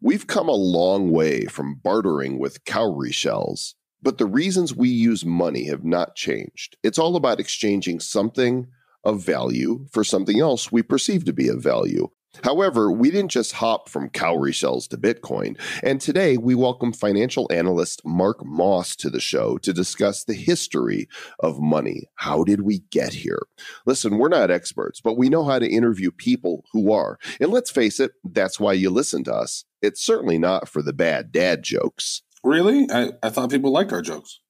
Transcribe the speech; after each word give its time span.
We've 0.00 0.28
come 0.28 0.48
a 0.48 0.52
long 0.52 1.10
way 1.10 1.46
from 1.46 1.80
bartering 1.82 2.38
with 2.38 2.64
cowrie 2.64 3.10
shells, 3.10 3.74
but 4.00 4.16
the 4.16 4.26
reasons 4.26 4.72
we 4.72 4.88
use 4.88 5.24
money 5.24 5.66
have 5.66 5.84
not 5.84 6.14
changed. 6.14 6.76
It's 6.84 7.00
all 7.00 7.16
about 7.16 7.40
exchanging 7.40 7.98
something 7.98 8.68
of 9.02 9.24
value 9.24 9.86
for 9.90 10.04
something 10.04 10.38
else 10.38 10.70
we 10.70 10.84
perceive 10.84 11.24
to 11.24 11.32
be 11.32 11.48
of 11.48 11.60
value. 11.60 12.10
However, 12.44 12.92
we 12.92 13.10
didn't 13.10 13.32
just 13.32 13.54
hop 13.54 13.88
from 13.88 14.10
cowrie 14.10 14.52
shells 14.52 14.86
to 14.88 14.96
Bitcoin. 14.96 15.58
And 15.82 16.00
today 16.00 16.36
we 16.36 16.54
welcome 16.54 16.92
financial 16.92 17.50
analyst 17.50 18.02
Mark 18.04 18.44
Moss 18.44 18.94
to 18.96 19.10
the 19.10 19.18
show 19.18 19.58
to 19.58 19.72
discuss 19.72 20.22
the 20.22 20.34
history 20.34 21.08
of 21.40 21.58
money. 21.58 22.04
How 22.14 22.44
did 22.44 22.60
we 22.60 22.84
get 22.90 23.14
here? 23.14 23.42
Listen, 23.84 24.18
we're 24.18 24.28
not 24.28 24.52
experts, 24.52 25.00
but 25.00 25.16
we 25.16 25.28
know 25.28 25.42
how 25.42 25.58
to 25.58 25.68
interview 25.68 26.12
people 26.12 26.64
who 26.72 26.92
are. 26.92 27.18
And 27.40 27.50
let's 27.50 27.72
face 27.72 27.98
it, 27.98 28.12
that's 28.22 28.60
why 28.60 28.74
you 28.74 28.90
listen 28.90 29.24
to 29.24 29.34
us. 29.34 29.64
It's 29.80 30.04
certainly 30.04 30.38
not 30.38 30.68
for 30.68 30.82
the 30.82 30.92
bad 30.92 31.32
dad 31.32 31.62
jokes. 31.62 32.22
Really? 32.42 32.88
I, 32.90 33.12
I 33.22 33.30
thought 33.30 33.50
people 33.50 33.72
liked 33.72 33.92
our 33.92 34.02
jokes. 34.02 34.40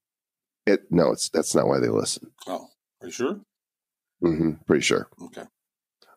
It 0.67 0.83
no, 0.91 1.13
it's 1.13 1.29
that's 1.29 1.55
not 1.55 1.67
why 1.67 1.81
they 1.81 1.89
listen. 1.89 2.31
Oh, 2.47 2.69
are 3.01 3.07
you 3.07 3.11
sure? 3.11 3.41
Mm-hmm, 4.23 4.53
pretty 4.67 4.83
sure. 4.83 5.09
Okay. 5.23 5.45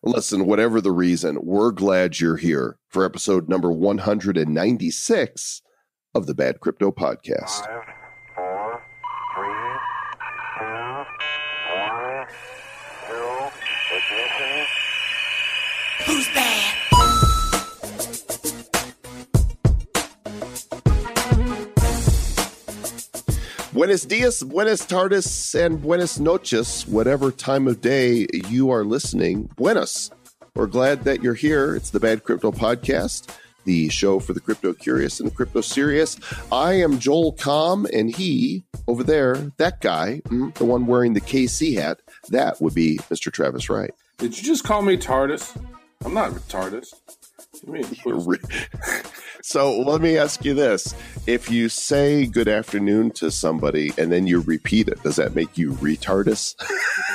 Listen, 0.04 0.48
whatever 0.48 0.82
the 0.82 0.92
reason, 0.92 1.38
we're 1.44 1.72
glad 1.72 2.20
you're 2.20 2.38
here 2.38 2.80
for 2.90 3.06
episode 3.06 3.48
number 3.48 3.72
196 3.72 5.62
of 6.16 6.26
the 6.26 6.34
Bad 6.34 6.60
Crypto 6.60 6.92
Podcast. 6.92 7.68
Buenos 23.82 24.06
dias, 24.06 24.44
buenas 24.44 24.86
tardes, 24.86 25.56
and 25.56 25.82
buenas 25.82 26.20
noches, 26.20 26.86
whatever 26.86 27.32
time 27.32 27.68
of 27.68 27.82
day 27.82 28.28
you 28.48 28.70
are 28.70 28.86
listening. 28.86 29.50
Buenos. 29.56 30.12
We're 30.54 30.68
glad 30.68 31.04
that 31.06 31.24
you're 31.24 31.34
here. 31.34 31.76
It's 31.76 31.90
the 31.90 32.00
Bad 32.00 32.24
Crypto 32.24 32.52
Podcast, 32.52 33.36
the 33.64 33.90
show 33.90 34.20
for 34.20 34.34
the 34.34 34.40
crypto 34.40 34.74
curious 34.74 35.20
and 35.20 35.32
the 35.32 35.34
crypto 35.34 35.62
serious. 35.62 36.20
I 36.52 36.74
am 36.74 37.00
Joel 37.00 37.34
Comm, 37.34 37.90
and 37.92 38.16
he 38.16 38.64
over 38.88 39.04
there, 39.04 39.34
that 39.58 39.82
guy, 39.82 40.22
mm, 40.26 40.54
the 40.54 40.66
one 40.66 40.86
wearing 40.86 41.14
the 41.14 41.22
KC 41.22 41.74
hat, 41.82 42.02
that 42.30 42.62
would 42.62 42.76
be 42.76 42.98
Mr. 43.10 43.34
Travis 43.34 43.68
Wright. 43.68 43.96
Did 44.20 44.38
you 44.38 44.44
just 44.44 44.64
call 44.64 44.84
me 44.84 44.96
TARDIS? 44.96 45.60
I'm 46.06 46.14
not 46.14 46.34
TARDIS. 46.34 46.94
What 47.64 47.82
do 47.82 47.96
you 48.06 48.28
mean? 48.28 48.40
So 49.44 49.80
let 49.82 50.02
me 50.02 50.18
ask 50.18 50.46
you 50.46 50.54
this. 50.54 50.94
If 51.28 51.50
you 51.50 51.68
say 51.70 52.28
good 52.28 52.48
afternoon 52.48 53.12
to 53.12 53.32
somebody 53.32 53.92
and 53.98 54.12
then 54.12 54.28
you 54.28 54.42
repeat 54.42 54.88
it, 54.88 55.02
does 55.04 55.16
that 55.16 55.36
make 55.36 55.58
you 55.58 55.72
retardus? 55.74 56.56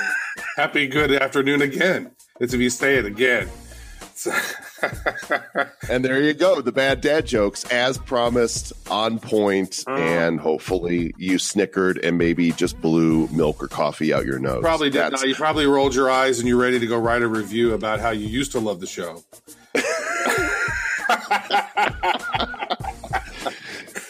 Happy 0.57 0.87
good 0.87 1.13
afternoon 1.13 1.63
again. 1.63 2.11
It's 2.41 2.53
if 2.53 2.61
you 2.61 2.71
say 2.71 2.97
it 2.97 3.05
again. 3.05 3.49
and 5.91 6.05
there 6.05 6.21
you 6.23 6.33
go. 6.33 6.61
The 6.61 6.73
bad 6.73 7.01
dad 7.01 7.27
jokes, 7.27 7.65
as 7.71 7.99
promised, 7.99 8.73
on 8.91 9.19
point, 9.19 9.85
mm. 9.87 9.99
and 9.99 10.41
hopefully 10.41 11.13
you 11.19 11.39
snickered 11.39 11.99
and 11.99 12.17
maybe 12.17 12.51
just 12.53 12.81
blew 12.81 13.29
milk 13.29 13.63
or 13.63 13.69
coffee 13.69 14.13
out 14.13 14.25
your 14.25 14.39
nose. 14.39 14.63
probably 14.63 14.91
did. 14.91 15.13
Not. 15.13 15.29
You 15.29 15.35
probably 15.35 15.67
rolled 15.67 15.95
your 15.95 16.11
eyes 16.11 16.39
and 16.39 16.49
you're 16.49 16.59
ready 16.59 16.79
to 16.79 16.87
go 16.87 16.99
write 16.99 17.23
a 17.23 17.29
review 17.29 17.75
about 17.75 18.01
how 18.01 18.11
you 18.11 18.27
used 18.27 18.53
to 18.53 18.59
love 18.59 18.81
the 18.81 18.87
show. 18.87 19.23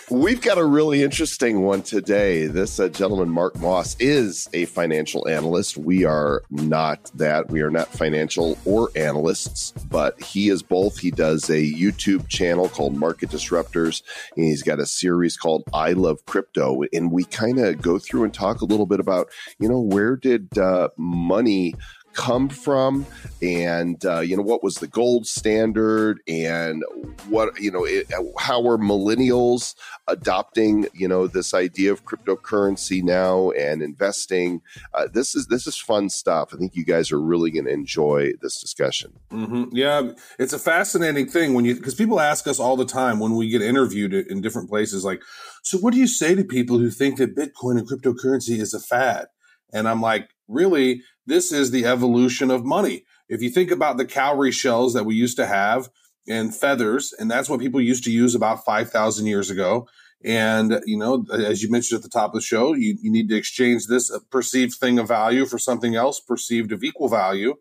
We've 0.08 0.40
got 0.40 0.56
a 0.56 0.64
really 0.64 1.02
interesting 1.02 1.62
one 1.62 1.82
today. 1.82 2.46
This 2.46 2.78
uh, 2.78 2.88
gentleman, 2.88 3.28
Mark 3.28 3.58
Moss, 3.58 3.96
is 3.98 4.48
a 4.54 4.64
financial 4.66 5.26
analyst. 5.28 5.76
We 5.76 6.04
are 6.04 6.42
not 6.48 7.10
that. 7.16 7.50
We 7.50 7.60
are 7.60 7.70
not 7.70 7.88
financial 7.88 8.56
or 8.64 8.90
analysts, 8.94 9.72
but 9.90 10.20
he 10.22 10.48
is 10.48 10.62
both. 10.62 10.98
He 10.98 11.10
does 11.10 11.50
a 11.50 11.60
YouTube 11.60 12.28
channel 12.28 12.68
called 12.68 12.96
Market 12.96 13.30
Disruptors, 13.30 14.02
and 14.36 14.44
he's 14.46 14.62
got 14.62 14.78
a 14.78 14.86
series 14.86 15.36
called 15.36 15.64
I 15.74 15.92
Love 15.92 16.24
Crypto. 16.24 16.82
And 16.92 17.10
we 17.10 17.24
kind 17.24 17.58
of 17.58 17.82
go 17.82 17.98
through 17.98 18.24
and 18.24 18.32
talk 18.32 18.60
a 18.60 18.66
little 18.66 18.86
bit 18.86 19.00
about, 19.00 19.28
you 19.58 19.68
know, 19.68 19.80
where 19.80 20.14
did 20.16 20.56
uh, 20.56 20.88
money 20.96 21.74
come 22.16 22.48
from 22.48 23.06
and 23.42 24.04
uh, 24.06 24.20
you 24.20 24.36
know 24.36 24.42
what 24.42 24.64
was 24.64 24.76
the 24.76 24.86
gold 24.86 25.26
standard 25.26 26.20
and 26.26 26.82
what 27.28 27.60
you 27.60 27.70
know 27.70 27.84
it, 27.84 28.10
how 28.38 28.66
are 28.66 28.78
millennials 28.78 29.74
adopting 30.08 30.86
you 30.94 31.06
know 31.06 31.26
this 31.26 31.52
idea 31.52 31.92
of 31.92 32.04
cryptocurrency 32.04 33.02
now 33.02 33.50
and 33.50 33.82
investing? 33.82 34.62
Uh, 34.94 35.06
this 35.12 35.34
is 35.34 35.46
this 35.46 35.66
is 35.66 35.76
fun 35.76 36.08
stuff. 36.08 36.52
I 36.52 36.56
think 36.56 36.74
you 36.74 36.84
guys 36.84 37.12
are 37.12 37.20
really 37.20 37.50
going 37.50 37.66
to 37.66 37.72
enjoy 37.72 38.32
this 38.40 38.60
discussion. 38.60 39.12
Hmm 39.30 39.64
Yeah, 39.72 40.12
it's 40.38 40.54
a 40.54 40.58
fascinating 40.58 41.28
thing 41.28 41.54
when 41.54 41.64
you 41.64 41.74
because 41.74 41.94
people 41.94 42.18
ask 42.18 42.46
us 42.46 42.58
all 42.58 42.76
the 42.76 42.86
time 42.86 43.20
when 43.20 43.36
we 43.36 43.50
get 43.50 43.62
interviewed 43.62 44.14
in 44.14 44.40
different 44.40 44.70
places, 44.70 45.04
like, 45.04 45.22
so 45.62 45.78
what 45.78 45.92
do 45.92 46.00
you 46.00 46.08
say 46.08 46.34
to 46.34 46.44
people 46.44 46.78
who 46.78 46.90
think 46.90 47.18
that 47.18 47.36
Bitcoin 47.36 47.78
and 47.78 47.88
cryptocurrency 47.88 48.58
is 48.58 48.72
a 48.72 48.80
fad? 48.80 49.26
And 49.72 49.88
I'm 49.88 50.00
like, 50.00 50.30
really, 50.48 51.02
this 51.26 51.52
is 51.52 51.70
the 51.70 51.86
evolution 51.86 52.50
of 52.50 52.64
money. 52.64 53.04
If 53.28 53.42
you 53.42 53.50
think 53.50 53.70
about 53.70 53.96
the 53.96 54.04
cowrie 54.04 54.52
shells 54.52 54.94
that 54.94 55.04
we 55.04 55.14
used 55.14 55.36
to 55.38 55.46
have 55.46 55.88
and 56.28 56.54
feathers, 56.54 57.12
and 57.18 57.30
that's 57.30 57.48
what 57.48 57.60
people 57.60 57.80
used 57.80 58.04
to 58.04 58.12
use 58.12 58.34
about 58.34 58.64
5,000 58.64 59.26
years 59.26 59.50
ago. 59.50 59.88
And, 60.24 60.80
you 60.86 60.96
know, 60.96 61.24
as 61.32 61.62
you 61.62 61.70
mentioned 61.70 61.98
at 61.98 62.02
the 62.02 62.08
top 62.08 62.30
of 62.30 62.34
the 62.34 62.40
show, 62.40 62.72
you, 62.72 62.96
you 63.00 63.12
need 63.12 63.28
to 63.28 63.36
exchange 63.36 63.86
this 63.86 64.10
perceived 64.30 64.74
thing 64.74 64.98
of 64.98 65.08
value 65.08 65.46
for 65.46 65.58
something 65.58 65.94
else 65.94 66.20
perceived 66.20 66.72
of 66.72 66.82
equal 66.82 67.08
value. 67.08 67.54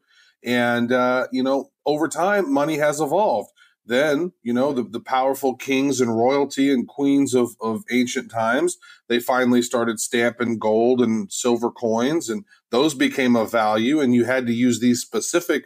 And, 0.43 0.91
uh, 0.91 1.27
you 1.31 1.43
know, 1.43 1.72
over 1.85 2.07
time, 2.07 2.51
money 2.51 2.77
has 2.77 2.99
evolved. 2.99 3.49
Then, 3.85 4.34
you 4.41 4.53
know, 4.53 4.73
the, 4.73 4.84
the 4.84 5.00
powerful 5.00 5.56
kings 5.56 6.01
and 6.01 6.18
royalty 6.18 6.72
and 6.72 6.88
queens 6.88 7.35
of, 7.35 7.56
of 7.62 7.84
ancient 7.91 8.31
times, 8.31 8.78
they 9.07 9.19
finally 9.19 9.62
started 9.62 10.00
stamping 10.00 10.57
gold 10.57 11.01
and 11.01 11.31
silver 11.31 11.69
coins, 11.69 12.29
and 12.29 12.46
those 12.72 12.96
became 12.96 13.35
of 13.35 13.51
value. 13.51 14.00
And 14.00 14.16
you 14.16 14.25
had 14.25 14.47
to 14.47 14.53
use 14.53 14.79
these 14.79 15.01
specific 15.01 15.66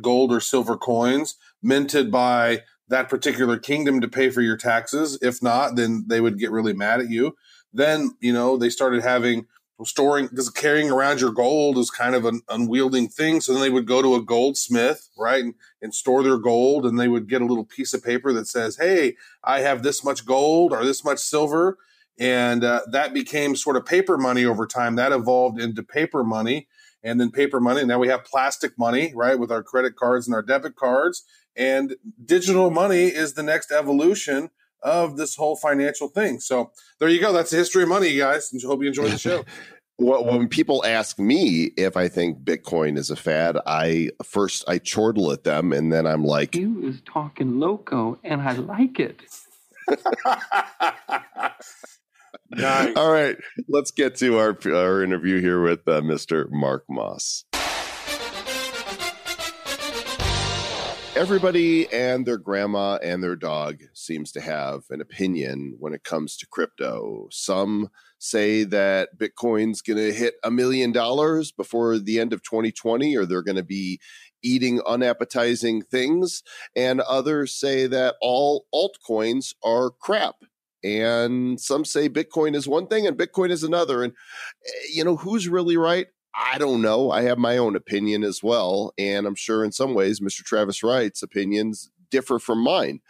gold 0.00 0.32
or 0.32 0.40
silver 0.40 0.76
coins 0.76 1.36
minted 1.62 2.10
by 2.10 2.62
that 2.88 3.08
particular 3.08 3.56
kingdom 3.56 4.00
to 4.00 4.08
pay 4.08 4.30
for 4.30 4.42
your 4.42 4.56
taxes. 4.56 5.16
If 5.22 5.42
not, 5.42 5.76
then 5.76 6.06
they 6.08 6.20
would 6.20 6.38
get 6.38 6.50
really 6.50 6.72
mad 6.72 7.00
at 7.00 7.08
you. 7.08 7.36
Then, 7.72 8.16
you 8.20 8.32
know, 8.32 8.56
they 8.56 8.68
started 8.68 9.02
having 9.02 9.46
storing 9.84 10.26
because 10.26 10.50
carrying 10.50 10.90
around 10.90 11.20
your 11.20 11.32
gold 11.32 11.78
is 11.78 11.90
kind 11.90 12.14
of 12.14 12.24
an 12.24 12.42
unwielding 12.48 13.08
thing. 13.08 13.40
So 13.40 13.52
then 13.52 13.62
they 13.62 13.70
would 13.70 13.86
go 13.86 14.02
to 14.02 14.14
a 14.14 14.22
goldsmith, 14.22 15.08
right, 15.16 15.42
and, 15.42 15.54
and 15.80 15.94
store 15.94 16.22
their 16.22 16.38
gold, 16.38 16.86
and 16.86 16.98
they 16.98 17.08
would 17.08 17.28
get 17.28 17.42
a 17.42 17.46
little 17.46 17.64
piece 17.64 17.94
of 17.94 18.04
paper 18.04 18.32
that 18.32 18.46
says, 18.46 18.76
"Hey, 18.76 19.16
I 19.42 19.60
have 19.60 19.82
this 19.82 20.04
much 20.04 20.26
gold 20.26 20.72
or 20.72 20.84
this 20.84 21.04
much 21.04 21.18
silver," 21.18 21.78
and 22.18 22.64
uh, 22.64 22.82
that 22.90 23.14
became 23.14 23.56
sort 23.56 23.76
of 23.76 23.86
paper 23.86 24.18
money 24.18 24.44
over 24.44 24.66
time. 24.66 24.96
That 24.96 25.12
evolved 25.12 25.60
into 25.60 25.82
paper 25.82 26.24
money, 26.24 26.68
and 27.02 27.20
then 27.20 27.30
paper 27.30 27.60
money. 27.60 27.84
Now 27.84 27.98
we 27.98 28.08
have 28.08 28.24
plastic 28.24 28.78
money, 28.78 29.12
right, 29.14 29.38
with 29.38 29.50
our 29.50 29.62
credit 29.62 29.96
cards 29.96 30.26
and 30.26 30.34
our 30.34 30.42
debit 30.42 30.76
cards, 30.76 31.24
and 31.56 31.96
digital 32.24 32.70
money 32.70 33.06
is 33.06 33.34
the 33.34 33.42
next 33.42 33.72
evolution 33.72 34.50
of 34.82 35.16
this 35.16 35.36
whole 35.36 35.56
financial 35.56 36.08
thing. 36.08 36.40
So 36.40 36.72
there 36.98 37.08
you 37.08 37.20
go. 37.20 37.32
That's 37.32 37.50
the 37.50 37.56
history 37.56 37.82
of 37.82 37.88
money, 37.88 38.08
you 38.08 38.20
guys. 38.20 38.52
And 38.52 38.62
hope 38.62 38.82
you 38.82 38.88
enjoy 38.88 39.08
the 39.08 39.18
show. 39.18 39.44
well, 39.98 40.24
when 40.24 40.48
people 40.48 40.84
ask 40.84 41.18
me 41.18 41.72
if 41.76 41.96
I 41.96 42.08
think 42.08 42.40
Bitcoin 42.40 42.96
is 42.96 43.10
a 43.10 43.16
fad, 43.16 43.58
I 43.66 44.10
first 44.24 44.64
I 44.68 44.78
chortle 44.78 45.32
at 45.32 45.44
them, 45.44 45.72
and 45.72 45.92
then 45.92 46.06
I'm 46.06 46.24
like, 46.24 46.56
You 46.56 46.82
is 46.88 47.02
talking 47.02 47.60
loco, 47.60 48.18
and 48.24 48.40
I 48.40 48.52
like 48.52 48.98
it. 48.98 49.20
nice. 52.50 52.96
All 52.96 53.12
right, 53.12 53.36
let's 53.68 53.90
get 53.90 54.16
to 54.16 54.38
our 54.38 54.56
our 54.66 55.02
interview 55.02 55.40
here 55.40 55.60
with 55.62 55.80
uh, 55.86 56.00
Mr. 56.00 56.50
Mark 56.50 56.84
Moss. 56.88 57.44
Everybody 61.20 61.86
and 61.92 62.24
their 62.24 62.38
grandma 62.38 62.94
and 63.02 63.22
their 63.22 63.36
dog 63.36 63.82
seems 63.92 64.32
to 64.32 64.40
have 64.40 64.84
an 64.88 65.02
opinion 65.02 65.76
when 65.78 65.92
it 65.92 66.02
comes 66.02 66.34
to 66.38 66.46
crypto. 66.46 67.28
Some 67.30 67.90
say 68.18 68.64
that 68.64 69.18
Bitcoin's 69.18 69.82
going 69.82 69.98
to 69.98 70.14
hit 70.14 70.36
a 70.42 70.50
million 70.50 70.92
dollars 70.92 71.52
before 71.52 71.98
the 71.98 72.18
end 72.18 72.32
of 72.32 72.42
2020, 72.42 73.18
or 73.18 73.26
they're 73.26 73.42
going 73.42 73.56
to 73.56 73.62
be 73.62 74.00
eating 74.42 74.80
unappetizing 74.86 75.82
things. 75.82 76.42
And 76.74 77.02
others 77.02 77.52
say 77.52 77.86
that 77.86 78.14
all 78.22 78.64
altcoins 78.74 79.52
are 79.62 79.90
crap. 79.90 80.36
And 80.82 81.60
some 81.60 81.84
say 81.84 82.08
Bitcoin 82.08 82.56
is 82.56 82.66
one 82.66 82.86
thing 82.86 83.06
and 83.06 83.18
Bitcoin 83.18 83.50
is 83.50 83.62
another. 83.62 84.02
And, 84.02 84.14
eh, 84.66 84.70
you 84.94 85.04
know, 85.04 85.16
who's 85.16 85.50
really 85.50 85.76
right? 85.76 86.06
I 86.34 86.58
don't 86.58 86.82
know. 86.82 87.10
I 87.10 87.22
have 87.22 87.38
my 87.38 87.58
own 87.58 87.76
opinion 87.76 88.22
as 88.22 88.42
well. 88.42 88.92
And 88.98 89.26
I'm 89.26 89.34
sure 89.34 89.64
in 89.64 89.72
some 89.72 89.94
ways, 89.94 90.20
Mr. 90.20 90.42
Travis 90.42 90.82
Wright's 90.82 91.22
opinions 91.22 91.90
differ 92.10 92.38
from 92.38 92.62
mine. 92.62 93.00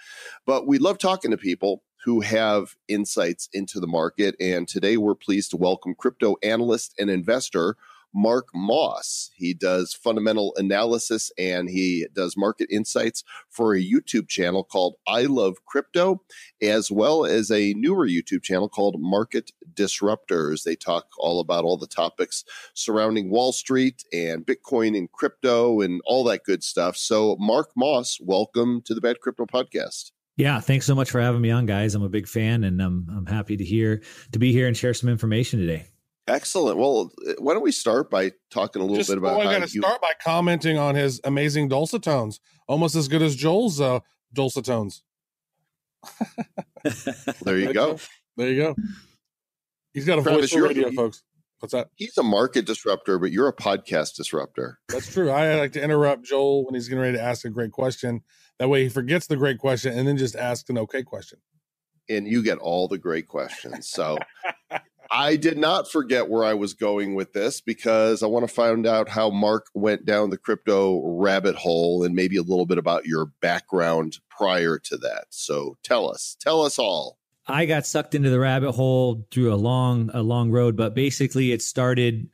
But 0.46 0.66
we 0.66 0.78
love 0.78 0.98
talking 0.98 1.30
to 1.30 1.36
people 1.36 1.82
who 2.04 2.20
have 2.20 2.76
insights 2.88 3.48
into 3.52 3.78
the 3.78 3.86
market. 3.86 4.34
And 4.40 4.66
today 4.66 4.96
we're 4.96 5.14
pleased 5.14 5.50
to 5.50 5.56
welcome 5.56 5.94
crypto 5.94 6.36
analyst 6.42 6.94
and 6.98 7.10
investor 7.10 7.76
Mark 8.14 8.48
Moss. 8.54 9.30
He 9.34 9.54
does 9.54 9.94
fundamental 9.94 10.54
analysis 10.56 11.30
and 11.38 11.68
he 11.68 12.06
does 12.12 12.36
market 12.36 12.68
insights 12.70 13.24
for 13.48 13.74
a 13.74 13.84
YouTube 13.84 14.28
channel 14.28 14.64
called 14.64 14.96
I 15.06 15.22
Love 15.22 15.64
Crypto, 15.66 16.22
as 16.62 16.90
well 16.90 17.24
as 17.24 17.50
a 17.50 17.74
newer 17.74 18.06
YouTube 18.06 18.42
channel 18.42 18.68
called 18.68 18.96
Market 18.98 19.52
Disruptors. 19.74 20.64
They 20.64 20.76
talk 20.76 21.06
all 21.18 21.40
about 21.40 21.64
all 21.64 21.76
the 21.76 21.86
topics 21.86 22.44
surrounding 22.74 23.30
Wall 23.30 23.52
Street 23.52 24.04
and 24.12 24.44
Bitcoin 24.44 24.96
and 24.96 25.10
crypto 25.12 25.80
and 25.80 26.00
all 26.04 26.24
that 26.24 26.44
good 26.44 26.62
stuff. 26.62 26.96
So, 26.96 27.36
Mark 27.38 27.70
Moss, 27.76 28.18
welcome 28.20 28.82
to 28.82 28.94
the 28.94 29.00
Bad 29.00 29.20
Crypto 29.20 29.46
Podcast. 29.46 30.12
Yeah, 30.36 30.58
thanks 30.60 30.86
so 30.86 30.94
much 30.94 31.10
for 31.10 31.20
having 31.20 31.42
me 31.42 31.50
on, 31.50 31.66
guys. 31.66 31.94
I'm 31.94 32.02
a 32.02 32.08
big 32.08 32.26
fan, 32.26 32.64
and 32.64 32.80
I'm 32.80 33.06
I'm 33.14 33.26
happy 33.26 33.58
to 33.58 33.64
hear 33.64 34.02
to 34.32 34.38
be 34.38 34.52
here 34.52 34.66
and 34.66 34.76
share 34.76 34.94
some 34.94 35.10
information 35.10 35.60
today. 35.60 35.84
Excellent. 36.28 36.78
Well, 36.78 37.10
why 37.38 37.54
don't 37.54 37.62
we 37.62 37.72
start 37.72 38.10
by 38.10 38.32
talking 38.50 38.80
a 38.80 38.84
little 38.84 38.98
Just, 38.98 39.08
bit 39.10 39.18
about 39.18 39.38
well, 39.38 39.48
I 39.48 39.52
how 39.52 39.58
got 39.60 39.68
to 39.68 39.74
you, 39.74 39.80
start 39.80 40.00
by 40.00 40.12
commenting 40.22 40.78
on 40.78 40.94
his 40.94 41.20
amazing 41.24 41.68
dulcet 41.68 42.02
tones, 42.02 42.38
almost 42.68 42.94
as 42.94 43.08
good 43.08 43.22
as 43.22 43.34
Joel's 43.34 43.80
uh, 43.80 44.00
dulcet 44.32 44.64
tones. 44.66 45.02
there 47.42 47.58
you 47.58 47.72
go. 47.72 47.98
There 48.36 48.48
you 48.48 48.56
go. 48.62 48.76
He's 49.92 50.04
got 50.04 50.18
a 50.18 50.22
Travis, 50.22 50.40
voice 50.42 50.50
for 50.52 50.58
you're- 50.58 50.68
radio, 50.68 50.90
folks. 50.92 51.22
What's 51.58 51.72
that? 51.74 51.88
He's 51.96 52.16
a 52.16 52.22
market 52.22 52.64
disruptor, 52.64 53.18
but 53.18 53.32
you're 53.32 53.48
a 53.48 53.52
podcast 53.54 54.14
disruptor. 54.16 54.78
That's 54.88 55.12
true. 55.12 55.28
I 55.30 55.56
like 55.56 55.72
to 55.72 55.82
interrupt 55.82 56.24
Joel 56.24 56.64
when 56.64 56.72
he's 56.74 56.88
getting 56.88 57.02
ready 57.02 57.18
to 57.18 57.22
ask 57.22 57.44
a 57.44 57.50
great 57.50 57.70
question. 57.70 58.22
That 58.58 58.70
way 58.70 58.84
he 58.84 58.88
forgets 58.88 59.26
the 59.26 59.36
great 59.36 59.58
question 59.58 59.92
and 59.98 60.08
then 60.08 60.16
just 60.16 60.34
asks 60.36 60.70
an 60.70 60.78
okay 60.78 61.02
question. 61.02 61.38
and 62.08 62.26
you 62.26 62.42
get 62.42 62.56
all 62.56 62.88
the 62.88 62.96
great 62.96 63.28
questions. 63.28 63.88
So 63.90 64.16
I 65.10 65.36
did 65.36 65.58
not 65.58 65.90
forget 65.90 66.28
where 66.28 66.44
I 66.44 66.54
was 66.54 66.72
going 66.74 67.14
with 67.14 67.32
this 67.32 67.60
because 67.60 68.22
I 68.22 68.26
want 68.26 68.46
to 68.46 68.54
find 68.54 68.86
out 68.86 69.08
how 69.08 69.30
Mark 69.30 69.66
went 69.74 70.04
down 70.04 70.30
the 70.30 70.38
crypto 70.38 71.02
rabbit 71.04 71.56
hole 71.56 72.04
and 72.04 72.14
maybe 72.14 72.36
a 72.36 72.42
little 72.42 72.66
bit 72.66 72.78
about 72.78 73.06
your 73.06 73.26
background 73.40 74.18
prior 74.30 74.78
to 74.78 74.96
that. 74.98 75.24
So 75.30 75.76
tell 75.82 76.08
us, 76.08 76.36
tell 76.40 76.62
us 76.62 76.78
all. 76.78 77.18
I 77.48 77.66
got 77.66 77.86
sucked 77.86 78.14
into 78.14 78.30
the 78.30 78.38
rabbit 78.38 78.72
hole 78.72 79.26
through 79.32 79.52
a 79.52 79.56
long 79.56 80.10
a 80.14 80.22
long 80.22 80.52
road, 80.52 80.76
but 80.76 80.94
basically 80.94 81.50
it 81.50 81.62
started 81.62 82.28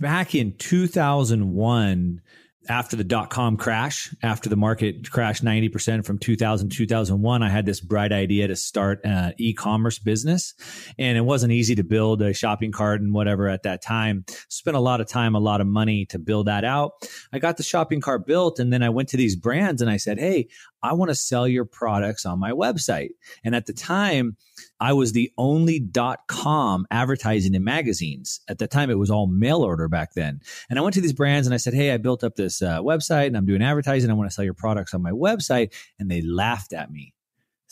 back 0.00 0.34
in 0.34 0.56
2001 0.56 2.20
after 2.68 2.96
the 2.96 3.04
dot 3.04 3.30
com 3.30 3.56
crash, 3.56 4.14
after 4.22 4.48
the 4.48 4.56
market 4.56 5.10
crashed 5.10 5.44
90% 5.44 6.04
from 6.04 6.18
2000 6.18 6.70
2001, 6.70 7.42
I 7.42 7.48
had 7.48 7.66
this 7.66 7.80
bright 7.80 8.12
idea 8.12 8.48
to 8.48 8.56
start 8.56 9.00
an 9.04 9.34
e-commerce 9.38 9.98
business. 9.98 10.54
And 10.98 11.16
it 11.16 11.22
wasn't 11.22 11.52
easy 11.52 11.74
to 11.76 11.84
build 11.84 12.22
a 12.22 12.32
shopping 12.32 12.72
cart 12.72 13.00
and 13.00 13.12
whatever 13.12 13.48
at 13.48 13.62
that 13.64 13.82
time. 13.82 14.24
Spent 14.48 14.76
a 14.76 14.80
lot 14.80 15.00
of 15.00 15.08
time, 15.08 15.34
a 15.34 15.40
lot 15.40 15.60
of 15.60 15.66
money 15.66 16.06
to 16.06 16.18
build 16.18 16.46
that 16.46 16.64
out. 16.64 16.92
I 17.32 17.38
got 17.38 17.56
the 17.56 17.62
shopping 17.62 18.00
cart 18.00 18.26
built 18.26 18.58
and 18.58 18.72
then 18.72 18.82
I 18.82 18.90
went 18.90 19.08
to 19.10 19.16
these 19.16 19.36
brands 19.36 19.82
and 19.82 19.90
I 19.90 19.96
said, 19.96 20.18
Hey, 20.18 20.48
I 20.82 20.92
want 20.92 21.10
to 21.10 21.14
sell 21.14 21.48
your 21.48 21.64
products 21.64 22.26
on 22.26 22.38
my 22.38 22.52
website. 22.52 23.10
And 23.44 23.54
at 23.54 23.66
the 23.66 23.72
time, 23.72 24.36
I 24.80 24.92
was 24.92 25.12
the 25.12 25.32
only 25.36 25.80
dot 25.80 26.20
com 26.28 26.86
advertising 26.90 27.54
in 27.54 27.64
magazines. 27.64 28.40
At 28.48 28.58
the 28.58 28.66
time, 28.66 28.90
it 28.90 28.98
was 28.98 29.10
all 29.10 29.26
mail 29.26 29.62
order 29.62 29.88
back 29.88 30.14
then. 30.14 30.40
And 30.70 30.78
I 30.78 30.82
went 30.82 30.94
to 30.94 31.00
these 31.00 31.12
brands 31.12 31.46
and 31.46 31.54
I 31.54 31.58
said, 31.58 31.74
Hey, 31.74 31.92
I 31.92 31.96
built 31.96 32.24
up 32.24 32.36
this 32.36 32.62
uh, 32.62 32.80
website 32.80 33.26
and 33.28 33.36
I'm 33.36 33.46
doing 33.46 33.62
advertising. 33.62 34.10
I 34.10 34.14
want 34.14 34.30
to 34.30 34.34
sell 34.34 34.44
your 34.44 34.54
products 34.54 34.94
on 34.94 35.02
my 35.02 35.12
website. 35.12 35.74
And 35.98 36.10
they 36.10 36.22
laughed 36.22 36.72
at 36.72 36.90
me. 36.90 37.14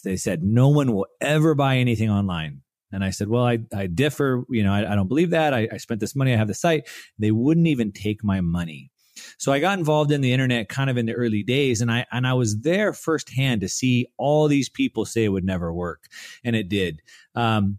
They 0.03 0.17
said, 0.17 0.43
No 0.43 0.69
one 0.69 0.93
will 0.93 1.06
ever 1.21 1.55
buy 1.55 1.79
anything 1.79 2.11
online. 2.11 2.61
And 2.93 3.03
I 3.03 3.11
said, 3.11 3.29
Well, 3.29 3.45
I, 3.45 3.59
I 3.75 3.87
differ. 3.87 4.45
You 4.51 4.62
know, 4.62 4.73
I, 4.73 4.93
I 4.93 4.95
don't 4.95 5.09
believe 5.09 5.31
that. 5.31 5.55
I, 5.55 5.69
I 5.73 5.77
spent 5.79 6.01
this 6.01 6.15
money. 6.15 6.33
I 6.33 6.37
have 6.37 6.49
the 6.49 6.55
site. 6.55 6.89
They 7.19 7.31
wouldn't 7.31 7.67
even 7.67 7.91
take 7.91 8.23
my 8.23 8.41
money. 8.41 8.91
So 9.39 9.53
I 9.53 9.61
got 9.61 9.79
involved 9.79 10.13
in 10.13 10.21
the 10.21 10.33
internet 10.33 10.69
kind 10.69 10.91
of 10.91 10.97
in 10.97 11.07
the 11.07 11.15
early 11.15 11.43
days 11.43 11.81
and 11.81 11.91
I 11.91 12.07
and 12.13 12.27
I 12.27 12.35
was 12.35 12.61
there 12.61 12.93
firsthand 12.93 13.61
to 13.63 13.69
see 13.69 14.07
all 14.17 14.49
these 14.49 14.69
people 14.69 15.05
say 15.05 15.25
it 15.25 15.29
would 15.29 15.45
never 15.45 15.73
work 15.73 16.05
and 16.45 16.55
it 16.57 16.69
did. 16.69 17.03
Um, 17.35 17.79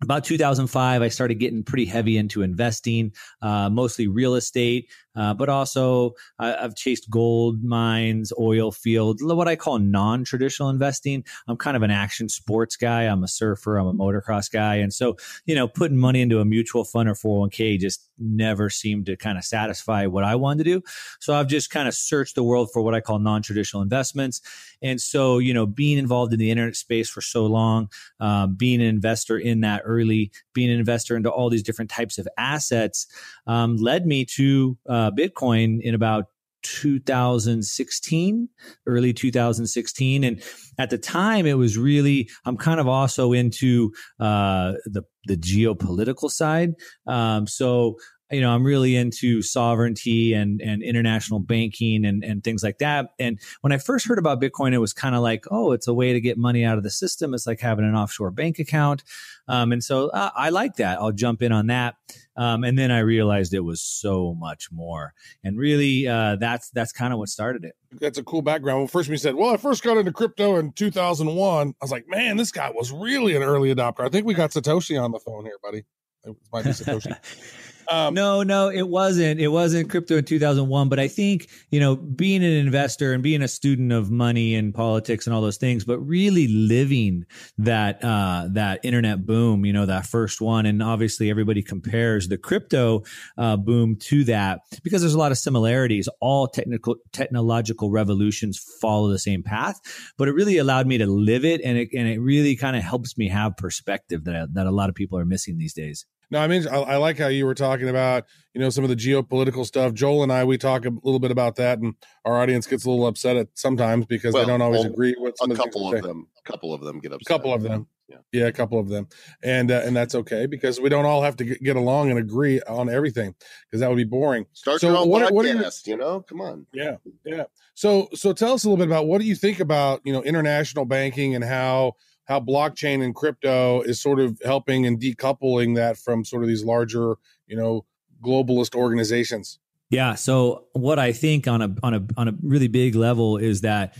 about 0.00 0.24
2005, 0.24 1.02
I 1.02 1.08
started 1.08 1.40
getting 1.40 1.64
pretty 1.64 1.84
heavy 1.84 2.18
into 2.18 2.42
investing, 2.42 3.12
uh, 3.42 3.68
mostly 3.68 4.06
real 4.06 4.36
estate, 4.36 4.88
uh, 5.18 5.34
but 5.34 5.48
also 5.48 6.14
I, 6.38 6.54
I've 6.54 6.76
chased 6.76 7.10
gold 7.10 7.64
mines, 7.64 8.32
oil 8.38 8.70
fields, 8.70 9.22
what 9.22 9.48
I 9.48 9.56
call 9.56 9.78
non 9.80 10.24
traditional 10.24 10.68
investing. 10.68 11.24
I'm 11.48 11.56
kind 11.56 11.76
of 11.76 11.82
an 11.82 11.90
action 11.90 12.28
sports 12.28 12.76
guy. 12.76 13.02
I'm 13.02 13.24
a 13.24 13.28
surfer, 13.28 13.76
I'm 13.76 13.88
a 13.88 13.94
motocross 13.94 14.50
guy. 14.50 14.76
And 14.76 14.94
so, 14.94 15.16
you 15.44 15.54
know, 15.54 15.66
putting 15.66 15.96
money 15.96 16.22
into 16.22 16.40
a 16.40 16.44
mutual 16.44 16.84
fund 16.84 17.08
or 17.08 17.14
401k 17.14 17.78
just 17.78 18.08
never 18.18 18.70
seemed 18.70 19.06
to 19.06 19.16
kind 19.16 19.38
of 19.38 19.44
satisfy 19.44 20.06
what 20.06 20.24
I 20.24 20.36
wanted 20.36 20.64
to 20.64 20.70
do. 20.70 20.82
So 21.20 21.34
I've 21.34 21.48
just 21.48 21.70
kind 21.70 21.88
of 21.88 21.94
searched 21.94 22.34
the 22.34 22.42
world 22.42 22.70
for 22.72 22.82
what 22.82 22.94
I 22.94 23.00
call 23.00 23.18
non 23.18 23.42
traditional 23.42 23.82
investments. 23.82 24.40
And 24.82 25.00
so, 25.00 25.38
you 25.38 25.52
know, 25.52 25.66
being 25.66 25.98
involved 25.98 26.32
in 26.32 26.38
the 26.38 26.50
internet 26.50 26.76
space 26.76 27.08
for 27.08 27.20
so 27.20 27.46
long, 27.46 27.90
uh, 28.20 28.46
being 28.46 28.80
an 28.80 28.86
investor 28.86 29.38
in 29.38 29.60
that 29.60 29.82
early, 29.84 30.30
being 30.52 30.70
an 30.70 30.78
investor 30.78 31.16
into 31.16 31.30
all 31.30 31.50
these 31.50 31.62
different 31.62 31.90
types 31.90 32.18
of 32.18 32.28
assets, 32.38 33.06
um, 33.46 33.76
led 33.76 34.06
me 34.06 34.24
to 34.24 34.76
uh, 34.88 35.07
Bitcoin 35.10 35.80
in 35.82 35.94
about 35.94 36.26
2016, 36.62 38.48
early 38.86 39.12
2016. 39.12 40.24
And 40.24 40.42
at 40.78 40.90
the 40.90 40.98
time, 40.98 41.46
it 41.46 41.56
was 41.56 41.78
really, 41.78 42.28
I'm 42.44 42.56
kind 42.56 42.80
of 42.80 42.88
also 42.88 43.32
into 43.32 43.92
uh, 44.20 44.72
the, 44.84 45.02
the 45.26 45.36
geopolitical 45.36 46.30
side. 46.30 46.74
Um, 47.06 47.46
so, 47.46 47.96
you 48.30 48.40
know, 48.40 48.50
I'm 48.50 48.64
really 48.64 48.96
into 48.96 49.42
sovereignty 49.42 50.34
and, 50.34 50.60
and 50.60 50.82
international 50.82 51.40
banking 51.40 52.04
and, 52.04 52.22
and 52.22 52.44
things 52.44 52.62
like 52.62 52.78
that. 52.78 53.10
And 53.18 53.40
when 53.62 53.72
I 53.72 53.78
first 53.78 54.06
heard 54.06 54.18
about 54.18 54.40
Bitcoin, 54.40 54.74
it 54.74 54.78
was 54.78 54.92
kind 54.92 55.14
of 55.14 55.22
like, 55.22 55.44
oh, 55.50 55.72
it's 55.72 55.88
a 55.88 55.94
way 55.94 56.12
to 56.12 56.20
get 56.20 56.36
money 56.36 56.64
out 56.64 56.76
of 56.76 56.84
the 56.84 56.90
system. 56.90 57.32
It's 57.32 57.46
like 57.46 57.60
having 57.60 57.84
an 57.84 57.94
offshore 57.94 58.30
bank 58.30 58.58
account. 58.58 59.02
Um, 59.48 59.72
and 59.72 59.82
so 59.82 60.10
uh, 60.10 60.30
I 60.36 60.50
like 60.50 60.76
that. 60.76 60.98
I'll 60.98 61.12
jump 61.12 61.42
in 61.42 61.52
on 61.52 61.68
that. 61.68 61.96
Um, 62.36 62.62
and 62.62 62.78
then 62.78 62.90
I 62.90 63.00
realized 63.00 63.52
it 63.52 63.60
was 63.60 63.80
so 63.80 64.34
much 64.34 64.70
more. 64.70 65.14
And 65.42 65.58
really, 65.58 66.06
uh, 66.06 66.36
that's 66.36 66.70
that's 66.70 66.92
kind 66.92 67.12
of 67.12 67.18
what 67.18 67.30
started 67.30 67.64
it. 67.64 67.74
That's 67.90 68.18
a 68.18 68.22
cool 68.22 68.42
background. 68.42 68.78
Well, 68.78 68.86
first, 68.86 69.08
we 69.08 69.16
said, 69.16 69.34
Well, 69.34 69.50
I 69.50 69.56
first 69.56 69.82
got 69.82 69.96
into 69.96 70.12
crypto 70.12 70.56
in 70.56 70.72
2001, 70.72 71.68
I 71.68 71.72
was 71.80 71.90
like, 71.90 72.06
Man, 72.06 72.36
this 72.36 72.52
guy 72.52 72.70
was 72.70 72.92
really 72.92 73.34
an 73.34 73.42
early 73.42 73.74
adopter. 73.74 74.06
I 74.06 74.08
think 74.08 74.24
we 74.24 74.34
got 74.34 74.50
Satoshi 74.50 75.02
on 75.02 75.10
the 75.10 75.18
phone 75.18 75.44
here, 75.44 75.56
buddy. 75.62 75.84
It 76.24 76.36
might 76.52 76.64
be 76.64 76.70
Satoshi. 76.70 77.16
Um, 77.90 78.12
no, 78.12 78.42
no, 78.42 78.68
it 78.68 78.86
wasn't. 78.86 79.40
It 79.40 79.48
wasn't 79.48 79.88
crypto 79.88 80.18
in 80.18 80.24
2001. 80.24 80.90
But 80.90 80.98
I 80.98 81.08
think, 81.08 81.48
you 81.70 81.80
know, 81.80 81.96
being 81.96 82.44
an 82.44 82.52
investor 82.52 83.14
and 83.14 83.22
being 83.22 83.40
a 83.40 83.48
student 83.48 83.92
of 83.92 84.10
money 84.10 84.54
and 84.54 84.74
politics 84.74 85.26
and 85.26 85.34
all 85.34 85.40
those 85.40 85.56
things, 85.56 85.86
but 85.86 85.98
really 86.00 86.48
living 86.48 87.24
that, 87.56 88.04
uh, 88.04 88.48
that 88.52 88.80
internet 88.82 89.24
boom, 89.24 89.64
you 89.64 89.72
know, 89.72 89.86
that 89.86 90.04
first 90.06 90.40
one. 90.42 90.66
And 90.66 90.82
obviously 90.82 91.30
everybody 91.30 91.62
compares 91.62 92.28
the 92.28 92.36
crypto, 92.36 93.04
uh, 93.38 93.56
boom 93.56 93.96
to 93.96 94.22
that 94.24 94.60
because 94.82 95.00
there's 95.00 95.14
a 95.14 95.18
lot 95.18 95.32
of 95.32 95.38
similarities. 95.38 96.10
All 96.20 96.46
technical, 96.46 96.96
technological 97.12 97.90
revolutions 97.90 98.58
follow 98.82 99.08
the 99.08 99.18
same 99.18 99.42
path, 99.42 99.80
but 100.18 100.28
it 100.28 100.32
really 100.32 100.58
allowed 100.58 100.86
me 100.86 100.98
to 100.98 101.06
live 101.06 101.46
it. 101.46 101.62
And 101.64 101.78
it, 101.78 101.88
and 101.96 102.06
it 102.06 102.18
really 102.20 102.54
kind 102.54 102.76
of 102.76 102.82
helps 102.82 103.16
me 103.16 103.28
have 103.28 103.56
perspective 103.56 104.24
that, 104.24 104.52
that 104.52 104.66
a 104.66 104.70
lot 104.70 104.90
of 104.90 104.94
people 104.94 105.18
are 105.18 105.24
missing 105.24 105.56
these 105.56 105.72
days. 105.72 106.04
No, 106.30 106.40
I 106.40 106.46
mean, 106.46 106.66
I, 106.68 106.76
I, 106.76 106.96
like 106.96 107.16
how 107.18 107.28
you 107.28 107.46
were 107.46 107.54
talking 107.54 107.88
about, 107.88 108.24
you 108.52 108.60
know, 108.60 108.68
some 108.68 108.84
of 108.84 108.90
the 108.90 108.96
geopolitical 108.96 109.64
stuff. 109.64 109.94
Joel 109.94 110.22
and 110.22 110.32
I, 110.32 110.44
we 110.44 110.58
talk 110.58 110.84
a 110.84 110.90
little 110.90 111.18
bit 111.18 111.30
about 111.30 111.56
that, 111.56 111.78
and 111.78 111.94
our 112.24 112.38
audience 112.38 112.66
gets 112.66 112.84
a 112.84 112.90
little 112.90 113.06
upset 113.06 113.36
at 113.36 113.48
sometimes 113.54 114.04
because 114.06 114.34
Well, 114.34 114.44
they 114.44 114.50
don't 114.50 114.60
always 114.60 114.82
well, 114.82 114.92
agree 114.92 115.14
with 115.18 115.36
some 115.38 115.50
a 115.50 115.54
of 115.54 115.56
the 115.58 115.62
things 115.62 115.74
couple 115.74 115.94
of 115.94 116.02
them, 116.02 116.26
a 116.38 116.50
couple 116.50 116.74
of 116.74 116.82
them 116.82 116.98
get 117.00 117.12
upset. 117.12 117.26
A 117.26 117.38
couple 117.38 117.54
of 117.54 117.62
them. 117.62 117.86
Yeah. 118.08 118.16
Yeah, 118.32 118.46
a 118.46 118.52
couple 118.52 118.78
of 118.78 118.88
them, 118.88 119.06
and 119.42 119.70
uh, 119.70 119.82
and 119.84 119.94
that's 119.94 120.14
okay 120.14 120.46
because 120.46 120.80
we 120.80 120.88
don't 120.88 121.04
all 121.04 121.20
have 121.20 121.36
to 121.36 121.44
get, 121.44 121.62
get 121.62 121.76
along 121.76 122.08
and 122.08 122.18
agree 122.18 122.58
on 122.62 122.88
everything 122.88 123.34
because 123.66 123.80
that 123.80 123.90
would 123.90 123.96
be 123.96 124.04
boring. 124.04 124.46
Start 124.54 124.80
So 124.80 124.88
your 124.88 124.96
own 124.96 125.10
what 125.10 125.22
podcast, 125.22 125.32
what 125.32 125.44
are 125.44 125.48
your- 125.48 125.70
you 125.84 125.96
know? 125.98 126.20
Come 126.22 126.40
on. 126.40 126.66
Yeah, 126.72 126.96
yeah. 127.26 127.44
So 127.74 128.08
so 128.14 128.32
tell 128.32 128.54
us 128.54 128.64
a 128.64 128.68
little 128.70 128.78
bit 128.82 128.90
about 128.90 129.06
what 129.06 129.20
do 129.20 129.26
you 129.26 129.34
think 129.34 129.60
about 129.60 130.00
you 130.04 130.14
know 130.14 130.22
international 130.22 130.86
banking 130.86 131.34
and 131.34 131.44
how 131.44 131.96
how 132.28 132.38
blockchain 132.38 133.02
and 133.02 133.14
crypto 133.14 133.80
is 133.80 134.00
sort 134.00 134.20
of 134.20 134.40
helping 134.44 134.86
and 134.86 135.00
decoupling 135.00 135.74
that 135.74 135.96
from 135.96 136.24
sort 136.24 136.42
of 136.42 136.48
these 136.48 136.62
larger 136.62 137.16
you 137.46 137.56
know 137.56 137.84
globalist 138.22 138.74
organizations. 138.74 139.58
Yeah. 139.90 140.14
So 140.14 140.66
what 140.74 140.98
I 140.98 141.12
think 141.12 141.48
on 141.48 141.62
a 141.62 141.74
on 141.82 141.94
a 141.94 142.06
on 142.16 142.28
a 142.28 142.34
really 142.42 142.68
big 142.68 142.94
level 142.94 143.38
is 143.38 143.62
that 143.62 143.96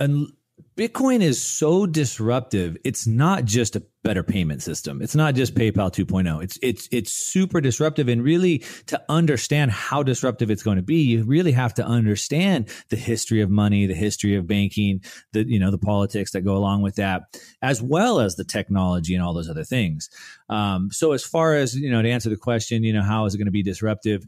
un, 0.00 0.32
Bitcoin 0.76 1.20
is 1.20 1.42
so 1.42 1.86
disruptive. 1.86 2.78
It's 2.82 3.06
not 3.06 3.44
just 3.44 3.76
a 3.76 3.82
better 4.02 4.22
payment 4.22 4.62
system. 4.62 5.02
It's 5.02 5.14
not 5.14 5.34
just 5.34 5.54
PayPal 5.54 5.92
2.0. 5.92 6.42
It's 6.42 6.58
it's 6.62 6.88
it's 6.90 7.12
super 7.12 7.60
disruptive 7.60 8.08
and 8.08 8.22
really 8.22 8.64
to 8.86 9.00
understand 9.08 9.70
how 9.70 10.02
disruptive 10.02 10.50
it's 10.50 10.62
going 10.62 10.78
to 10.78 10.82
be, 10.82 11.02
you 11.02 11.24
really 11.24 11.52
have 11.52 11.74
to 11.74 11.84
understand 11.84 12.70
the 12.88 12.96
history 12.96 13.42
of 13.42 13.50
money, 13.50 13.86
the 13.86 13.94
history 13.94 14.34
of 14.34 14.46
banking, 14.46 15.02
the 15.32 15.46
you 15.46 15.58
know, 15.58 15.70
the 15.70 15.78
politics 15.78 16.32
that 16.32 16.40
go 16.40 16.56
along 16.56 16.80
with 16.80 16.96
that, 16.96 17.22
as 17.60 17.82
well 17.82 18.18
as 18.18 18.36
the 18.36 18.44
technology 18.44 19.14
and 19.14 19.22
all 19.22 19.34
those 19.34 19.50
other 19.50 19.64
things. 19.64 20.08
Um, 20.48 20.90
so 20.90 21.12
as 21.12 21.22
far 21.22 21.54
as, 21.54 21.74
you 21.74 21.90
know, 21.90 22.00
to 22.00 22.10
answer 22.10 22.30
the 22.30 22.36
question, 22.36 22.82
you 22.82 22.94
know, 22.94 23.02
how 23.02 23.26
is 23.26 23.34
it 23.34 23.38
going 23.38 23.46
to 23.46 23.52
be 23.52 23.62
disruptive? 23.62 24.24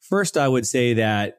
First, 0.00 0.36
I 0.36 0.48
would 0.48 0.66
say 0.66 0.94
that 0.94 1.36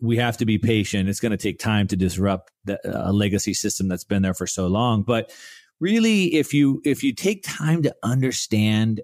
we 0.00 0.16
have 0.16 0.36
to 0.38 0.44
be 0.44 0.58
patient. 0.58 1.08
It's 1.08 1.20
going 1.20 1.32
to 1.32 1.38
take 1.38 1.58
time 1.58 1.86
to 1.88 1.96
disrupt 1.96 2.50
the, 2.64 2.78
a 2.84 3.12
legacy 3.12 3.54
system 3.54 3.88
that's 3.88 4.04
been 4.04 4.22
there 4.22 4.34
for 4.34 4.46
so 4.46 4.66
long. 4.66 5.02
But 5.02 5.32
really, 5.80 6.34
if 6.34 6.52
you 6.52 6.80
if 6.84 7.02
you 7.02 7.12
take 7.14 7.42
time 7.42 7.82
to 7.82 7.94
understand 8.02 9.00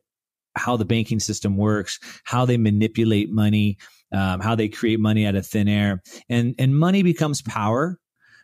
how 0.57 0.77
the 0.77 0.85
banking 0.85 1.21
system 1.21 1.57
works, 1.57 1.99
how 2.25 2.45
they 2.45 2.57
manipulate 2.57 3.31
money, 3.31 3.79
um, 4.13 4.41
how 4.41 4.55
they 4.55 4.69
create 4.69 4.99
money 5.01 5.27
out 5.27 5.37
of 5.37 5.47
thin 5.47 5.69
air, 5.69 6.03
and 6.29 6.55
and 6.59 6.79
money 6.79 7.03
becomes 7.03 7.43
power 7.43 7.99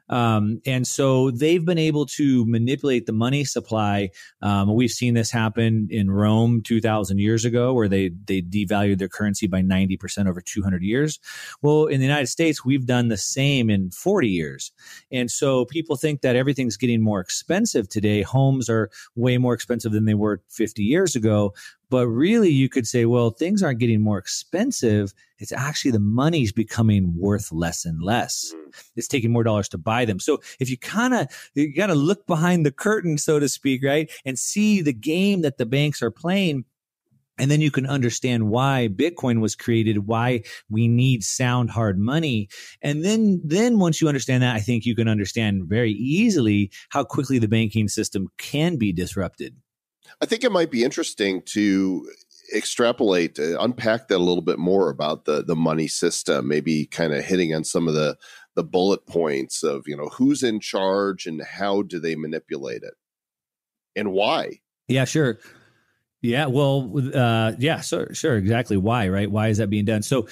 um, 0.08 0.60
and 0.64 0.86
so 0.86 1.30
they've 1.30 1.64
been 1.64 1.78
able 1.78 2.06
to 2.06 2.44
manipulate 2.46 3.06
the 3.06 3.12
money 3.12 3.44
supply. 3.44 4.10
Um, 4.42 4.74
we've 4.74 4.90
seen 4.90 5.14
this 5.14 5.30
happen 5.30 5.88
in 5.90 6.10
Rome 6.10 6.62
2,000 6.62 7.18
years 7.18 7.44
ago, 7.44 7.72
where 7.72 7.88
they 7.88 8.10
they 8.26 8.42
devalued 8.42 8.98
their 8.98 9.08
currency 9.08 9.46
by 9.46 9.62
90% 9.62 10.28
over 10.28 10.40
200 10.40 10.82
years. 10.82 11.18
Well, 11.62 11.86
in 11.86 12.00
the 12.00 12.06
United 12.06 12.28
States, 12.28 12.64
we've 12.64 12.86
done 12.86 13.08
the 13.08 13.16
same 13.16 13.70
in 13.70 13.90
40 13.90 14.28
years. 14.28 14.72
And 15.10 15.30
so 15.30 15.64
people 15.64 15.96
think 15.96 16.20
that 16.20 16.36
everything's 16.36 16.76
getting 16.76 17.02
more 17.02 17.20
expensive 17.20 17.88
today. 17.88 18.22
Homes 18.22 18.68
are 18.68 18.90
way 19.14 19.38
more 19.38 19.54
expensive 19.54 19.92
than 19.92 20.04
they 20.04 20.14
were 20.14 20.42
50 20.48 20.82
years 20.82 21.16
ago. 21.16 21.54
But 21.88 22.08
really, 22.08 22.50
you 22.50 22.68
could 22.68 22.86
say, 22.86 23.04
well, 23.04 23.30
things 23.30 23.62
aren't 23.62 23.78
getting 23.78 24.00
more 24.00 24.18
expensive. 24.18 25.14
It's 25.38 25.52
actually 25.52 25.92
the 25.92 26.00
money's 26.00 26.52
becoming 26.52 27.14
worth 27.16 27.52
less 27.52 27.84
and 27.84 28.02
less. 28.02 28.52
Mm. 28.54 28.82
It's 28.96 29.08
taking 29.08 29.32
more 29.32 29.44
dollars 29.44 29.68
to 29.70 29.78
buy 29.78 30.04
them. 30.04 30.18
So 30.18 30.40
if 30.58 30.68
you 30.68 30.76
kind 30.78 31.14
of, 31.14 31.28
you 31.54 31.72
got 31.72 31.86
to 31.86 31.94
look 31.94 32.26
behind 32.26 32.66
the 32.66 32.72
curtain, 32.72 33.18
so 33.18 33.38
to 33.38 33.48
speak, 33.48 33.84
right? 33.84 34.10
And 34.24 34.38
see 34.38 34.82
the 34.82 34.92
game 34.92 35.42
that 35.42 35.58
the 35.58 35.66
banks 35.66 36.02
are 36.02 36.10
playing. 36.10 36.64
And 37.38 37.50
then 37.50 37.60
you 37.60 37.70
can 37.70 37.86
understand 37.86 38.48
why 38.48 38.88
Bitcoin 38.90 39.40
was 39.40 39.54
created, 39.54 40.06
why 40.06 40.42
we 40.70 40.88
need 40.88 41.22
sound 41.22 41.70
hard 41.70 41.98
money. 41.98 42.48
And 42.80 43.04
then, 43.04 43.42
then 43.44 43.78
once 43.78 44.00
you 44.00 44.08
understand 44.08 44.42
that, 44.42 44.56
I 44.56 44.60
think 44.60 44.86
you 44.86 44.96
can 44.96 45.06
understand 45.06 45.64
very 45.66 45.92
easily 45.92 46.70
how 46.88 47.04
quickly 47.04 47.38
the 47.38 47.46
banking 47.46 47.88
system 47.88 48.28
can 48.38 48.76
be 48.76 48.92
disrupted. 48.92 49.54
I 50.20 50.26
think 50.26 50.44
it 50.44 50.52
might 50.52 50.70
be 50.70 50.84
interesting 50.84 51.42
to 51.46 52.08
extrapolate, 52.54 53.38
uh, 53.38 53.58
unpack 53.60 54.08
that 54.08 54.16
a 54.16 54.18
little 54.18 54.42
bit 54.42 54.58
more 54.58 54.90
about 54.90 55.24
the 55.24 55.42
the 55.42 55.56
money 55.56 55.88
system, 55.88 56.48
maybe 56.48 56.86
kind 56.86 57.12
of 57.12 57.24
hitting 57.24 57.54
on 57.54 57.64
some 57.64 57.88
of 57.88 57.94
the 57.94 58.16
the 58.54 58.64
bullet 58.64 59.06
points 59.06 59.62
of 59.62 59.82
you 59.86 59.96
know 59.96 60.08
who's 60.08 60.42
in 60.42 60.60
charge 60.60 61.26
and 61.26 61.42
how 61.42 61.82
do 61.82 61.98
they 61.98 62.16
manipulate 62.16 62.82
it 62.82 62.94
and 63.94 64.12
why. 64.12 64.60
Yeah, 64.88 65.04
sure. 65.04 65.38
Yeah, 66.26 66.46
well, 66.46 66.92
uh, 67.14 67.52
yeah, 67.58 67.80
sure, 67.80 68.12
sure, 68.12 68.36
exactly. 68.36 68.76
Why, 68.76 69.08
right? 69.08 69.30
Why 69.30 69.46
is 69.46 69.58
that 69.58 69.70
being 69.70 69.84
done? 69.84 70.02
So, 70.02 70.26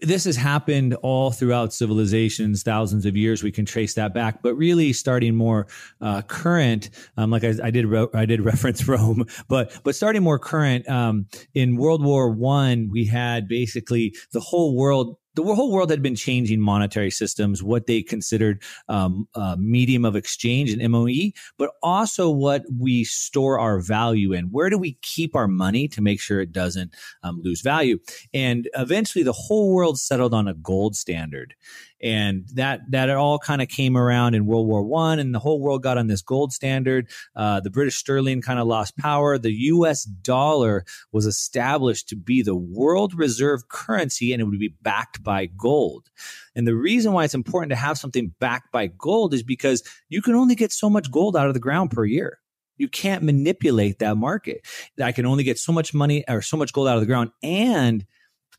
this 0.00 0.24
has 0.24 0.34
happened 0.34 0.94
all 1.02 1.30
throughout 1.30 1.74
civilizations, 1.74 2.62
thousands 2.62 3.04
of 3.04 3.18
years. 3.18 3.42
We 3.42 3.52
can 3.52 3.66
trace 3.66 3.92
that 3.94 4.14
back, 4.14 4.40
but 4.42 4.54
really, 4.54 4.94
starting 4.94 5.36
more 5.36 5.66
uh, 6.00 6.22
current, 6.22 6.88
um, 7.18 7.30
like 7.30 7.44
I, 7.44 7.52
I 7.62 7.70
did, 7.70 7.84
re- 7.84 8.08
I 8.14 8.24
did 8.24 8.40
reference 8.44 8.88
Rome, 8.88 9.26
but 9.46 9.78
but 9.84 9.94
starting 9.94 10.22
more 10.22 10.38
current, 10.38 10.88
um, 10.88 11.26
in 11.52 11.76
World 11.76 12.02
War 12.02 12.30
One, 12.30 12.88
we 12.90 13.04
had 13.04 13.46
basically 13.46 14.14
the 14.32 14.40
whole 14.40 14.74
world 14.74 15.16
the 15.36 15.54
whole 15.54 15.70
world 15.70 15.90
had 15.90 16.02
been 16.02 16.16
changing 16.16 16.60
monetary 16.60 17.10
systems, 17.10 17.62
what 17.62 17.86
they 17.86 18.02
considered 18.02 18.62
um, 18.88 19.28
medium 19.58 20.04
of 20.04 20.16
exchange 20.16 20.72
and 20.72 20.90
MOE, 20.90 21.32
but 21.58 21.72
also 21.82 22.30
what 22.30 22.64
we 22.78 23.04
store 23.04 23.58
our 23.58 23.78
value 23.78 24.32
in. 24.32 24.46
Where 24.46 24.70
do 24.70 24.78
we 24.78 24.98
keep 25.02 25.36
our 25.36 25.46
money 25.46 25.88
to 25.88 26.02
make 26.02 26.20
sure 26.20 26.40
it 26.40 26.52
doesn't 26.52 26.94
um, 27.22 27.40
lose 27.42 27.60
value? 27.60 27.98
And 28.32 28.68
eventually, 28.74 29.22
the 29.22 29.32
whole 29.32 29.74
world 29.74 29.98
settled 29.98 30.34
on 30.34 30.48
a 30.48 30.54
gold 30.54 30.96
standard 30.96 31.54
and 32.02 32.46
that 32.54 32.80
that 32.90 33.10
all 33.10 33.38
kind 33.38 33.62
of 33.62 33.68
came 33.68 33.96
around 33.96 34.34
in 34.34 34.46
World 34.46 34.66
War 34.66 34.82
One, 34.82 35.18
and 35.18 35.34
the 35.34 35.38
whole 35.38 35.60
world 35.60 35.82
got 35.82 35.98
on 35.98 36.06
this 36.06 36.22
gold 36.22 36.52
standard. 36.52 37.08
Uh, 37.34 37.60
the 37.60 37.70
British 37.70 37.96
sterling 37.96 38.42
kind 38.42 38.58
of 38.58 38.66
lost 38.66 38.96
power. 38.96 39.38
The 39.38 39.52
U.S. 39.52 40.04
dollar 40.04 40.84
was 41.12 41.26
established 41.26 42.08
to 42.10 42.16
be 42.16 42.42
the 42.42 42.56
world 42.56 43.14
reserve 43.14 43.68
currency, 43.68 44.32
and 44.32 44.40
it 44.40 44.44
would 44.44 44.58
be 44.58 44.74
backed 44.82 45.22
by 45.22 45.46
gold. 45.46 46.10
And 46.54 46.66
the 46.66 46.74
reason 46.74 47.12
why 47.12 47.24
it's 47.24 47.34
important 47.34 47.70
to 47.70 47.76
have 47.76 47.98
something 47.98 48.34
backed 48.40 48.72
by 48.72 48.88
gold 48.88 49.34
is 49.34 49.42
because 49.42 49.82
you 50.08 50.22
can 50.22 50.34
only 50.34 50.54
get 50.54 50.72
so 50.72 50.90
much 50.90 51.10
gold 51.10 51.36
out 51.36 51.48
of 51.48 51.54
the 51.54 51.60
ground 51.60 51.90
per 51.90 52.04
year. 52.04 52.38
You 52.78 52.88
can't 52.88 53.22
manipulate 53.22 54.00
that 54.00 54.16
market. 54.16 54.66
I 55.02 55.12
can 55.12 55.24
only 55.24 55.44
get 55.44 55.58
so 55.58 55.72
much 55.72 55.94
money 55.94 56.24
or 56.28 56.42
so 56.42 56.58
much 56.58 56.74
gold 56.74 56.88
out 56.88 56.96
of 56.96 57.00
the 57.00 57.06
ground, 57.06 57.30
and 57.42 58.04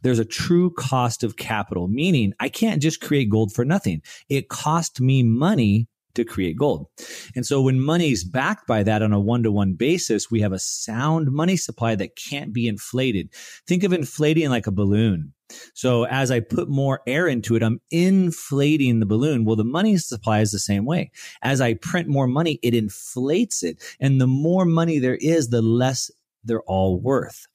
there's 0.01 0.19
a 0.19 0.25
true 0.25 0.71
cost 0.71 1.23
of 1.23 1.37
capital, 1.37 1.87
meaning 1.87 2.33
I 2.39 2.49
can't 2.49 2.81
just 2.81 3.01
create 3.01 3.29
gold 3.29 3.53
for 3.53 3.65
nothing. 3.65 4.01
It 4.29 4.49
cost 4.49 5.01
me 5.01 5.23
money 5.23 5.87
to 6.17 6.25
create 6.25 6.57
gold. 6.57 6.87
And 7.35 7.45
so 7.45 7.61
when 7.61 7.79
money 7.79 8.11
is 8.11 8.23
backed 8.23 8.67
by 8.67 8.83
that 8.83 9.01
on 9.01 9.13
a 9.13 9.19
one 9.19 9.43
to 9.43 9.51
one 9.51 9.73
basis, 9.73 10.29
we 10.29 10.41
have 10.41 10.51
a 10.51 10.59
sound 10.59 11.31
money 11.31 11.55
supply 11.55 11.95
that 11.95 12.15
can't 12.15 12.51
be 12.51 12.67
inflated. 12.67 13.29
Think 13.67 13.83
of 13.83 13.93
inflating 13.93 14.49
like 14.49 14.67
a 14.67 14.71
balloon. 14.71 15.33
So 15.73 16.03
as 16.05 16.29
I 16.29 16.41
put 16.41 16.67
more 16.67 17.01
air 17.07 17.27
into 17.27 17.55
it, 17.55 17.63
I'm 17.63 17.79
inflating 17.89 18.99
the 18.99 19.05
balloon. 19.05 19.45
Well, 19.45 19.55
the 19.55 19.63
money 19.63 19.95
supply 19.97 20.41
is 20.41 20.51
the 20.51 20.59
same 20.59 20.85
way. 20.85 21.11
As 21.41 21.61
I 21.61 21.75
print 21.75 22.09
more 22.09 22.27
money, 22.27 22.59
it 22.63 22.73
inflates 22.73 23.63
it. 23.63 23.81
And 23.99 24.19
the 24.19 24.27
more 24.27 24.65
money 24.65 24.99
there 24.99 25.17
is, 25.21 25.49
the 25.49 25.61
less 25.61 26.11
they're 26.43 26.61
all 26.63 26.99
worth. 26.99 27.47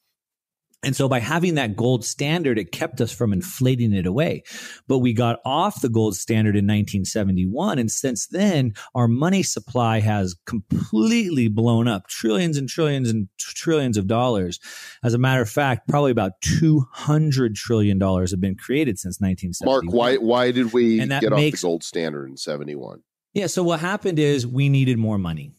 And 0.84 0.96
so 0.96 1.08
by 1.08 1.20
having 1.20 1.54
that 1.54 1.76
gold 1.76 2.04
standard, 2.04 2.58
it 2.58 2.72
kept 2.72 3.00
us 3.00 3.12
from 3.12 3.32
inflating 3.32 3.92
it 3.92 4.04
away. 4.04 4.42
But 4.88 4.98
we 4.98 5.12
got 5.12 5.38
off 5.44 5.80
the 5.80 5.88
gold 5.88 6.16
standard 6.16 6.56
in 6.56 6.64
1971. 6.64 7.78
And 7.78 7.90
since 7.90 8.26
then, 8.26 8.74
our 8.94 9.06
money 9.06 9.44
supply 9.44 10.00
has 10.00 10.34
completely 10.44 11.46
blown 11.46 11.86
up 11.86 12.08
trillions 12.08 12.56
and 12.56 12.68
trillions 12.68 13.08
and 13.08 13.28
trillions 13.38 13.96
of 13.96 14.08
dollars. 14.08 14.58
As 15.04 15.14
a 15.14 15.18
matter 15.18 15.42
of 15.42 15.48
fact, 15.48 15.88
probably 15.88 16.10
about 16.10 16.32
$200 16.44 17.54
trillion 17.54 18.00
have 18.00 18.40
been 18.40 18.56
created 18.56 18.98
since 18.98 19.20
1971. 19.20 19.86
Mark, 19.86 19.94
why, 19.94 20.16
why 20.16 20.50
did 20.50 20.72
we 20.72 20.98
get 20.98 21.30
makes, 21.30 21.58
off 21.58 21.60
the 21.60 21.66
gold 21.66 21.84
standard 21.84 22.28
in 22.28 22.36
71? 22.36 23.02
Yeah. 23.34 23.46
So 23.46 23.62
what 23.62 23.78
happened 23.78 24.18
is 24.18 24.46
we 24.46 24.68
needed 24.68 24.98
more 24.98 25.18
money. 25.18 25.52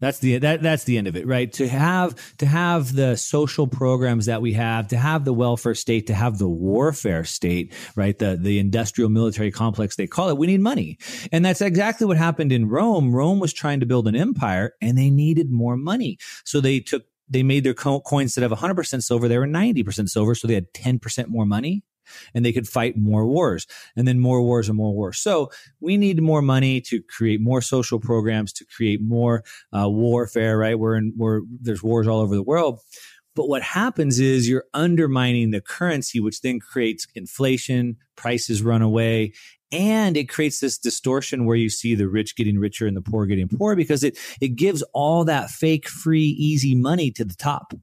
That's 0.00 0.20
the 0.20 0.38
that 0.38 0.62
that's 0.62 0.84
the 0.84 0.96
end 0.96 1.08
of 1.08 1.16
it, 1.16 1.26
right? 1.26 1.52
To 1.54 1.66
have 1.68 2.36
to 2.38 2.46
have 2.46 2.94
the 2.94 3.16
social 3.16 3.66
programs 3.66 4.26
that 4.26 4.40
we 4.40 4.52
have, 4.52 4.88
to 4.88 4.96
have 4.96 5.24
the 5.24 5.32
welfare 5.32 5.74
state, 5.74 6.06
to 6.06 6.14
have 6.14 6.38
the 6.38 6.48
warfare 6.48 7.24
state, 7.24 7.74
right? 7.96 8.16
The 8.16 8.38
the 8.40 8.60
industrial 8.60 9.10
military 9.10 9.50
complex 9.50 9.96
they 9.96 10.06
call 10.06 10.28
it. 10.28 10.38
We 10.38 10.46
need 10.46 10.60
money, 10.60 10.98
and 11.32 11.44
that's 11.44 11.60
exactly 11.60 12.06
what 12.06 12.16
happened 12.16 12.52
in 12.52 12.68
Rome. 12.68 13.12
Rome 13.12 13.40
was 13.40 13.52
trying 13.52 13.80
to 13.80 13.86
build 13.86 14.06
an 14.06 14.14
empire, 14.14 14.74
and 14.80 14.96
they 14.96 15.10
needed 15.10 15.50
more 15.50 15.76
money, 15.76 16.18
so 16.44 16.60
they 16.60 16.78
took 16.78 17.02
they 17.28 17.42
made 17.42 17.64
their 17.64 17.74
coins 17.74 18.36
instead 18.36 18.44
of 18.44 18.52
100% 18.52 19.02
silver, 19.02 19.28
they 19.28 19.36
were 19.36 19.46
90% 19.46 20.08
silver, 20.08 20.34
so 20.34 20.46
they 20.48 20.54
had 20.54 20.72
10% 20.72 21.28
more 21.28 21.44
money 21.44 21.82
and 22.34 22.44
they 22.44 22.52
could 22.52 22.68
fight 22.68 22.96
more 22.96 23.26
wars 23.26 23.66
and 23.96 24.06
then 24.06 24.18
more 24.18 24.42
wars 24.42 24.68
and 24.68 24.76
more 24.76 24.92
wars. 24.92 25.18
So 25.18 25.50
we 25.80 25.96
need 25.96 26.20
more 26.22 26.42
money 26.42 26.80
to 26.82 27.02
create 27.02 27.40
more 27.40 27.60
social 27.60 28.00
programs, 28.00 28.52
to 28.54 28.64
create 28.64 29.00
more 29.02 29.44
uh, 29.76 29.88
warfare, 29.88 30.58
right? 30.58 30.78
We're 30.78 30.96
in, 30.96 31.12
we're, 31.16 31.42
there's 31.60 31.82
wars 31.82 32.06
all 32.06 32.20
over 32.20 32.34
the 32.34 32.42
world. 32.42 32.80
But 33.34 33.48
what 33.48 33.62
happens 33.62 34.18
is 34.18 34.48
you're 34.48 34.64
undermining 34.74 35.52
the 35.52 35.60
currency, 35.60 36.18
which 36.18 36.40
then 36.40 36.58
creates 36.58 37.06
inflation, 37.14 37.96
prices 38.16 38.62
run 38.62 38.82
away, 38.82 39.32
and 39.70 40.16
it 40.16 40.28
creates 40.28 40.60
this 40.60 40.78
distortion 40.78 41.44
where 41.44 41.56
you 41.56 41.68
see 41.68 41.94
the 41.94 42.08
rich 42.08 42.36
getting 42.36 42.58
richer 42.58 42.86
and 42.86 42.96
the 42.96 43.02
poor 43.02 43.26
getting 43.26 43.48
poorer 43.48 43.76
because 43.76 44.02
it 44.02 44.18
it 44.40 44.56
gives 44.56 44.82
all 44.92 45.24
that 45.24 45.50
fake 45.50 45.88
free 45.88 46.34
easy 46.38 46.74
money 46.74 47.10
to 47.10 47.24
the 47.24 47.34
top 47.34 47.74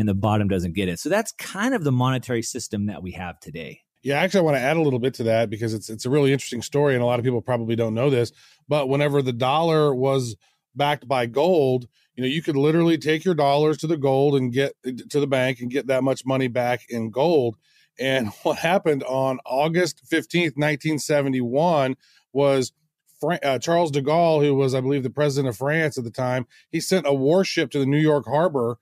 and 0.00 0.08
the 0.08 0.14
bottom 0.14 0.48
doesn't 0.48 0.72
get 0.72 0.88
it. 0.88 0.98
So 0.98 1.10
that's 1.10 1.30
kind 1.32 1.74
of 1.74 1.84
the 1.84 1.92
monetary 1.92 2.40
system 2.42 2.86
that 2.86 3.02
we 3.02 3.12
have 3.12 3.38
today. 3.38 3.82
Yeah, 4.02 4.18
actually, 4.18 4.40
I 4.40 4.44
want 4.44 4.56
to 4.56 4.62
add 4.62 4.78
a 4.78 4.82
little 4.82 4.98
bit 4.98 5.12
to 5.14 5.24
that 5.24 5.50
because 5.50 5.74
it's 5.74 5.90
it's 5.90 6.06
a 6.06 6.10
really 6.10 6.32
interesting 6.32 6.62
story, 6.62 6.94
and 6.94 7.02
a 7.02 7.06
lot 7.06 7.18
of 7.18 7.24
people 7.24 7.42
probably 7.42 7.76
don't 7.76 7.92
know 7.92 8.08
this. 8.08 8.32
But 8.66 8.88
whenever 8.88 9.20
the 9.20 9.34
dollar 9.34 9.94
was 9.94 10.36
backed 10.74 11.06
by 11.06 11.26
gold, 11.26 11.86
you 12.14 12.22
know, 12.22 12.28
you 12.28 12.42
could 12.42 12.56
literally 12.56 12.96
take 12.96 13.26
your 13.26 13.34
dollars 13.34 13.76
to 13.78 13.86
the 13.86 13.98
gold 13.98 14.36
and 14.36 14.50
get 14.50 14.72
to 14.84 15.20
the 15.20 15.26
bank 15.26 15.60
and 15.60 15.70
get 15.70 15.88
that 15.88 16.02
much 16.02 16.24
money 16.24 16.48
back 16.48 16.80
in 16.88 17.10
gold. 17.10 17.56
And 17.98 18.28
what 18.42 18.56
happened 18.56 19.04
on 19.04 19.38
August 19.44 20.00
15th, 20.10 20.56
1971 20.56 21.96
was 22.32 22.72
Fra- 23.20 23.40
uh, 23.42 23.58
Charles 23.58 23.90
de 23.90 24.00
Gaulle, 24.00 24.46
who 24.46 24.54
was, 24.54 24.74
I 24.74 24.80
believe, 24.80 25.02
the 25.02 25.10
president 25.10 25.50
of 25.50 25.58
France 25.58 25.98
at 25.98 26.04
the 26.04 26.10
time, 26.10 26.46
he 26.70 26.80
sent 26.80 27.06
a 27.06 27.12
warship 27.12 27.70
to 27.72 27.78
the 27.78 27.84
New 27.84 27.98
York 27.98 28.24
harbor 28.26 28.78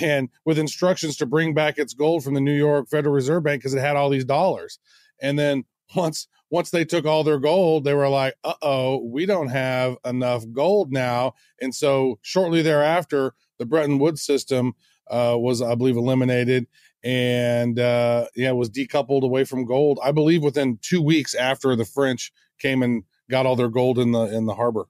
and 0.00 0.28
with 0.44 0.58
instructions 0.58 1.16
to 1.16 1.26
bring 1.26 1.54
back 1.54 1.78
its 1.78 1.94
gold 1.94 2.24
from 2.24 2.34
the 2.34 2.40
New 2.40 2.54
York 2.54 2.88
Federal 2.88 3.14
Reserve 3.14 3.42
Bank 3.42 3.60
because 3.60 3.74
it 3.74 3.80
had 3.80 3.96
all 3.96 4.10
these 4.10 4.24
dollars. 4.24 4.78
And 5.20 5.38
then 5.38 5.64
once 5.94 6.28
once 6.50 6.70
they 6.70 6.84
took 6.84 7.04
all 7.04 7.24
their 7.24 7.38
gold, 7.38 7.84
they 7.84 7.94
were 7.94 8.08
like, 8.08 8.34
"Uh 8.44 8.54
oh, 8.62 9.04
we 9.04 9.26
don't 9.26 9.48
have 9.48 9.96
enough 10.04 10.44
gold 10.52 10.92
now." 10.92 11.34
And 11.60 11.74
so 11.74 12.18
shortly 12.22 12.62
thereafter, 12.62 13.34
the 13.58 13.66
Bretton 13.66 13.98
Woods 13.98 14.22
system 14.22 14.74
uh, 15.10 15.36
was, 15.38 15.60
I 15.62 15.74
believe, 15.74 15.96
eliminated 15.96 16.66
and 17.04 17.78
uh, 17.78 18.26
yeah, 18.34 18.52
was 18.52 18.70
decoupled 18.70 19.22
away 19.22 19.44
from 19.44 19.66
gold. 19.66 19.98
I 20.02 20.12
believe 20.12 20.42
within 20.42 20.78
two 20.82 21.02
weeks 21.02 21.34
after 21.34 21.76
the 21.76 21.84
French 21.84 22.32
came 22.58 22.82
and 22.82 23.04
got 23.30 23.46
all 23.46 23.56
their 23.56 23.68
gold 23.68 23.98
in 23.98 24.12
the 24.12 24.24
in 24.24 24.46
the 24.46 24.54
harbor. 24.54 24.86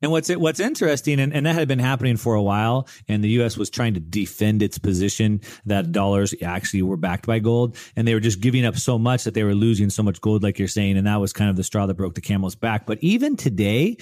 And 0.00 0.12
what's 0.12 0.28
what's 0.28 0.60
interesting, 0.60 1.18
and, 1.18 1.34
and 1.34 1.44
that 1.44 1.56
had 1.56 1.66
been 1.66 1.80
happening 1.80 2.16
for 2.16 2.34
a 2.34 2.42
while, 2.42 2.88
and 3.08 3.22
the 3.22 3.30
U.S. 3.30 3.56
was 3.56 3.68
trying 3.68 3.94
to 3.94 4.00
defend 4.00 4.62
its 4.62 4.78
position 4.78 5.40
that 5.66 5.90
dollars 5.90 6.34
actually 6.40 6.82
were 6.82 6.96
backed 6.96 7.26
by 7.26 7.40
gold, 7.40 7.76
and 7.96 8.06
they 8.06 8.14
were 8.14 8.20
just 8.20 8.40
giving 8.40 8.64
up 8.64 8.76
so 8.76 8.96
much 8.96 9.24
that 9.24 9.34
they 9.34 9.42
were 9.42 9.56
losing 9.56 9.90
so 9.90 10.04
much 10.04 10.20
gold, 10.20 10.44
like 10.44 10.58
you're 10.58 10.68
saying, 10.68 10.96
and 10.96 11.06
that 11.08 11.16
was 11.16 11.32
kind 11.32 11.50
of 11.50 11.56
the 11.56 11.64
straw 11.64 11.86
that 11.86 11.94
broke 11.94 12.14
the 12.14 12.20
camel's 12.20 12.54
back. 12.54 12.86
But 12.86 12.98
even 13.00 13.36
today, 13.36 13.96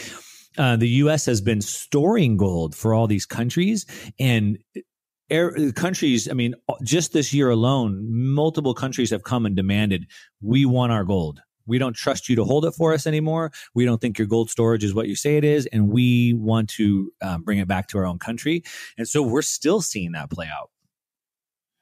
uh, 0.58 0.76
the 0.76 0.88
U.S. 0.88 1.24
has 1.26 1.40
been 1.40 1.62
storing 1.62 2.36
gold 2.36 2.74
for 2.74 2.92
all 2.92 3.06
these 3.06 3.24
countries, 3.24 3.86
and 4.20 4.58
air, 5.30 5.72
countries. 5.72 6.28
I 6.28 6.34
mean, 6.34 6.54
just 6.82 7.12
this 7.12 7.32
year 7.32 7.50
alone, 7.50 8.06
multiple 8.10 8.74
countries 8.74 9.10
have 9.10 9.22
come 9.22 9.46
and 9.46 9.56
demanded 9.56 10.06
we 10.40 10.64
want 10.64 10.92
our 10.92 11.04
gold. 11.04 11.40
We 11.66 11.78
don't 11.78 11.94
trust 11.94 12.28
you 12.28 12.36
to 12.36 12.44
hold 12.44 12.64
it 12.64 12.72
for 12.72 12.92
us 12.92 13.06
anymore. 13.06 13.52
We 13.74 13.84
don't 13.84 14.00
think 14.00 14.18
your 14.18 14.28
gold 14.28 14.50
storage 14.50 14.84
is 14.84 14.94
what 14.94 15.08
you 15.08 15.16
say 15.16 15.36
it 15.36 15.44
is, 15.44 15.66
and 15.66 15.88
we 15.88 16.34
want 16.34 16.70
to 16.70 17.12
um, 17.22 17.42
bring 17.42 17.58
it 17.58 17.68
back 17.68 17.88
to 17.88 17.98
our 17.98 18.06
own 18.06 18.18
country. 18.18 18.62
And 18.96 19.08
so 19.08 19.22
we're 19.22 19.42
still 19.42 19.80
seeing 19.80 20.12
that 20.12 20.30
play 20.30 20.46
out. 20.46 20.70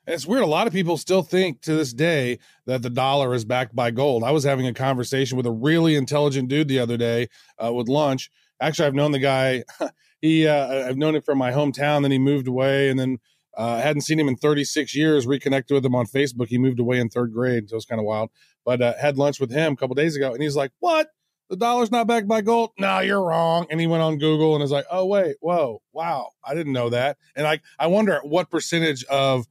It's 0.07 0.27
weird. 0.27 0.43
A 0.43 0.47
lot 0.47 0.67
of 0.67 0.73
people 0.73 0.99
still 0.99 1.23
think 1.23 1.63
to 1.63 1.75
this 1.75 1.95
day 1.95 2.39
that 2.67 2.83
the 2.83 2.91
dollar 2.91 3.33
is 3.35 3.47
backed 3.47 3.75
by 3.75 3.91
gold. 3.91 4.23
I 4.23 4.33
was 4.33 4.45
having 4.45 4.67
a 4.67 4.75
conversation 4.75 5.37
with 5.37 5.47
a 5.47 5.51
really 5.51 5.95
intelligent 5.95 6.49
dude 6.49 6.69
the 6.69 6.79
other 6.79 6.99
day 6.99 7.29
uh, 7.63 7.73
with 7.73 7.89
lunch. 7.89 8.31
Actually, 8.61 8.87
I've 8.87 8.95
known 8.95 9.13
the 9.13 9.19
guy. 9.19 9.65
he, 10.21 10.47
uh, 10.47 10.89
I've 10.89 10.99
known 10.99 11.15
him 11.15 11.23
from 11.23 11.39
my 11.39 11.53
hometown. 11.53 12.03
Then 12.03 12.11
he 12.11 12.19
moved 12.19 12.49
away, 12.49 12.91
and 12.91 13.01
then 13.01 13.19
uh, 13.57 13.63
I 13.63 13.81
hadn't 13.81 14.03
seen 14.03 14.21
him 14.21 14.29
in 14.29 14.37
36 14.37 14.95
years. 14.95 15.27
Reconnected 15.27 15.75
with 15.75 15.85
him 15.85 15.95
on 15.95 16.07
Facebook. 16.07 16.49
He 16.49 16.59
moved 16.59 16.81
away 16.81 16.99
in 16.99 17.09
third 17.09 17.33
grade, 17.33 17.71
so 17.71 17.75
it 17.75 17.77
was 17.77 17.87
kind 17.87 18.01
of 18.01 18.05
wild. 18.05 18.31
But 18.65 18.83
uh, 18.83 18.95
had 19.01 19.19
lunch 19.19 19.41
with 19.41 19.51
him 19.51 19.75
a 19.75 19.77
couple 19.77 19.95
days 19.95 20.17
ago, 20.17 20.33
and 20.33 20.43
he's 20.43 20.57
like, 20.57 20.73
"What? 20.81 21.09
The 21.51 21.57
dollar's 21.57 21.91
not 21.91 22.07
backed 22.07 22.27
by 22.27 22.41
gold? 22.41 22.71
No, 22.79 23.01
you're 23.01 23.23
wrong." 23.23 23.67
And 23.71 23.81
he 23.81 23.87
went 23.87 24.03
on 24.03 24.19
Google 24.19 24.55
and 24.55 24.63
was 24.63 24.71
like, 24.71 24.87
"Oh 24.91 25.07
wait, 25.07 25.37
whoa, 25.41 25.83
wow, 25.93 26.31
I 26.43 26.55
didn't 26.55 26.73
know 26.73 26.91
that." 26.91 27.19
And 27.37 27.47
I 27.47 27.61
I 27.79 27.87
wonder 27.89 28.21
what 28.25 28.51
percentage 28.51 29.05
of 29.05 29.47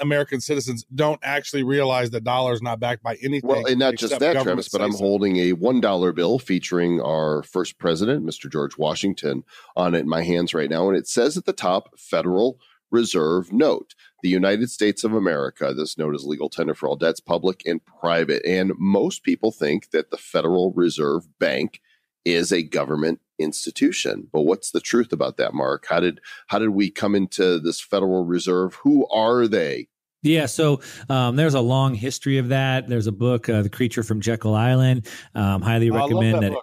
American 0.00 0.40
citizens 0.40 0.84
don't 0.94 1.20
actually 1.22 1.62
realize 1.62 2.10
that 2.10 2.24
dollar's 2.24 2.62
not 2.62 2.80
backed 2.80 3.02
by 3.02 3.16
anything. 3.22 3.48
Well, 3.48 3.66
and 3.66 3.78
not 3.78 3.94
just 3.96 4.18
that, 4.18 4.42
Travis, 4.42 4.68
but 4.68 4.82
I'm 4.82 4.94
holding 4.94 5.36
a 5.36 5.52
one 5.52 5.80
dollar 5.80 6.12
bill 6.12 6.38
featuring 6.38 7.00
our 7.00 7.42
first 7.42 7.78
president, 7.78 8.24
Mr. 8.24 8.50
George 8.50 8.76
Washington, 8.76 9.44
on 9.76 9.94
it 9.94 10.00
in 10.00 10.08
my 10.08 10.22
hands 10.22 10.54
right 10.54 10.70
now, 10.70 10.88
and 10.88 10.96
it 10.96 11.08
says 11.08 11.36
at 11.36 11.44
the 11.44 11.52
top, 11.52 11.98
Federal 11.98 12.58
Reserve 12.90 13.52
Note. 13.52 13.94
The 14.22 14.28
United 14.28 14.70
States 14.70 15.04
of 15.04 15.14
America, 15.14 15.72
this 15.74 15.96
note 15.96 16.14
is 16.14 16.24
legal 16.24 16.48
tender 16.48 16.74
for 16.74 16.88
all 16.88 16.96
debts, 16.96 17.20
public 17.20 17.62
and 17.66 17.84
private. 17.84 18.44
And 18.44 18.72
most 18.78 19.22
people 19.22 19.50
think 19.50 19.90
that 19.90 20.10
the 20.10 20.18
Federal 20.18 20.72
Reserve 20.72 21.26
Bank 21.38 21.80
is 22.24 22.52
a 22.52 22.62
government 22.62 23.20
institution. 23.38 24.28
But 24.32 24.42
what's 24.42 24.70
the 24.70 24.80
truth 24.80 25.12
about 25.12 25.36
that, 25.38 25.54
Mark? 25.54 25.86
How 25.88 26.00
did 26.00 26.20
how 26.48 26.58
did 26.58 26.70
we 26.70 26.90
come 26.90 27.14
into 27.14 27.58
this 27.58 27.80
Federal 27.80 28.24
Reserve? 28.24 28.74
Who 28.82 29.06
are 29.08 29.46
they? 29.46 29.88
Yeah, 30.22 30.46
so 30.46 30.82
um, 31.08 31.36
there's 31.36 31.54
a 31.54 31.60
long 31.60 31.94
history 31.94 32.36
of 32.36 32.48
that. 32.48 32.88
There's 32.88 33.06
a 33.06 33.12
book, 33.12 33.48
uh, 33.48 33.62
"The 33.62 33.70
Creature 33.70 34.02
from 34.02 34.20
Jekyll 34.20 34.54
Island." 34.54 35.08
Um, 35.34 35.62
highly 35.62 35.90
recommend 35.90 36.42
that. 36.42 36.52
that 36.52 36.58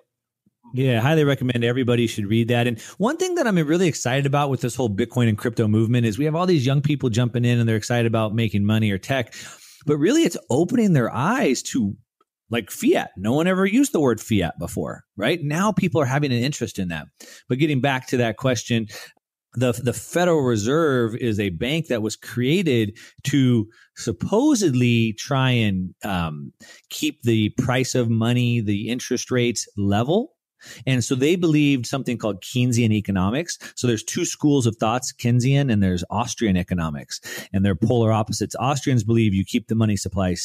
yeah, 0.73 0.99
I 0.99 1.01
highly 1.01 1.23
recommend 1.23 1.63
everybody 1.63 2.07
should 2.07 2.27
read 2.27 2.49
that. 2.49 2.67
And 2.67 2.79
one 2.97 3.17
thing 3.17 3.35
that 3.35 3.47
I'm 3.47 3.55
really 3.55 3.87
excited 3.87 4.25
about 4.25 4.49
with 4.49 4.61
this 4.61 4.75
whole 4.75 4.89
Bitcoin 4.89 5.29
and 5.29 5.37
crypto 5.37 5.67
movement 5.67 6.05
is 6.05 6.17
we 6.17 6.25
have 6.25 6.35
all 6.35 6.45
these 6.45 6.65
young 6.65 6.81
people 6.81 7.09
jumping 7.09 7.45
in 7.45 7.59
and 7.59 7.67
they're 7.67 7.75
excited 7.75 8.05
about 8.05 8.35
making 8.35 8.65
money 8.65 8.91
or 8.91 8.97
tech, 8.97 9.33
but 9.85 9.97
really 9.97 10.23
it's 10.23 10.37
opening 10.49 10.93
their 10.93 11.13
eyes 11.13 11.61
to 11.63 11.95
like 12.49 12.71
fiat. 12.71 13.11
No 13.17 13.33
one 13.33 13.47
ever 13.47 13.65
used 13.65 13.91
the 13.91 13.99
word 13.99 14.21
fiat 14.21 14.57
before, 14.59 15.03
right? 15.15 15.39
Now 15.41 15.71
people 15.71 16.01
are 16.01 16.05
having 16.05 16.31
an 16.31 16.43
interest 16.43 16.79
in 16.79 16.89
that. 16.89 17.07
But 17.49 17.59
getting 17.59 17.81
back 17.81 18.07
to 18.07 18.17
that 18.17 18.37
question, 18.37 18.87
the 19.53 19.71
the 19.71 19.93
Federal 19.93 20.41
Reserve 20.41 21.15
is 21.15 21.39
a 21.39 21.49
bank 21.49 21.87
that 21.87 22.01
was 22.01 22.15
created 22.15 22.97
to 23.23 23.67
supposedly 23.95 25.13
try 25.13 25.49
and 25.49 25.95
um, 26.03 26.53
keep 26.89 27.23
the 27.23 27.49
price 27.57 27.95
of 27.95 28.09
money, 28.09 28.61
the 28.61 28.89
interest 28.89 29.31
rates 29.31 29.67
level 29.75 30.36
and 30.85 31.03
so 31.03 31.15
they 31.15 31.35
believed 31.35 31.85
something 31.85 32.17
called 32.17 32.41
Keynesian 32.41 32.91
economics. 32.91 33.57
So 33.75 33.87
there's 33.87 34.03
two 34.03 34.25
schools 34.25 34.65
of 34.65 34.75
thoughts, 34.77 35.13
Keynesian 35.13 35.71
and 35.71 35.81
there's 35.81 36.03
Austrian 36.09 36.57
economics. 36.57 37.21
And 37.53 37.65
they're 37.65 37.75
polar 37.75 38.11
opposites. 38.11 38.55
Austrians 38.59 39.03
believe 39.03 39.33
you 39.33 39.45
keep 39.45 39.67
the 39.67 39.75
money 39.75 39.97
supply 39.97 40.35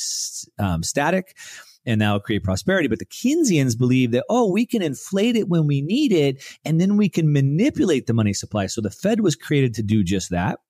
um, 0.58 0.82
static 0.82 1.36
and 1.84 2.00
that'll 2.00 2.20
create 2.20 2.44
prosperity. 2.44 2.88
But 2.88 2.98
the 2.98 3.06
Keynesians 3.06 3.76
believe 3.76 4.12
that, 4.12 4.24
oh, 4.28 4.50
we 4.50 4.66
can 4.66 4.82
inflate 4.82 5.36
it 5.36 5.48
when 5.48 5.66
we 5.66 5.80
need 5.80 6.12
it, 6.12 6.42
and 6.64 6.80
then 6.80 6.96
we 6.96 7.08
can 7.08 7.32
manipulate 7.32 8.06
the 8.06 8.14
money 8.14 8.32
supply. 8.32 8.66
So 8.66 8.80
the 8.80 8.90
Fed 8.90 9.20
was 9.20 9.36
created 9.36 9.74
to 9.74 9.82
do 9.82 10.04
just 10.04 10.30
that. 10.30 10.60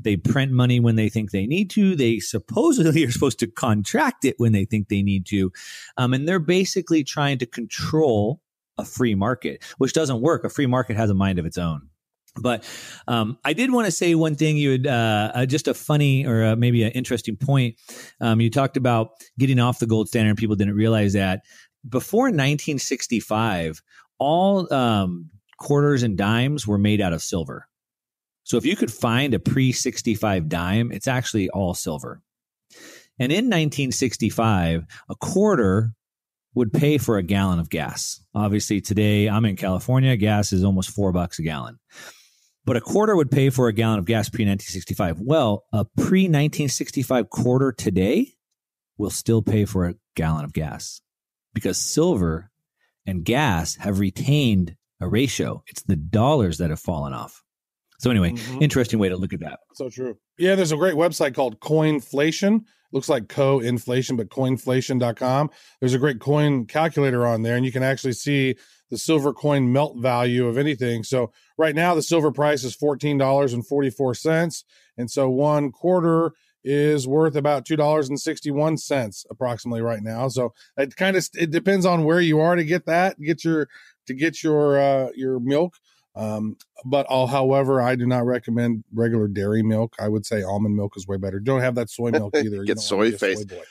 They 0.00 0.16
print 0.16 0.52
money 0.52 0.80
when 0.80 0.96
they 0.96 1.08
think 1.08 1.30
they 1.30 1.46
need 1.46 1.70
to. 1.70 1.94
They 1.94 2.20
supposedly 2.20 3.04
are 3.06 3.10
supposed 3.10 3.38
to 3.40 3.46
contract 3.46 4.24
it 4.24 4.36
when 4.38 4.52
they 4.52 4.64
think 4.64 4.88
they 4.88 5.02
need 5.02 5.26
to. 5.26 5.52
Um, 5.96 6.14
and 6.14 6.26
they're 6.26 6.38
basically 6.38 7.04
trying 7.04 7.38
to 7.38 7.46
control 7.46 8.40
a 8.78 8.84
free 8.84 9.14
market, 9.14 9.62
which 9.78 9.92
doesn't 9.92 10.20
work. 10.20 10.44
A 10.44 10.48
free 10.48 10.66
market 10.66 10.96
has 10.96 11.10
a 11.10 11.14
mind 11.14 11.38
of 11.38 11.46
its 11.46 11.58
own. 11.58 11.88
But 12.40 12.64
um, 13.08 13.38
I 13.44 13.52
did 13.52 13.72
want 13.72 13.86
to 13.86 13.90
say 13.90 14.14
one 14.14 14.36
thing. 14.36 14.56
You 14.56 14.72
had 14.72 14.86
uh, 14.86 15.32
uh, 15.34 15.46
just 15.46 15.68
a 15.68 15.74
funny 15.74 16.26
or 16.26 16.44
uh, 16.44 16.56
maybe 16.56 16.84
an 16.84 16.92
interesting 16.92 17.36
point. 17.36 17.76
Um, 18.20 18.40
you 18.40 18.50
talked 18.50 18.76
about 18.76 19.10
getting 19.38 19.58
off 19.58 19.80
the 19.80 19.86
gold 19.86 20.08
standard, 20.08 20.30
and 20.30 20.38
people 20.38 20.56
didn't 20.56 20.76
realize 20.76 21.14
that 21.14 21.42
before 21.88 22.24
1965, 22.24 23.82
all 24.18 24.72
um, 24.72 25.30
quarters 25.58 26.02
and 26.02 26.16
dimes 26.16 26.66
were 26.66 26.78
made 26.78 27.00
out 27.00 27.12
of 27.12 27.22
silver. 27.22 27.68
So 28.44 28.56
if 28.56 28.64
you 28.64 28.76
could 28.76 28.92
find 28.92 29.34
a 29.34 29.38
pre 29.38 29.72
65 29.72 30.48
dime, 30.48 30.92
it's 30.92 31.08
actually 31.08 31.50
all 31.50 31.74
silver. 31.74 32.22
And 33.20 33.32
in 33.32 33.46
1965, 33.46 34.84
a 35.08 35.14
quarter 35.16 35.92
would 36.58 36.72
pay 36.72 36.98
for 36.98 37.16
a 37.16 37.22
gallon 37.22 37.60
of 37.60 37.70
gas. 37.70 38.20
Obviously, 38.34 38.80
today 38.80 39.28
I'm 39.28 39.44
in 39.44 39.54
California, 39.54 40.16
gas 40.16 40.52
is 40.52 40.64
almost 40.64 40.90
four 40.90 41.12
bucks 41.12 41.38
a 41.38 41.42
gallon. 41.42 41.78
But 42.64 42.76
a 42.76 42.80
quarter 42.80 43.16
would 43.16 43.30
pay 43.30 43.48
for 43.48 43.68
a 43.68 43.72
gallon 43.72 44.00
of 44.00 44.04
gas 44.04 44.28
pre 44.28 44.44
1965. 44.44 45.20
Well, 45.20 45.64
a 45.72 45.84
pre 45.84 46.22
1965 46.22 47.30
quarter 47.30 47.72
today 47.72 48.32
will 48.98 49.08
still 49.10 49.40
pay 49.40 49.64
for 49.64 49.86
a 49.86 49.94
gallon 50.16 50.44
of 50.44 50.52
gas 50.52 51.00
because 51.54 51.78
silver 51.78 52.50
and 53.06 53.24
gas 53.24 53.76
have 53.76 54.00
retained 54.00 54.74
a 55.00 55.08
ratio. 55.08 55.62
It's 55.68 55.82
the 55.82 55.96
dollars 55.96 56.58
that 56.58 56.70
have 56.70 56.80
fallen 56.80 57.14
off. 57.14 57.42
So, 58.00 58.10
anyway, 58.10 58.32
mm-hmm. 58.32 58.62
interesting 58.62 58.98
way 58.98 59.08
to 59.08 59.16
look 59.16 59.32
at 59.32 59.40
that. 59.40 59.60
So 59.74 59.88
true. 59.88 60.18
Yeah, 60.36 60.56
there's 60.56 60.72
a 60.72 60.76
great 60.76 60.96
website 60.96 61.34
called 61.34 61.60
Coinflation 61.60 62.64
looks 62.92 63.08
like 63.08 63.28
co-inflation, 63.28 64.16
but 64.16 64.28
coinflation.com. 64.28 65.50
There's 65.80 65.94
a 65.94 65.98
great 65.98 66.20
coin 66.20 66.66
calculator 66.66 67.26
on 67.26 67.42
there, 67.42 67.56
and 67.56 67.64
you 67.64 67.72
can 67.72 67.82
actually 67.82 68.12
see 68.12 68.56
the 68.90 68.98
silver 68.98 69.32
coin 69.32 69.72
melt 69.72 69.98
value 69.98 70.46
of 70.46 70.56
anything. 70.58 71.04
So 71.04 71.32
right 71.56 71.74
now 71.74 71.94
the 71.94 72.02
silver 72.02 72.32
price 72.32 72.64
is 72.64 72.76
$14.44. 72.76 74.64
And 74.96 75.10
so 75.10 75.28
one 75.28 75.70
quarter 75.70 76.32
is 76.64 77.06
worth 77.06 77.36
about 77.36 77.64
$2.61 77.64 79.26
approximately 79.30 79.80
right 79.80 80.02
now. 80.02 80.28
So 80.28 80.52
it 80.76 80.96
kind 80.96 81.16
of 81.16 81.28
it 81.34 81.50
depends 81.50 81.86
on 81.86 82.04
where 82.04 82.20
you 82.20 82.40
are 82.40 82.56
to 82.56 82.64
get 82.64 82.86
that, 82.86 83.20
get 83.20 83.44
your 83.44 83.68
to 84.06 84.14
get 84.14 84.42
your 84.42 84.78
uh 84.78 85.08
your 85.14 85.38
milk. 85.38 85.74
Um, 86.18 86.56
but 86.84 87.06
all, 87.06 87.26
however, 87.26 87.80
I 87.80 87.94
do 87.94 88.06
not 88.06 88.26
recommend 88.26 88.84
regular 88.92 89.28
dairy 89.28 89.62
milk. 89.62 89.94
I 89.98 90.08
would 90.08 90.26
say 90.26 90.42
almond 90.42 90.76
milk 90.76 90.94
is 90.96 91.06
way 91.06 91.16
better. 91.16 91.38
Don't 91.38 91.60
have 91.60 91.76
that 91.76 91.90
soy 91.90 92.10
milk 92.10 92.34
either. 92.36 92.64
Get 92.64 92.80
soy 92.80 93.12
face. 93.12 93.44
Soy 93.48 93.62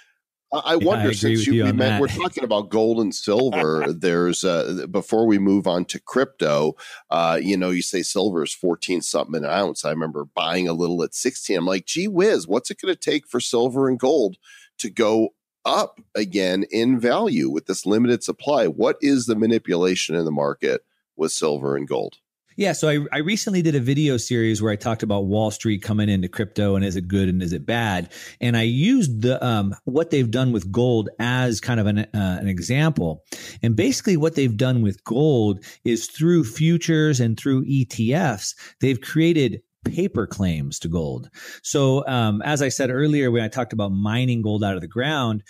I 0.53 0.77
wonder 0.77 1.07
yeah, 1.07 1.09
I 1.09 1.13
since 1.13 1.45
you, 1.45 1.65
you 1.65 1.73
met, 1.73 1.99
we're 1.99 2.07
talking 2.07 2.45
about 2.45 2.69
gold 2.69 3.01
and 3.01 3.13
silver. 3.13 3.91
there's 3.93 4.45
uh, 4.45 4.87
before 4.89 5.27
we 5.27 5.39
move 5.39 5.67
on 5.67 5.83
to 5.85 5.99
crypto, 5.99 6.77
uh, 7.09 7.37
you 7.41 7.57
know, 7.57 7.69
you 7.69 7.81
say 7.81 8.01
silver 8.01 8.43
is 8.43 8.53
14 8.53 9.01
something 9.01 9.43
an 9.43 9.49
ounce. 9.49 9.83
I 9.83 9.89
remember 9.89 10.23
buying 10.23 10.69
a 10.69 10.73
little 10.73 11.03
at 11.03 11.13
16. 11.13 11.57
I'm 11.57 11.65
like, 11.65 11.85
gee 11.85 12.07
whiz, 12.07 12.47
what's 12.47 12.71
it 12.71 12.79
going 12.79 12.93
to 12.93 12.99
take 12.99 13.27
for 13.27 13.41
silver 13.41 13.89
and 13.89 13.99
gold 13.99 14.37
to 14.77 14.89
go 14.89 15.33
up 15.67 15.99
again 16.15 16.63
in 16.71 16.97
value 16.97 17.49
with 17.49 17.65
this 17.65 17.85
limited 17.85 18.23
supply. 18.23 18.67
What 18.67 18.97
is 19.01 19.25
the 19.25 19.35
manipulation 19.35 20.15
in 20.15 20.23
the 20.23 20.31
market 20.31 20.81
with 21.17 21.33
silver 21.33 21.75
and 21.75 21.87
gold? 21.87 22.15
Yeah, 22.57 22.71
so 22.71 22.89
I, 22.89 22.97
I 23.11 23.17
recently 23.19 23.61
did 23.61 23.75
a 23.75 23.79
video 23.79 24.17
series 24.17 24.63
where 24.63 24.71
I 24.71 24.75
talked 24.75 25.03
about 25.03 25.27
Wall 25.27 25.51
Street 25.51 25.83
coming 25.83 26.09
into 26.09 26.27
crypto 26.27 26.75
and 26.75 26.83
is 26.83 26.95
it 26.95 27.07
good 27.07 27.29
and 27.29 27.43
is 27.43 27.53
it 27.53 27.67
bad, 27.67 28.11
and 28.41 28.57
I 28.57 28.63
used 28.63 29.21
the 29.21 29.43
um, 29.45 29.75
what 29.85 30.09
they've 30.09 30.29
done 30.29 30.51
with 30.51 30.71
gold 30.71 31.09
as 31.19 31.61
kind 31.61 31.79
of 31.79 31.85
an 31.85 31.99
uh, 31.99 32.07
an 32.41 32.47
example. 32.47 33.23
And 33.61 33.75
basically, 33.75 34.17
what 34.17 34.33
they've 34.33 34.57
done 34.57 34.81
with 34.81 35.03
gold 35.03 35.63
is 35.85 36.07
through 36.07 36.45
futures 36.45 37.19
and 37.19 37.37
through 37.37 37.63
ETFs, 37.65 38.55
they've 38.81 38.99
created 38.99 39.61
paper 39.85 40.25
claims 40.25 40.79
to 40.79 40.87
gold. 40.87 41.29
So, 41.61 42.07
um, 42.07 42.41
as 42.41 42.63
I 42.63 42.69
said 42.69 42.89
earlier, 42.89 43.29
when 43.29 43.43
I 43.43 43.49
talked 43.49 43.71
about 43.71 43.91
mining 43.91 44.41
gold 44.41 44.63
out 44.63 44.73
of 44.73 44.81
the 44.81 44.87
ground, 44.87 45.43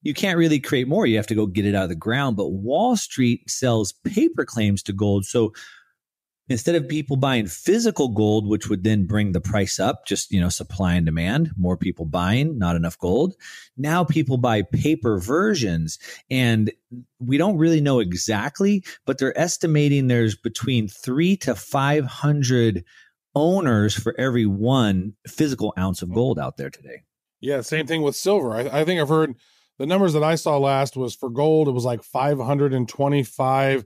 you 0.00 0.14
can't 0.14 0.38
really 0.38 0.58
create 0.58 0.88
more. 0.88 1.04
You 1.04 1.18
have 1.18 1.26
to 1.26 1.34
go 1.34 1.44
get 1.44 1.66
it 1.66 1.74
out 1.74 1.82
of 1.82 1.90
the 1.90 1.96
ground. 1.96 2.38
But 2.38 2.48
Wall 2.48 2.96
Street 2.96 3.50
sells 3.50 3.92
paper 3.92 4.46
claims 4.46 4.82
to 4.84 4.94
gold. 4.94 5.26
So 5.26 5.52
instead 6.50 6.74
of 6.74 6.88
people 6.88 7.16
buying 7.16 7.46
physical 7.46 8.08
gold, 8.08 8.46
which 8.46 8.68
would 8.68 8.82
then 8.82 9.06
bring 9.06 9.30
the 9.30 9.40
price 9.40 9.78
up, 9.78 10.04
just, 10.04 10.32
you 10.32 10.40
know, 10.40 10.48
supply 10.48 10.94
and 10.94 11.06
demand, 11.06 11.52
more 11.56 11.76
people 11.76 12.04
buying, 12.04 12.58
not 12.58 12.74
enough 12.74 12.98
gold. 12.98 13.36
Now 13.76 14.02
people 14.02 14.36
buy 14.36 14.62
paper 14.62 15.18
versions 15.20 16.00
and 16.28 16.72
we 17.20 17.38
don't 17.38 17.56
really 17.56 17.80
know 17.80 18.00
exactly, 18.00 18.84
but 19.06 19.18
they're 19.18 19.38
estimating 19.38 20.08
there's 20.08 20.36
between 20.36 20.88
three 20.88 21.36
to 21.38 21.54
500 21.54 22.84
owners 23.36 23.94
for 23.94 24.18
every 24.18 24.46
one 24.46 25.14
physical 25.28 25.72
ounce 25.78 26.02
of 26.02 26.12
gold 26.12 26.36
out 26.36 26.56
there 26.56 26.70
today. 26.70 27.04
Yeah, 27.40 27.60
same 27.60 27.86
thing 27.86 28.02
with 28.02 28.16
silver. 28.16 28.54
I, 28.54 28.80
I 28.80 28.84
think 28.84 29.00
I've 29.00 29.08
heard 29.08 29.36
the 29.78 29.86
numbers 29.86 30.14
that 30.14 30.24
I 30.24 30.34
saw 30.34 30.58
last 30.58 30.96
was 30.96 31.14
for 31.14 31.30
gold, 31.30 31.68
it 31.68 31.72
was 31.72 31.84
like 31.84 32.02
525 32.02 33.84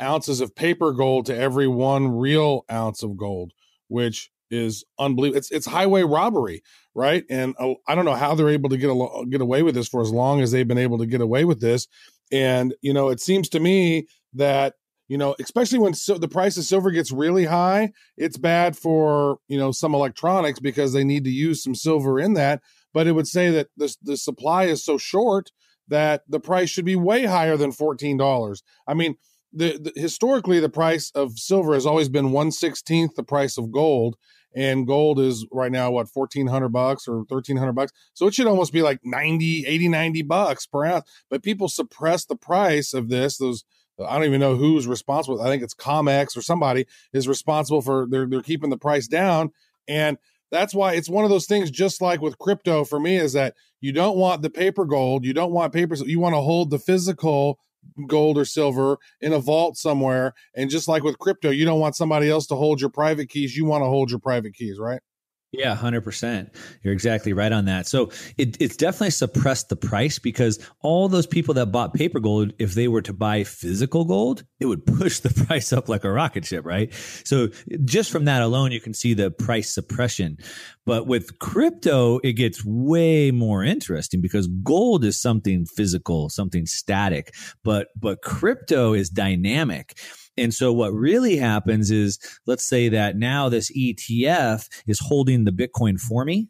ounces 0.00 0.40
of 0.40 0.54
paper 0.54 0.92
gold 0.92 1.26
to 1.26 1.36
every 1.36 1.68
one 1.68 2.16
real 2.16 2.64
ounce 2.70 3.02
of 3.02 3.16
gold, 3.16 3.52
which 3.88 4.30
is 4.50 4.84
unbelievable. 4.98 5.38
It's 5.38 5.50
it's 5.50 5.66
highway 5.66 6.02
robbery, 6.02 6.62
right? 6.94 7.24
And 7.30 7.54
uh, 7.58 7.74
I 7.86 7.94
don't 7.94 8.04
know 8.04 8.14
how 8.14 8.34
they're 8.34 8.48
able 8.48 8.70
to 8.70 8.76
get 8.76 8.90
a, 8.90 9.26
get 9.28 9.40
away 9.40 9.62
with 9.62 9.74
this 9.74 9.88
for 9.88 10.00
as 10.00 10.10
long 10.10 10.40
as 10.40 10.50
they've 10.50 10.66
been 10.66 10.78
able 10.78 10.98
to 10.98 11.06
get 11.06 11.20
away 11.20 11.44
with 11.44 11.60
this. 11.60 11.86
And 12.32 12.74
you 12.82 12.92
know, 12.92 13.08
it 13.08 13.20
seems 13.20 13.48
to 13.50 13.60
me 13.60 14.06
that 14.34 14.74
you 15.08 15.18
know, 15.18 15.34
especially 15.40 15.80
when 15.80 15.92
so 15.92 16.18
the 16.18 16.28
price 16.28 16.56
of 16.56 16.62
silver 16.62 16.92
gets 16.92 17.10
really 17.10 17.44
high, 17.44 17.92
it's 18.16 18.38
bad 18.38 18.76
for 18.76 19.38
you 19.48 19.58
know 19.58 19.72
some 19.72 19.94
electronics 19.94 20.60
because 20.60 20.92
they 20.92 21.04
need 21.04 21.24
to 21.24 21.30
use 21.30 21.62
some 21.62 21.74
silver 21.74 22.20
in 22.20 22.34
that. 22.34 22.60
But 22.92 23.06
it 23.06 23.12
would 23.12 23.28
say 23.28 23.50
that 23.50 23.68
the 23.76 23.94
the 24.02 24.16
supply 24.16 24.64
is 24.64 24.84
so 24.84 24.98
short 24.98 25.50
that 25.88 26.22
the 26.28 26.38
price 26.38 26.70
should 26.70 26.84
be 26.84 26.94
way 26.94 27.24
higher 27.24 27.56
than 27.56 27.72
fourteen 27.72 28.16
dollars. 28.16 28.62
I 28.86 28.94
mean, 28.94 29.16
the, 29.52 29.78
the, 29.78 30.00
historically 30.00 30.60
the 30.60 30.68
price 30.68 31.10
of 31.14 31.38
silver 31.38 31.74
has 31.74 31.86
always 31.86 32.08
been 32.08 32.32
one 32.32 32.52
sixteenth 32.52 33.14
the 33.16 33.22
price 33.22 33.58
of 33.58 33.72
gold, 33.72 34.16
and 34.54 34.86
gold 34.86 35.18
is 35.18 35.46
right 35.52 35.72
now 35.72 35.90
what 35.90 36.08
1400 36.12 36.68
bucks 36.68 37.06
or 37.06 37.18
1300 37.18 37.72
bucks 37.72 37.92
so 38.14 38.26
it 38.26 38.34
should 38.34 38.46
almost 38.46 38.72
be 38.72 38.82
like 38.82 39.00
90 39.04 39.64
80 39.66 39.88
90 39.88 40.22
bucks 40.22 40.66
per 40.66 40.84
ounce 40.84 41.08
but 41.28 41.42
people 41.42 41.68
suppress 41.68 42.24
the 42.24 42.36
price 42.36 42.92
of 42.92 43.08
this 43.08 43.38
those 43.38 43.64
I 44.06 44.14
don't 44.14 44.26
even 44.26 44.40
know 44.40 44.56
who's 44.56 44.86
responsible. 44.86 45.42
I 45.42 45.48
think 45.48 45.62
it's 45.62 45.74
Comex 45.74 46.36
or 46.36 46.42
somebody 46.42 46.86
is 47.12 47.28
responsible 47.28 47.82
for 47.82 48.06
they're 48.08 48.26
they're 48.26 48.42
keeping 48.42 48.70
the 48.70 48.78
price 48.78 49.06
down. 49.06 49.50
And 49.88 50.18
that's 50.50 50.74
why 50.74 50.94
it's 50.94 51.08
one 51.08 51.24
of 51.24 51.30
those 51.30 51.46
things, 51.46 51.70
just 51.70 52.02
like 52.02 52.20
with 52.20 52.38
crypto 52.38 52.84
for 52.84 52.98
me, 52.98 53.16
is 53.16 53.32
that 53.34 53.54
you 53.80 53.92
don't 53.92 54.16
want 54.16 54.42
the 54.42 54.50
paper 54.50 54.84
gold, 54.84 55.24
you 55.24 55.32
don't 55.32 55.52
want 55.52 55.72
papers, 55.72 56.00
you 56.02 56.20
want 56.20 56.34
to 56.34 56.40
hold 56.40 56.70
the 56.70 56.78
physical 56.78 57.58
gold 58.06 58.38
or 58.38 58.44
silver 58.44 58.98
in 59.20 59.32
a 59.32 59.38
vault 59.38 59.76
somewhere. 59.76 60.34
And 60.54 60.70
just 60.70 60.88
like 60.88 61.02
with 61.02 61.18
crypto, 61.18 61.50
you 61.50 61.64
don't 61.64 61.80
want 61.80 61.96
somebody 61.96 62.30
else 62.30 62.46
to 62.48 62.56
hold 62.56 62.80
your 62.80 62.90
private 62.90 63.28
keys. 63.28 63.56
You 63.56 63.64
want 63.64 63.82
to 63.82 63.88
hold 63.88 64.10
your 64.10 64.20
private 64.20 64.54
keys, 64.54 64.78
right? 64.78 65.00
Yeah, 65.52 65.74
hundred 65.74 66.02
percent. 66.02 66.50
You're 66.84 66.92
exactly 66.92 67.32
right 67.32 67.50
on 67.50 67.64
that. 67.64 67.88
So 67.88 68.12
it, 68.38 68.56
it's 68.60 68.76
definitely 68.76 69.10
suppressed 69.10 69.68
the 69.68 69.74
price 69.74 70.16
because 70.20 70.60
all 70.80 71.08
those 71.08 71.26
people 71.26 71.54
that 71.54 71.66
bought 71.72 71.92
paper 71.92 72.20
gold, 72.20 72.52
if 72.60 72.74
they 72.74 72.86
were 72.86 73.02
to 73.02 73.12
buy 73.12 73.42
physical 73.42 74.04
gold, 74.04 74.44
it 74.60 74.66
would 74.66 74.86
push 74.86 75.18
the 75.18 75.30
price 75.46 75.72
up 75.72 75.88
like 75.88 76.04
a 76.04 76.10
rocket 76.12 76.44
ship, 76.44 76.64
right? 76.64 76.94
So 77.24 77.48
just 77.84 78.12
from 78.12 78.26
that 78.26 78.42
alone, 78.42 78.70
you 78.70 78.80
can 78.80 78.94
see 78.94 79.12
the 79.12 79.32
price 79.32 79.74
suppression. 79.74 80.38
But 80.86 81.08
with 81.08 81.40
crypto, 81.40 82.18
it 82.22 82.34
gets 82.34 82.64
way 82.64 83.32
more 83.32 83.64
interesting 83.64 84.20
because 84.20 84.46
gold 84.62 85.04
is 85.04 85.20
something 85.20 85.66
physical, 85.66 86.28
something 86.28 86.64
static, 86.66 87.34
but 87.64 87.88
but 87.98 88.22
crypto 88.22 88.92
is 88.92 89.10
dynamic. 89.10 89.98
And 90.40 90.54
so 90.54 90.72
what 90.72 90.92
really 90.92 91.36
happens 91.36 91.90
is, 91.90 92.18
let's 92.46 92.64
say 92.64 92.88
that 92.88 93.16
now 93.16 93.48
this 93.48 93.70
ETF 93.76 94.68
is 94.86 94.98
holding 94.98 95.44
the 95.44 95.52
Bitcoin 95.52 96.00
for 96.00 96.24
me. 96.24 96.48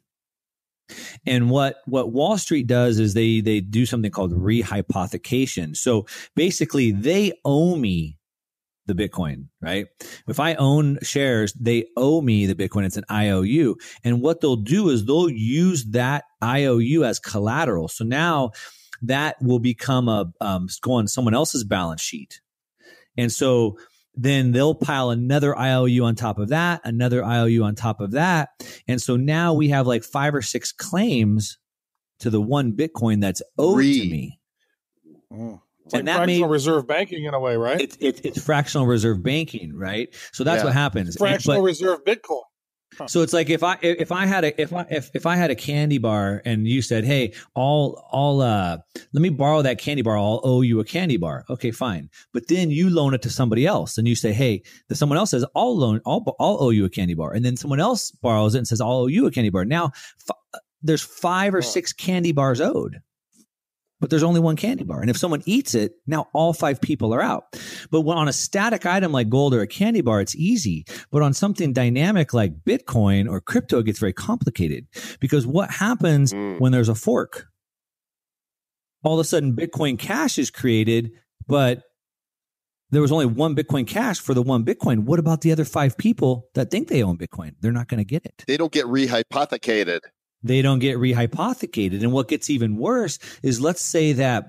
And 1.27 1.51
what, 1.51 1.77
what 1.87 2.13
Wall 2.13 2.39
Street 2.39 2.67
does 2.67 2.99
is 2.99 3.15
they, 3.15 3.41
they 3.41 3.61
do 3.61 3.87
something 3.87 4.11
called 4.11 4.33
rehypothecation. 4.33 5.77
So 5.77 6.07
basically 6.35 6.93
they 6.93 7.33
owe 7.45 7.77
me 7.77 8.17
the 8.87 8.95
Bitcoin, 8.95 9.47
right? 9.61 9.87
If 10.27 10.41
I 10.41 10.55
own 10.55 10.99
shares, 11.03 11.53
they 11.55 11.87
owe 11.97 12.21
me 12.21 12.47
the 12.47 12.55
Bitcoin. 12.55 12.85
It's 12.85 12.97
an 12.97 13.05
IOU. 13.11 13.77
And 14.05 14.21
what 14.21 14.41
they'll 14.41 14.57
do 14.57 14.89
is 14.89 15.05
they'll 15.05 15.31
use 15.31 15.85
that 15.87 16.25
IOU 16.43 17.05
as 17.05 17.19
collateral. 17.19 17.89
So 17.89 18.05
now 18.05 18.51
that 19.03 19.37
will 19.41 19.61
become 19.61 20.09
a, 20.09 20.33
um, 20.41 20.69
go 20.81 20.93
on 20.93 21.09
someone 21.09 21.35
else's 21.35 21.65
balance 21.65 22.01
sheet. 22.01 22.41
And 23.17 23.31
so 23.33 23.79
then 24.15 24.53
they'll 24.53 24.75
pile 24.75 25.11
another 25.11 25.57
IOU 25.59 26.05
on 26.05 26.15
top 26.17 26.39
of 26.39 26.49
that, 26.49 26.81
another 26.85 27.25
IOU 27.25 27.63
on 27.65 27.75
top 27.75 28.01
of 28.01 28.13
that. 28.13 28.51
And 28.89 29.01
so 29.01 29.17
now 29.17 29.55
we 29.55 29.69
have 29.69 29.87
like 29.87 30.03
five 30.05 30.35
or 30.35 30.43
six 30.43 30.73
claims 30.73 31.59
to 32.19 32.29
the 32.31 32.41
one 32.41 32.73
Bitcoin 32.73 33.21
that's 33.21 33.41
owed 33.57 33.79
Re- 33.79 34.01
to 34.01 34.11
me. 34.11 34.39
Mm. 35.33 35.61
It's 35.87 35.95
And 35.95 36.07
like 36.07 36.15
that 36.15 36.17
fractional 36.19 36.49
may- 36.49 36.53
reserve 36.53 36.87
banking 36.87 37.25
in 37.25 37.35
a 37.35 37.41
way, 37.41 37.57
right? 37.57 37.81
It's, 37.81 37.97
it's, 38.01 38.21
it's 38.21 38.45
fractional 38.45 38.87
reserve 38.87 39.23
banking, 39.23 39.75
right? 39.75 40.09
So 40.33 40.45
that's 40.45 40.61
Yeah. 40.61 40.65
what 40.67 40.73
happens. 40.75 41.17
fractional 41.17 41.59
But- 41.61 41.65
reserve 41.65 42.05
Bitcoin. 42.05 42.43
So 43.07 43.23
it's 43.23 43.33
like 43.33 43.51
if 43.51 43.63
I 43.63 43.79
if 43.83 44.13
I 44.13 44.27
had 44.27 44.45
a 44.45 44.61
if 44.61 44.73
I 44.73 44.87
if, 44.91 45.11
if 45.15 45.27
I 45.27 45.37
had 45.37 45.51
a 45.51 45.55
candy 45.55 45.99
bar 45.99 46.43
and 46.45 46.67
you 46.67 46.83
said, 46.83 47.05
"Hey, 47.05 47.33
I'll 47.57 48.09
I'll 48.13 48.41
uh 48.41 48.79
let 49.13 49.23
me 49.23 49.29
borrow 49.29 49.63
that 49.63 49.79
candy 49.79 50.03
bar. 50.03 50.19
I'll 50.19 50.41
owe 50.45 50.63
you 50.63 50.81
a 50.81 50.85
candy 50.85 51.17
bar." 51.17 51.45
Okay, 51.49 51.71
fine. 51.71 52.11
But 52.33 52.49
then 52.49 52.71
you 52.71 52.91
loan 52.91 53.15
it 53.15 53.23
to 53.23 53.31
somebody 53.31 53.67
else 53.67 53.99
and 53.99 54.07
you 54.09 54.15
say, 54.15 54.33
"Hey," 54.33 54.63
the 54.89 54.95
someone 54.95 55.19
else 55.19 55.31
says, 55.31 55.45
"I'll 55.55 55.77
loan 55.77 56.01
I'll 56.07 56.25
I'll 56.39 56.63
owe 56.63 56.71
you 56.71 56.85
a 56.85 56.91
candy 56.91 57.15
bar." 57.15 57.33
And 57.33 57.45
then 57.45 57.57
someone 57.57 57.81
else 57.81 58.11
borrows 58.11 58.55
it 58.55 58.59
and 58.59 58.69
says, 58.69 58.81
"I'll 58.81 59.03
owe 59.03 59.07
you 59.07 59.27
a 59.27 59.31
candy 59.31 59.51
bar." 59.51 59.65
Now 59.65 59.93
f- 60.29 60.61
there's 60.83 61.03
five 61.03 61.55
or 61.55 61.63
six 61.63 61.93
candy 61.93 62.33
bars 62.33 62.61
owed. 62.61 63.01
But 64.01 64.09
there's 64.09 64.23
only 64.23 64.41
one 64.41 64.57
candy 64.57 64.83
bar. 64.85 65.01
And 65.03 65.11
if 65.11 65.19
someone 65.19 65.43
eats 65.45 65.75
it, 65.75 65.93
now 66.07 66.29
all 66.33 66.53
five 66.55 66.81
people 66.81 67.13
are 67.15 67.21
out. 67.21 67.45
But 67.91 68.01
when 68.01 68.17
on 68.17 68.29
a 68.29 68.33
static 68.33 68.87
item 68.87 69.13
like 69.13 69.29
gold 69.29 69.53
or 69.53 69.61
a 69.61 69.67
candy 69.67 70.01
bar, 70.01 70.21
it's 70.23 70.35
easy. 70.35 70.87
But 71.11 71.21
on 71.23 71.35
something 71.35 71.73
dynamic 71.75 72.33
like 72.33 72.65
Bitcoin 72.65 73.29
or 73.31 73.41
crypto, 73.43 73.79
it 73.81 73.87
gets 73.87 73.99
very 73.99 74.15
complicated 74.15 74.87
because 75.21 75.47
what 75.47 75.71
happens 75.71 76.33
Mm. 76.33 76.61
when 76.61 76.73
there's 76.73 76.89
a 76.89 76.95
fork? 76.95 77.47
All 79.03 79.15
of 79.15 79.21
a 79.21 79.29
sudden, 79.29 79.55
Bitcoin 79.55 79.99
Cash 79.99 80.39
is 80.39 80.51
created, 80.51 81.11
but 81.47 81.83
there 82.91 83.01
was 83.03 83.13
only 83.13 83.27
one 83.27 83.55
Bitcoin 83.55 83.87
Cash 83.87 84.19
for 84.21 84.35
the 84.35 84.43
one 84.43 84.65
Bitcoin. 84.65 85.05
What 85.05 85.19
about 85.19 85.41
the 85.43 85.53
other 85.53 85.65
five 85.65 85.97
people 85.97 86.49
that 86.55 86.71
think 86.71 86.89
they 86.89 87.03
own 87.03 87.17
Bitcoin? 87.17 87.53
They're 87.61 87.73
not 87.73 87.89
going 87.89 87.99
to 87.99 88.05
get 88.05 88.25
it 88.27 88.45
They 88.47 88.57
don't 88.57 88.73
get 88.73 88.87
rehypothecated. 88.87 90.01
They 90.43 90.63
don't 90.63 90.79
get 90.79 90.97
rehypothecated. 90.97 92.03
And 92.03 92.13
what 92.13 92.29
gets 92.29 92.51
even 92.51 92.77
worse 92.77 93.19
is 93.43 93.61
let's 93.61 93.85
say 93.85 94.13
that 94.15 94.47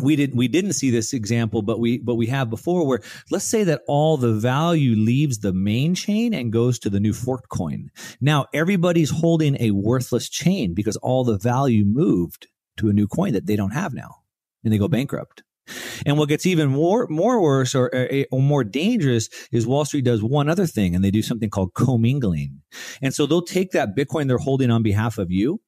we 0.00 0.14
didn't 0.14 0.36
we 0.36 0.48
didn't 0.48 0.74
see 0.74 0.90
this 0.90 1.12
example, 1.12 1.62
but 1.62 1.80
we 1.80 1.98
but 1.98 2.14
we 2.14 2.26
have 2.26 2.50
before 2.50 2.86
where 2.86 3.00
let's 3.30 3.44
say 3.44 3.64
that 3.64 3.82
all 3.88 4.16
the 4.16 4.34
value 4.34 4.94
leaves 4.94 5.38
the 5.38 5.52
main 5.52 5.94
chain 5.94 6.32
and 6.32 6.52
goes 6.52 6.78
to 6.80 6.90
the 6.90 7.00
new 7.00 7.12
forked 7.12 7.48
coin. 7.48 7.90
Now 8.20 8.46
everybody's 8.54 9.10
holding 9.10 9.56
a 9.60 9.72
worthless 9.72 10.28
chain 10.28 10.74
because 10.74 10.96
all 10.98 11.24
the 11.24 11.38
value 11.38 11.84
moved 11.84 12.46
to 12.76 12.88
a 12.88 12.92
new 12.92 13.08
coin 13.08 13.32
that 13.32 13.46
they 13.46 13.56
don't 13.56 13.72
have 13.72 13.92
now, 13.92 14.22
and 14.62 14.72
they 14.72 14.78
go 14.78 14.88
bankrupt. 14.88 15.42
And 16.06 16.18
what 16.18 16.28
gets 16.28 16.46
even 16.46 16.68
more 16.70 17.06
more 17.08 17.40
worse 17.42 17.74
or, 17.74 17.86
or, 17.86 17.94
eh, 17.94 18.24
or 18.30 18.40
more 18.42 18.64
dangerous 18.64 19.28
is 19.52 19.66
Wall 19.66 19.84
Street 19.84 20.04
does 20.04 20.22
one 20.22 20.48
other 20.48 20.66
thing, 20.66 20.94
and 20.94 21.04
they 21.04 21.10
do 21.10 21.22
something 21.22 21.50
called 21.50 21.74
commingling. 21.74 22.62
And 23.02 23.14
so 23.14 23.26
they'll 23.26 23.42
take 23.42 23.72
that 23.72 23.96
Bitcoin 23.96 24.28
they're 24.28 24.38
holding 24.38 24.70
on 24.70 24.82
behalf 24.82 25.18
of 25.18 25.30
you, 25.30 25.60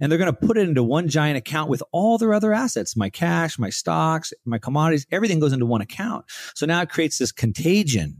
and 0.00 0.10
they're 0.10 0.18
going 0.18 0.32
to 0.32 0.46
put 0.46 0.56
it 0.58 0.68
into 0.68 0.82
one 0.82 1.08
giant 1.08 1.36
account 1.36 1.70
with 1.70 1.82
all 1.92 2.18
their 2.18 2.34
other 2.34 2.52
assets 2.52 2.96
my 2.96 3.10
cash, 3.10 3.58
my 3.58 3.70
stocks, 3.70 4.32
my 4.44 4.58
commodities, 4.58 5.06
everything 5.10 5.40
goes 5.40 5.52
into 5.52 5.66
one 5.66 5.80
account. 5.80 6.24
So 6.54 6.66
now 6.66 6.82
it 6.82 6.90
creates 6.90 7.18
this 7.18 7.32
contagion 7.32 8.18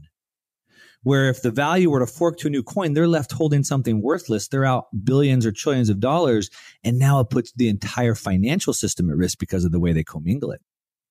Where 1.03 1.29
if 1.29 1.41
the 1.41 1.51
value 1.51 1.89
were 1.91 1.99
to 1.99 2.07
fork 2.07 2.37
to 2.39 2.47
a 2.47 2.51
new 2.51 2.63
coin, 2.63 2.93
they're 2.93 3.07
left 3.07 3.31
holding 3.31 3.63
something 3.63 4.01
worthless. 4.01 4.47
They're 4.47 4.65
out 4.65 4.85
billions 5.03 5.45
or 5.45 5.51
trillions 5.51 5.89
of 5.89 5.99
dollars. 5.99 6.49
And 6.83 6.99
now 6.99 7.19
it 7.19 7.29
puts 7.29 7.51
the 7.53 7.69
entire 7.69 8.15
financial 8.15 8.73
system 8.73 9.09
at 9.09 9.15
risk 9.15 9.39
because 9.39 9.65
of 9.65 9.71
the 9.71 9.79
way 9.79 9.93
they 9.93 10.03
commingle 10.03 10.51
it. 10.51 10.61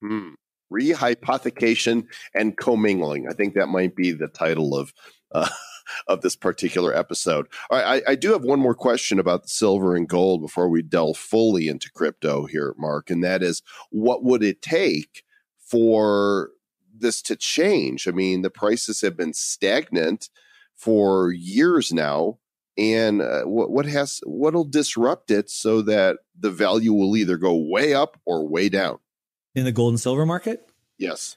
Hmm. 0.05 0.35
Rehypothecation 0.73 2.07
and 2.35 2.57
commingling. 2.57 3.27
I 3.29 3.33
think 3.33 3.55
that 3.55 3.69
might 3.69 3.97
be 3.97 4.13
the 4.13 4.29
title 4.29 4.77
of 4.77 4.93
uh, 5.33 5.49
of 6.09 6.21
this 6.21 6.37
particular 6.37 6.95
episode. 6.95 7.47
All 7.71 7.79
right, 7.79 8.03
I, 8.07 8.13
I 8.13 8.15
do 8.15 8.33
have 8.33 8.43
one 8.43 8.61
more 8.61 8.75
question 8.75 9.19
about 9.19 9.49
silver 9.49 9.95
and 9.95 10.09
gold 10.09 10.43
before 10.43 10.69
we 10.69 10.83
delve 10.83 11.17
fully 11.17 11.69
into 11.69 11.91
crypto 11.93 12.45
here, 12.47 12.75
Mark, 12.79 13.11
and 13.11 13.23
that 13.25 13.43
is, 13.43 13.63
what 13.91 14.25
would 14.25 14.43
it 14.43 14.61
take 14.63 15.23
for 15.59 16.51
this 16.95 17.23
to 17.23 17.37
change? 17.37 18.07
I 18.07 18.11
mean, 18.11 18.43
the 18.43 18.51
prices 18.51 19.01
have 19.01 19.17
been 19.17 19.33
stagnant 19.33 20.29
for 20.77 21.33
years 21.33 21.93
now 21.93 22.39
and 22.77 23.23
uh, 23.23 23.45
what 23.45 23.71
what 23.71 23.87
has 23.87 24.21
what'll 24.27 24.65
disrupt 24.65 25.31
it 25.31 25.49
so 25.49 25.81
that 25.83 26.17
the 26.39 26.51
value 26.51 26.93
will 26.93 27.17
either 27.17 27.37
go 27.37 27.55
way 27.55 27.95
up 27.95 28.21
or 28.27 28.49
way 28.49 28.69
down 28.69 28.99
In 29.55 29.65
the 29.65 29.73
gold 29.73 29.93
and 29.93 30.01
silver 30.01 30.27
market? 30.27 30.69
yes 30.99 31.37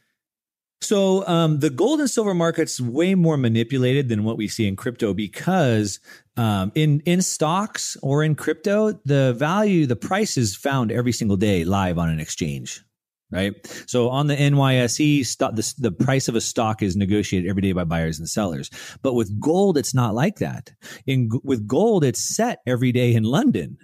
So 0.81 1.27
um, 1.27 1.59
the 1.59 1.69
gold 1.69 1.99
and 1.99 2.09
silver 2.09 2.33
market's 2.33 2.79
way 2.79 3.15
more 3.15 3.37
manipulated 3.37 4.09
than 4.09 4.23
what 4.23 4.37
we 4.37 4.47
see 4.47 4.67
in 4.67 4.75
crypto 4.75 5.13
because 5.13 5.99
um, 6.37 6.71
in 6.75 7.01
in 7.01 7.21
stocks 7.21 7.97
or 8.03 8.23
in 8.23 8.35
crypto, 8.35 8.93
the 9.03 9.33
value, 9.33 9.87
the 9.87 9.95
price 9.95 10.37
is 10.37 10.55
found 10.55 10.91
every 10.91 11.11
single 11.11 11.37
day 11.37 11.65
live 11.65 11.97
on 11.97 12.09
an 12.09 12.19
exchange. 12.19 12.83
Right. 13.29 13.55
So 13.87 14.09
on 14.09 14.27
the 14.27 14.37
NYSE, 14.37 15.25
stock, 15.25 15.55
the, 15.55 15.73
the 15.79 15.91
price 15.91 16.29
of 16.29 16.35
a 16.35 16.41
stock 16.41 16.81
is 16.81 16.95
negotiated 16.95 17.49
every 17.49 17.61
day 17.61 17.73
by 17.73 17.83
buyers 17.83 18.19
and 18.19 18.29
sellers. 18.29 18.69
But 19.01 19.15
with 19.15 19.37
gold, 19.37 19.77
it's 19.77 19.93
not 19.93 20.15
like 20.15 20.37
that. 20.37 20.71
In 21.05 21.29
with 21.43 21.67
gold, 21.67 22.05
it's 22.05 22.21
set 22.21 22.59
every 22.65 22.93
day 22.93 23.13
in 23.13 23.23
London, 23.23 23.79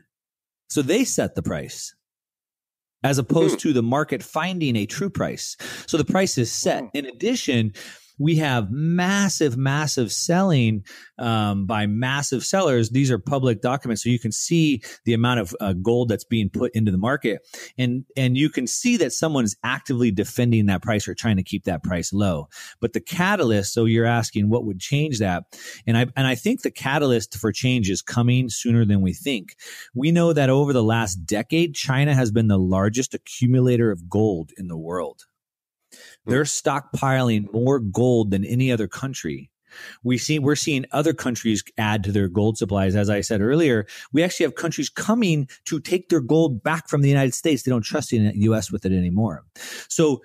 so 0.69 0.81
they 0.81 1.03
set 1.03 1.35
the 1.35 1.43
price 1.43 1.93
as 3.03 3.17
opposed 3.17 3.57
mm-hmm. 3.57 3.69
to 3.69 3.73
the 3.73 3.83
market 3.83 4.23
finding 4.23 4.75
a 4.75 4.85
true 4.85 5.09
price. 5.09 5.57
So 5.85 5.97
the 5.97 6.05
price 6.05 6.37
is 6.37 6.51
set. 6.51 6.83
Mm-hmm. 6.83 6.97
In 6.97 7.05
addition, 7.05 7.73
we 8.17 8.35
have 8.37 8.71
massive, 8.71 9.57
massive 9.57 10.11
selling 10.11 10.83
um, 11.17 11.65
by 11.65 11.85
massive 11.87 12.43
sellers. 12.43 12.89
These 12.89 13.11
are 13.11 13.19
public 13.19 13.61
documents, 13.61 14.03
so 14.03 14.09
you 14.09 14.19
can 14.19 14.31
see 14.31 14.81
the 15.05 15.13
amount 15.13 15.39
of 15.39 15.55
uh, 15.59 15.73
gold 15.73 16.09
that's 16.09 16.23
being 16.23 16.49
put 16.49 16.71
into 16.75 16.91
the 16.91 16.97
market, 16.97 17.41
and 17.77 18.05
and 18.15 18.37
you 18.37 18.49
can 18.49 18.67
see 18.67 18.97
that 18.97 19.13
someone's 19.13 19.55
actively 19.63 20.11
defending 20.11 20.67
that 20.67 20.81
price 20.81 21.07
or 21.07 21.15
trying 21.15 21.37
to 21.37 21.43
keep 21.43 21.63
that 21.65 21.83
price 21.83 22.13
low. 22.13 22.47
But 22.79 22.93
the 22.93 23.01
catalyst, 23.01 23.73
so 23.73 23.85
you're 23.85 24.05
asking 24.05 24.49
what 24.49 24.65
would 24.65 24.79
change 24.79 25.19
that, 25.19 25.43
and 25.87 25.97
I 25.97 26.07
and 26.15 26.27
I 26.27 26.35
think 26.35 26.61
the 26.61 26.71
catalyst 26.71 27.37
for 27.37 27.51
change 27.51 27.89
is 27.89 28.01
coming 28.01 28.49
sooner 28.49 28.85
than 28.85 29.01
we 29.01 29.13
think. 29.13 29.55
We 29.93 30.11
know 30.11 30.33
that 30.33 30.49
over 30.49 30.73
the 30.73 30.83
last 30.83 31.15
decade, 31.25 31.75
China 31.75 32.13
has 32.13 32.31
been 32.31 32.47
the 32.47 32.59
largest 32.59 33.13
accumulator 33.13 33.91
of 33.91 34.09
gold 34.09 34.51
in 34.57 34.67
the 34.67 34.77
world. 34.77 35.25
Hmm. 36.25 36.31
They're 36.31 36.43
stockpiling 36.43 37.51
more 37.53 37.79
gold 37.79 38.31
than 38.31 38.45
any 38.45 38.71
other 38.71 38.87
country. 38.87 39.49
We 40.03 40.17
see 40.17 40.39
we're 40.39 40.55
seeing 40.55 40.85
other 40.91 41.13
countries 41.13 41.63
add 41.77 42.03
to 42.03 42.11
their 42.11 42.27
gold 42.27 42.57
supplies. 42.57 42.95
As 42.95 43.09
I 43.09 43.21
said 43.21 43.41
earlier, 43.41 43.87
we 44.11 44.23
actually 44.23 44.45
have 44.45 44.55
countries 44.55 44.89
coming 44.89 45.49
to 45.65 45.79
take 45.79 46.09
their 46.09 46.21
gold 46.21 46.63
back 46.63 46.87
from 46.87 47.01
the 47.01 47.09
United 47.09 47.33
States. 47.33 47.63
They 47.63 47.71
don't 47.71 47.81
trust 47.81 48.11
the 48.11 48.31
U.S. 48.35 48.71
with 48.71 48.85
it 48.85 48.91
anymore. 48.91 49.43
So 49.87 50.21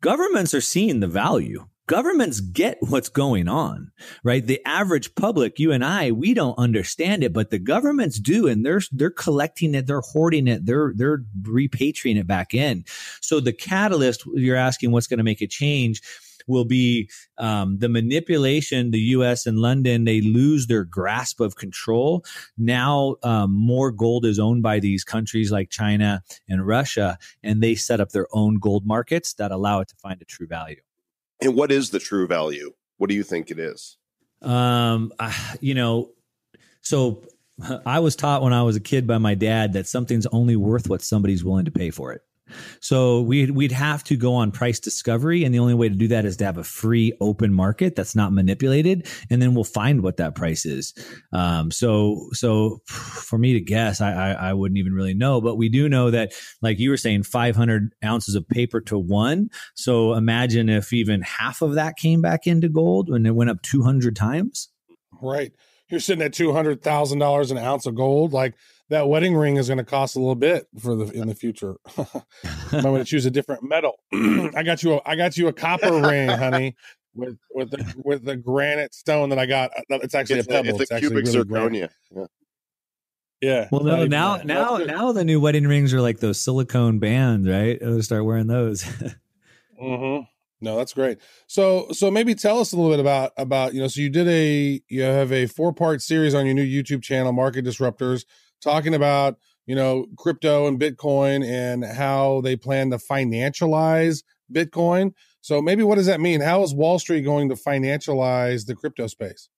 governments 0.00 0.54
are 0.54 0.60
seeing 0.60 1.00
the 1.00 1.08
value. 1.08 1.66
Governments 1.88 2.40
get 2.40 2.76
what's 2.80 3.08
going 3.08 3.48
on, 3.48 3.90
right? 4.22 4.46
The 4.46 4.60
average 4.66 5.14
public, 5.14 5.58
you 5.58 5.72
and 5.72 5.82
I, 5.82 6.12
we 6.12 6.34
don't 6.34 6.58
understand 6.58 7.24
it, 7.24 7.32
but 7.32 7.48
the 7.48 7.58
governments 7.58 8.20
do, 8.20 8.46
and 8.46 8.64
they're 8.64 8.82
they're 8.92 9.10
collecting 9.10 9.74
it, 9.74 9.86
they're 9.86 10.02
hoarding 10.02 10.48
it, 10.48 10.66
they're 10.66 10.92
they're 10.94 11.24
repatriating 11.40 12.18
it 12.18 12.26
back 12.26 12.52
in. 12.52 12.84
So 13.22 13.40
the 13.40 13.54
catalyst, 13.54 14.22
you're 14.34 14.54
asking, 14.54 14.90
what's 14.90 15.06
going 15.06 15.18
to 15.18 15.24
make 15.24 15.40
a 15.40 15.46
change? 15.46 16.02
will 16.46 16.64
be 16.64 17.08
um, 17.36 17.78
the 17.78 17.88
manipulation. 17.90 18.90
The 18.90 19.00
U.S. 19.16 19.46
and 19.46 19.58
London 19.58 20.04
they 20.04 20.22
lose 20.22 20.66
their 20.66 20.84
grasp 20.84 21.40
of 21.40 21.56
control. 21.56 22.24
Now 22.56 23.16
um, 23.22 23.52
more 23.52 23.92
gold 23.92 24.24
is 24.24 24.38
owned 24.38 24.62
by 24.62 24.80
these 24.80 25.04
countries 25.04 25.52
like 25.52 25.70
China 25.70 26.22
and 26.48 26.66
Russia, 26.66 27.18
and 27.42 27.62
they 27.62 27.74
set 27.74 28.00
up 28.00 28.10
their 28.10 28.26
own 28.32 28.58
gold 28.58 28.86
markets 28.86 29.34
that 29.34 29.52
allow 29.52 29.80
it 29.80 29.88
to 29.88 29.96
find 29.96 30.20
a 30.22 30.24
true 30.24 30.46
value. 30.46 30.80
And 31.40 31.54
what 31.54 31.70
is 31.72 31.90
the 31.90 31.98
true 31.98 32.26
value 32.26 32.72
what 32.98 33.08
do 33.08 33.14
you 33.16 33.22
think 33.22 33.50
it 33.50 33.58
is 33.58 33.96
Um, 34.42 35.12
I- 35.18 35.56
you 35.60 35.74
know, 35.74 36.10
so 36.82 37.24
I 37.86 37.98
was 38.00 38.14
taught 38.16 38.42
when 38.42 38.52
I 38.52 38.62
was 38.62 38.76
a 38.76 38.80
kid 38.80 39.06
by 39.06 39.18
my 39.18 39.34
dad 39.34 39.72
that 39.72 39.86
something's 39.88 40.26
only 40.26 40.54
worth 40.56 40.88
what 40.88 41.02
somebody's 41.02 41.42
willing 41.44 41.64
to 41.64 41.70
pay 41.72 41.90
for 41.90 42.12
it. 42.12 42.22
So 42.80 43.20
we'd 43.22 43.50
we'd 43.50 43.72
have 43.72 44.04
to 44.04 44.16
go 44.16 44.34
on 44.34 44.50
price 44.50 44.80
discovery, 44.80 45.44
and 45.44 45.54
the 45.54 45.58
only 45.58 45.74
way 45.74 45.88
to 45.88 45.94
do 45.94 46.08
that 46.08 46.24
is 46.24 46.36
to 46.38 46.44
have 46.44 46.58
a 46.58 46.64
free, 46.64 47.12
open 47.20 47.52
market 47.52 47.96
that's 47.96 48.16
not 48.16 48.32
manipulated, 48.32 49.06
and 49.30 49.40
then 49.40 49.54
we'll 49.54 49.64
find 49.64 50.02
what 50.02 50.16
that 50.18 50.34
price 50.34 50.64
is. 50.64 50.94
Um, 51.32 51.70
so 51.70 52.28
so 52.32 52.80
for 52.86 53.38
me 53.38 53.52
to 53.54 53.60
guess, 53.60 54.00
I, 54.00 54.12
I 54.12 54.32
I 54.50 54.52
wouldn't 54.54 54.78
even 54.78 54.92
really 54.92 55.14
know, 55.14 55.40
but 55.40 55.56
we 55.56 55.68
do 55.68 55.88
know 55.88 56.10
that, 56.10 56.32
like 56.62 56.78
you 56.78 56.90
were 56.90 56.96
saying, 56.96 57.22
500 57.22 57.94
ounces 58.04 58.34
of 58.34 58.48
paper 58.48 58.80
to 58.82 58.98
one. 58.98 59.50
So 59.74 60.14
imagine 60.14 60.68
if 60.68 60.92
even 60.92 61.22
half 61.22 61.62
of 61.62 61.74
that 61.74 61.96
came 61.96 62.20
back 62.20 62.46
into 62.46 62.68
gold 62.68 63.08
and 63.08 63.26
it 63.26 63.32
went 63.32 63.50
up 63.50 63.62
200 63.62 64.16
times. 64.16 64.68
Right. 65.20 65.52
You're 65.88 66.00
sitting 66.00 66.24
at 66.24 66.34
two 66.34 66.52
hundred 66.52 66.82
thousand 66.82 67.18
dollars 67.18 67.50
an 67.50 67.58
ounce 67.58 67.86
of 67.86 67.94
gold. 67.94 68.32
Like 68.32 68.54
that 68.90 69.08
wedding 69.08 69.36
ring 69.36 69.56
is 69.56 69.68
going 69.68 69.78
to 69.78 69.84
cost 69.84 70.16
a 70.16 70.18
little 70.18 70.34
bit 70.34 70.66
for 70.78 70.94
the 70.96 71.10
in 71.10 71.28
the 71.28 71.34
future. 71.34 71.76
I'm 72.72 72.82
going 72.82 72.98
to 72.98 73.04
choose 73.04 73.26
a 73.26 73.30
different 73.30 73.62
metal. 73.62 73.98
I 74.12 74.62
got 74.62 74.82
you. 74.82 74.94
A, 74.94 75.00
I 75.04 75.16
got 75.16 75.36
you 75.36 75.48
a 75.48 75.52
copper 75.52 76.00
ring, 76.00 76.28
honey, 76.28 76.76
with 77.14 77.38
with 77.54 77.70
the 77.70 77.94
with 78.04 78.24
the 78.24 78.36
granite 78.36 78.94
stone 78.94 79.28
that 79.30 79.38
I 79.38 79.46
got. 79.46 79.70
Uh, 79.76 79.98
It's 80.02 80.14
actually 80.14 80.40
it's 80.40 80.48
a 80.48 80.50
pebble. 80.50 80.80
it's 80.80 80.90
a 80.90 80.94
actually 80.94 81.22
cubic 81.22 81.26
really 81.26 81.44
zirconia 81.44 81.88
yeah. 82.14 82.24
Yeah. 83.40 83.68
Well, 83.70 83.84
no, 83.84 84.06
now 84.06 84.38
that. 84.38 84.46
now 84.46 84.76
now 84.78 85.12
the 85.12 85.24
new 85.24 85.40
wedding 85.40 85.66
rings 85.66 85.94
are 85.94 86.00
like 86.00 86.18
those 86.18 86.40
silicone 86.40 86.98
bands, 86.98 87.48
right? 87.48 87.78
I'll 87.82 88.02
start 88.02 88.24
wearing 88.24 88.46
those. 88.46 88.84
Mm-hmm. 89.80 90.24
No, 90.60 90.76
that's 90.76 90.92
great. 90.92 91.18
So, 91.46 91.86
so 91.92 92.10
maybe 92.10 92.34
tell 92.34 92.58
us 92.58 92.72
a 92.72 92.76
little 92.76 92.90
bit 92.90 92.98
about 92.98 93.32
about 93.36 93.74
you 93.74 93.80
know. 93.80 93.86
So 93.86 94.00
you 94.00 94.10
did 94.10 94.26
a 94.26 94.82
you 94.88 95.02
have 95.02 95.32
a 95.32 95.46
four 95.46 95.72
part 95.72 96.02
series 96.02 96.34
on 96.34 96.46
your 96.46 96.54
new 96.56 96.66
YouTube 96.66 97.00
channel, 97.02 97.32
Market 97.32 97.64
Disruptors, 97.64 98.24
talking 98.62 98.94
about 98.94 99.38
you 99.66 99.74
know 99.74 100.06
crypto 100.16 100.66
and 100.66 100.80
Bitcoin 100.80 101.44
and 101.44 101.84
how 101.84 102.40
they 102.40 102.56
plan 102.56 102.90
to 102.90 102.96
financialize 102.96 104.22
Bitcoin. 104.52 105.12
So 105.40 105.62
maybe 105.62 105.82
what 105.82 105.96
does 105.96 106.06
that 106.06 106.20
mean? 106.20 106.40
How 106.40 106.62
is 106.62 106.74
Wall 106.74 106.98
Street 106.98 107.22
going 107.22 107.48
to 107.48 107.54
financialize 107.54 108.66
the 108.66 108.74
crypto 108.74 109.06
space? 109.06 109.48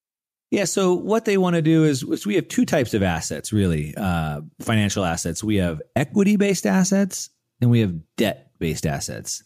Yeah. 0.50 0.64
So 0.64 0.94
what 0.94 1.24
they 1.24 1.38
want 1.38 1.54
to 1.54 1.62
do 1.62 1.84
is, 1.84 2.02
is 2.02 2.26
we 2.26 2.34
have 2.34 2.48
two 2.48 2.64
types 2.64 2.92
of 2.92 3.02
assets, 3.02 3.52
really, 3.52 3.94
uh, 3.96 4.40
financial 4.60 5.04
assets. 5.04 5.44
We 5.44 5.56
have 5.56 5.80
equity 5.94 6.36
based 6.36 6.66
assets 6.66 7.30
and 7.60 7.70
we 7.70 7.80
have 7.80 7.94
debt 8.16 8.50
based 8.58 8.84
assets. 8.84 9.44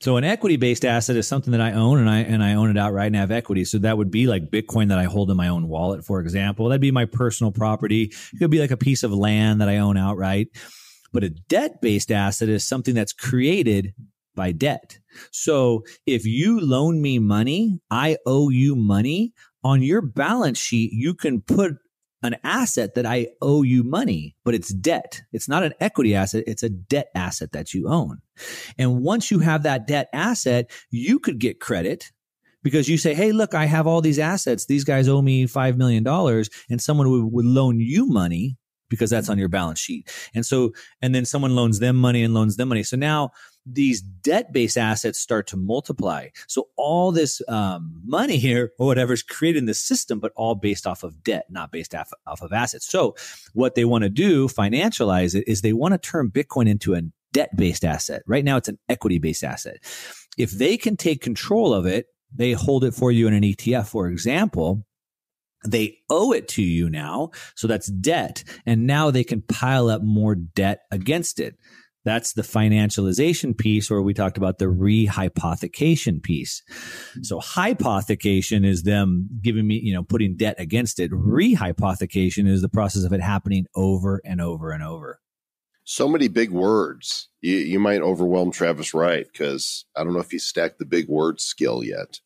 So 0.00 0.16
an 0.16 0.24
equity 0.24 0.56
based 0.56 0.84
asset 0.84 1.16
is 1.16 1.26
something 1.26 1.52
that 1.52 1.60
I 1.60 1.72
own 1.72 1.98
and 1.98 2.08
I 2.08 2.18
and 2.18 2.42
I 2.42 2.54
own 2.54 2.70
it 2.70 2.78
outright 2.78 3.08
and 3.08 3.16
have 3.16 3.30
equity. 3.30 3.64
So 3.64 3.78
that 3.78 3.98
would 3.98 4.10
be 4.10 4.26
like 4.26 4.50
Bitcoin 4.50 4.88
that 4.88 4.98
I 4.98 5.04
hold 5.04 5.30
in 5.30 5.36
my 5.36 5.48
own 5.48 5.68
wallet, 5.68 6.04
for 6.04 6.20
example. 6.20 6.68
That'd 6.68 6.80
be 6.80 6.90
my 6.90 7.06
personal 7.06 7.50
property. 7.50 8.12
It 8.32 8.38
could 8.38 8.50
be 8.50 8.60
like 8.60 8.70
a 8.70 8.76
piece 8.76 9.02
of 9.02 9.12
land 9.12 9.60
that 9.60 9.68
I 9.68 9.78
own 9.78 9.96
outright. 9.96 10.48
But 11.12 11.24
a 11.24 11.30
debt 11.30 11.80
based 11.80 12.12
asset 12.12 12.48
is 12.48 12.66
something 12.66 12.94
that's 12.94 13.12
created 13.12 13.94
by 14.34 14.52
debt. 14.52 14.98
So 15.32 15.82
if 16.04 16.26
you 16.26 16.60
loan 16.60 17.00
me 17.00 17.18
money, 17.18 17.80
I 17.90 18.18
owe 18.26 18.50
you 18.50 18.76
money 18.76 19.32
on 19.64 19.82
your 19.82 20.02
balance 20.02 20.58
sheet, 20.58 20.92
you 20.92 21.14
can 21.14 21.40
put 21.40 21.72
an 22.22 22.36
asset 22.42 22.94
that 22.94 23.06
I 23.06 23.28
owe 23.42 23.62
you 23.62 23.82
money, 23.84 24.36
but 24.44 24.54
it's 24.54 24.72
debt. 24.72 25.22
It's 25.32 25.48
not 25.48 25.62
an 25.62 25.74
equity 25.80 26.14
asset. 26.14 26.44
It's 26.46 26.62
a 26.62 26.68
debt 26.68 27.08
asset 27.14 27.52
that 27.52 27.74
you 27.74 27.88
own. 27.88 28.20
And 28.78 29.02
once 29.02 29.30
you 29.30 29.40
have 29.40 29.62
that 29.64 29.86
debt 29.86 30.08
asset, 30.12 30.70
you 30.90 31.18
could 31.18 31.38
get 31.38 31.60
credit 31.60 32.10
because 32.62 32.88
you 32.88 32.98
say, 32.98 33.14
Hey, 33.14 33.32
look, 33.32 33.54
I 33.54 33.66
have 33.66 33.86
all 33.86 34.00
these 34.00 34.18
assets. 34.18 34.66
These 34.66 34.84
guys 34.84 35.08
owe 35.08 35.22
me 35.22 35.46
$5 35.46 35.76
million 35.76 36.06
and 36.06 36.80
someone 36.80 37.10
would, 37.10 37.32
would 37.32 37.44
loan 37.44 37.80
you 37.80 38.06
money 38.06 38.56
because 38.88 39.10
that's 39.10 39.28
on 39.28 39.38
your 39.38 39.48
balance 39.48 39.80
sheet. 39.80 40.10
And 40.34 40.44
so, 40.44 40.72
and 41.02 41.14
then 41.14 41.24
someone 41.24 41.54
loans 41.54 41.80
them 41.80 41.96
money 41.96 42.22
and 42.22 42.34
loans 42.34 42.56
them 42.56 42.68
money. 42.68 42.82
So 42.82 42.96
now 42.96 43.30
these 43.66 44.00
debt 44.00 44.52
based 44.52 44.78
assets 44.78 45.18
start 45.18 45.48
to 45.48 45.56
multiply. 45.56 46.28
So 46.46 46.68
all 46.76 47.10
this 47.10 47.42
um, 47.48 48.00
money 48.04 48.36
here 48.36 48.70
or 48.78 48.86
whatever 48.86 49.12
is 49.12 49.24
created 49.24 49.58
in 49.58 49.66
the 49.66 49.74
system, 49.74 50.20
but 50.20 50.32
all 50.36 50.54
based 50.54 50.86
off 50.86 51.02
of 51.02 51.24
debt, 51.24 51.46
not 51.50 51.72
based 51.72 51.94
off, 51.94 52.12
off 52.26 52.42
of 52.42 52.52
assets. 52.52 52.88
So 52.88 53.16
what 53.54 53.74
they 53.74 53.84
want 53.84 54.04
to 54.04 54.08
do, 54.08 54.46
financialize 54.46 55.34
it, 55.34 55.44
is 55.48 55.60
they 55.62 55.72
want 55.72 55.92
to 55.94 55.98
turn 55.98 56.30
Bitcoin 56.30 56.68
into 56.68 56.94
a 56.94 57.02
debt 57.32 57.50
based 57.56 57.84
asset. 57.84 58.22
Right 58.26 58.44
now, 58.44 58.56
it's 58.56 58.68
an 58.68 58.78
equity 58.88 59.18
based 59.18 59.42
asset. 59.42 59.78
If 60.38 60.52
they 60.52 60.76
can 60.76 60.96
take 60.96 61.20
control 61.20 61.74
of 61.74 61.86
it, 61.86 62.06
They 62.34 62.52
hold 62.52 62.84
it 62.84 62.94
for 62.94 63.10
you 63.10 63.28
in 63.28 63.34
an 63.34 63.42
ETF, 63.42 63.86
for 63.88 64.08
example. 64.08 64.84
They 65.66 65.98
owe 66.10 66.32
it 66.32 66.48
to 66.48 66.62
you 66.62 66.90
now. 66.90 67.30
So 67.54 67.66
that's 67.66 67.86
debt. 67.86 68.44
And 68.66 68.86
now 68.86 69.10
they 69.10 69.24
can 69.24 69.42
pile 69.42 69.88
up 69.88 70.02
more 70.02 70.34
debt 70.34 70.80
against 70.90 71.40
it. 71.40 71.56
That's 72.06 72.34
the 72.34 72.42
financialization 72.42 73.58
piece, 73.58 73.90
or 73.90 74.00
we 74.00 74.14
talked 74.14 74.38
about 74.38 74.58
the 74.58 74.66
rehypothecation 74.66 76.22
piece. 76.22 76.62
So 77.22 77.40
hypothecation 77.40 78.64
is 78.64 78.84
them 78.84 79.28
giving 79.42 79.66
me, 79.66 79.80
you 79.82 79.92
know, 79.92 80.04
putting 80.04 80.36
debt 80.36 80.54
against 80.56 81.00
it. 81.00 81.10
Rehypothecation 81.10 82.48
is 82.48 82.62
the 82.62 82.68
process 82.68 83.02
of 83.02 83.12
it 83.12 83.20
happening 83.20 83.66
over 83.74 84.22
and 84.24 84.40
over 84.40 84.70
and 84.70 84.84
over. 84.84 85.18
So 85.82 86.06
many 86.06 86.28
big 86.28 86.52
words. 86.52 87.28
You, 87.40 87.56
you 87.56 87.80
might 87.80 88.02
overwhelm 88.02 88.52
Travis 88.52 88.94
Wright 88.94 89.26
because 89.30 89.84
I 89.96 90.04
don't 90.04 90.12
know 90.12 90.20
if 90.20 90.30
he's 90.30 90.46
stacked 90.46 90.78
the 90.78 90.84
big 90.84 91.08
word 91.08 91.40
skill 91.40 91.82
yet. 91.82 92.20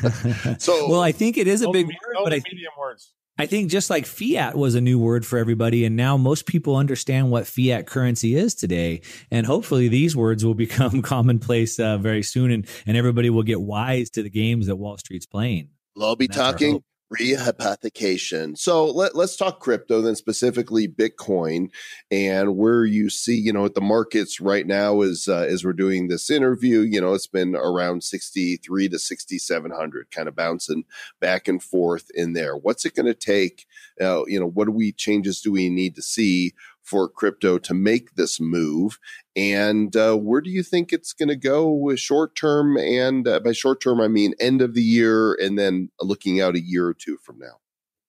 So 0.58 0.88
well, 0.88 1.00
I 1.00 1.10
think 1.10 1.36
it 1.36 1.46
is 1.48 1.62
a 1.62 1.70
big 1.70 1.88
me- 1.88 1.98
word, 2.06 2.16
but 2.24 2.30
the 2.30 2.36
I, 2.36 2.42
medium 2.44 2.72
words. 2.78 3.12
I 3.38 3.46
think 3.46 3.70
just 3.70 3.88
like 3.88 4.04
fiat 4.04 4.56
was 4.56 4.74
a 4.74 4.80
new 4.80 4.98
word 4.98 5.24
for 5.24 5.38
everybody, 5.38 5.84
and 5.84 5.94
now 5.94 6.16
most 6.16 6.44
people 6.44 6.74
understand 6.74 7.30
what 7.30 7.46
fiat 7.46 7.86
currency 7.86 8.34
is 8.34 8.54
today. 8.54 9.02
And 9.30 9.46
hopefully, 9.46 9.86
these 9.86 10.16
words 10.16 10.44
will 10.44 10.54
become 10.66 11.02
commonplace 11.02 11.78
uh, 11.78 11.98
very 11.98 12.22
soon, 12.22 12.50
and, 12.50 12.66
and 12.86 12.96
everybody 12.96 13.30
will 13.30 13.44
get 13.44 13.60
wise 13.60 14.10
to 14.10 14.22
the 14.22 14.30
games 14.30 14.66
that 14.66 14.76
Wall 14.76 14.98
Street's 14.98 15.26
playing. 15.26 15.68
I'll 16.00 16.16
be 16.16 16.28
talking. 16.28 16.82
Rehypothecation. 17.12 18.58
So 18.58 18.86
let, 18.86 19.16
let's 19.16 19.36
talk 19.36 19.60
crypto, 19.60 20.02
then 20.02 20.14
specifically 20.14 20.86
Bitcoin, 20.86 21.70
and 22.10 22.56
where 22.56 22.84
you 22.84 23.08
see, 23.08 23.34
you 23.34 23.52
know, 23.52 23.64
at 23.64 23.74
the 23.74 23.80
markets 23.80 24.40
right 24.40 24.66
now 24.66 25.00
is 25.00 25.26
uh, 25.28 25.46
as 25.48 25.64
we're 25.64 25.72
doing 25.72 26.08
this 26.08 26.30
interview. 26.30 26.80
You 26.80 27.00
know, 27.00 27.14
it's 27.14 27.26
been 27.26 27.56
around 27.56 28.04
sixty 28.04 28.56
three 28.56 28.88
to 28.90 28.98
sixty 28.98 29.38
seven 29.38 29.70
hundred, 29.70 30.10
kind 30.10 30.28
of 30.28 30.36
bouncing 30.36 30.84
back 31.20 31.48
and 31.48 31.62
forth 31.62 32.10
in 32.14 32.34
there. 32.34 32.56
What's 32.56 32.84
it 32.84 32.94
going 32.94 33.06
to 33.06 33.14
take? 33.14 33.66
Uh, 34.00 34.24
you 34.26 34.38
know, 34.38 34.48
what 34.48 34.66
do 34.66 34.72
we 34.72 34.92
changes 34.92 35.40
do 35.40 35.52
we 35.52 35.70
need 35.70 35.94
to 35.94 36.02
see? 36.02 36.52
For 36.88 37.06
crypto 37.08 37.58
to 37.58 37.74
make 37.74 38.14
this 38.14 38.40
move, 38.40 38.98
and 39.36 39.94
uh, 39.94 40.14
where 40.16 40.40
do 40.40 40.48
you 40.48 40.62
think 40.62 40.90
it's 40.92 41.12
going 41.12 41.28
to 41.28 41.36
go 41.36 41.70
with 41.70 42.00
short 42.00 42.34
term? 42.34 42.78
And 42.78 43.28
uh, 43.28 43.40
by 43.40 43.52
short 43.52 43.82
term, 43.82 44.00
I 44.00 44.08
mean 44.08 44.32
end 44.40 44.62
of 44.62 44.72
the 44.72 44.82
year, 44.82 45.34
and 45.34 45.58
then 45.58 45.90
looking 46.00 46.40
out 46.40 46.54
a 46.54 46.60
year 46.60 46.86
or 46.86 46.94
two 46.94 47.18
from 47.22 47.38
now. 47.38 47.58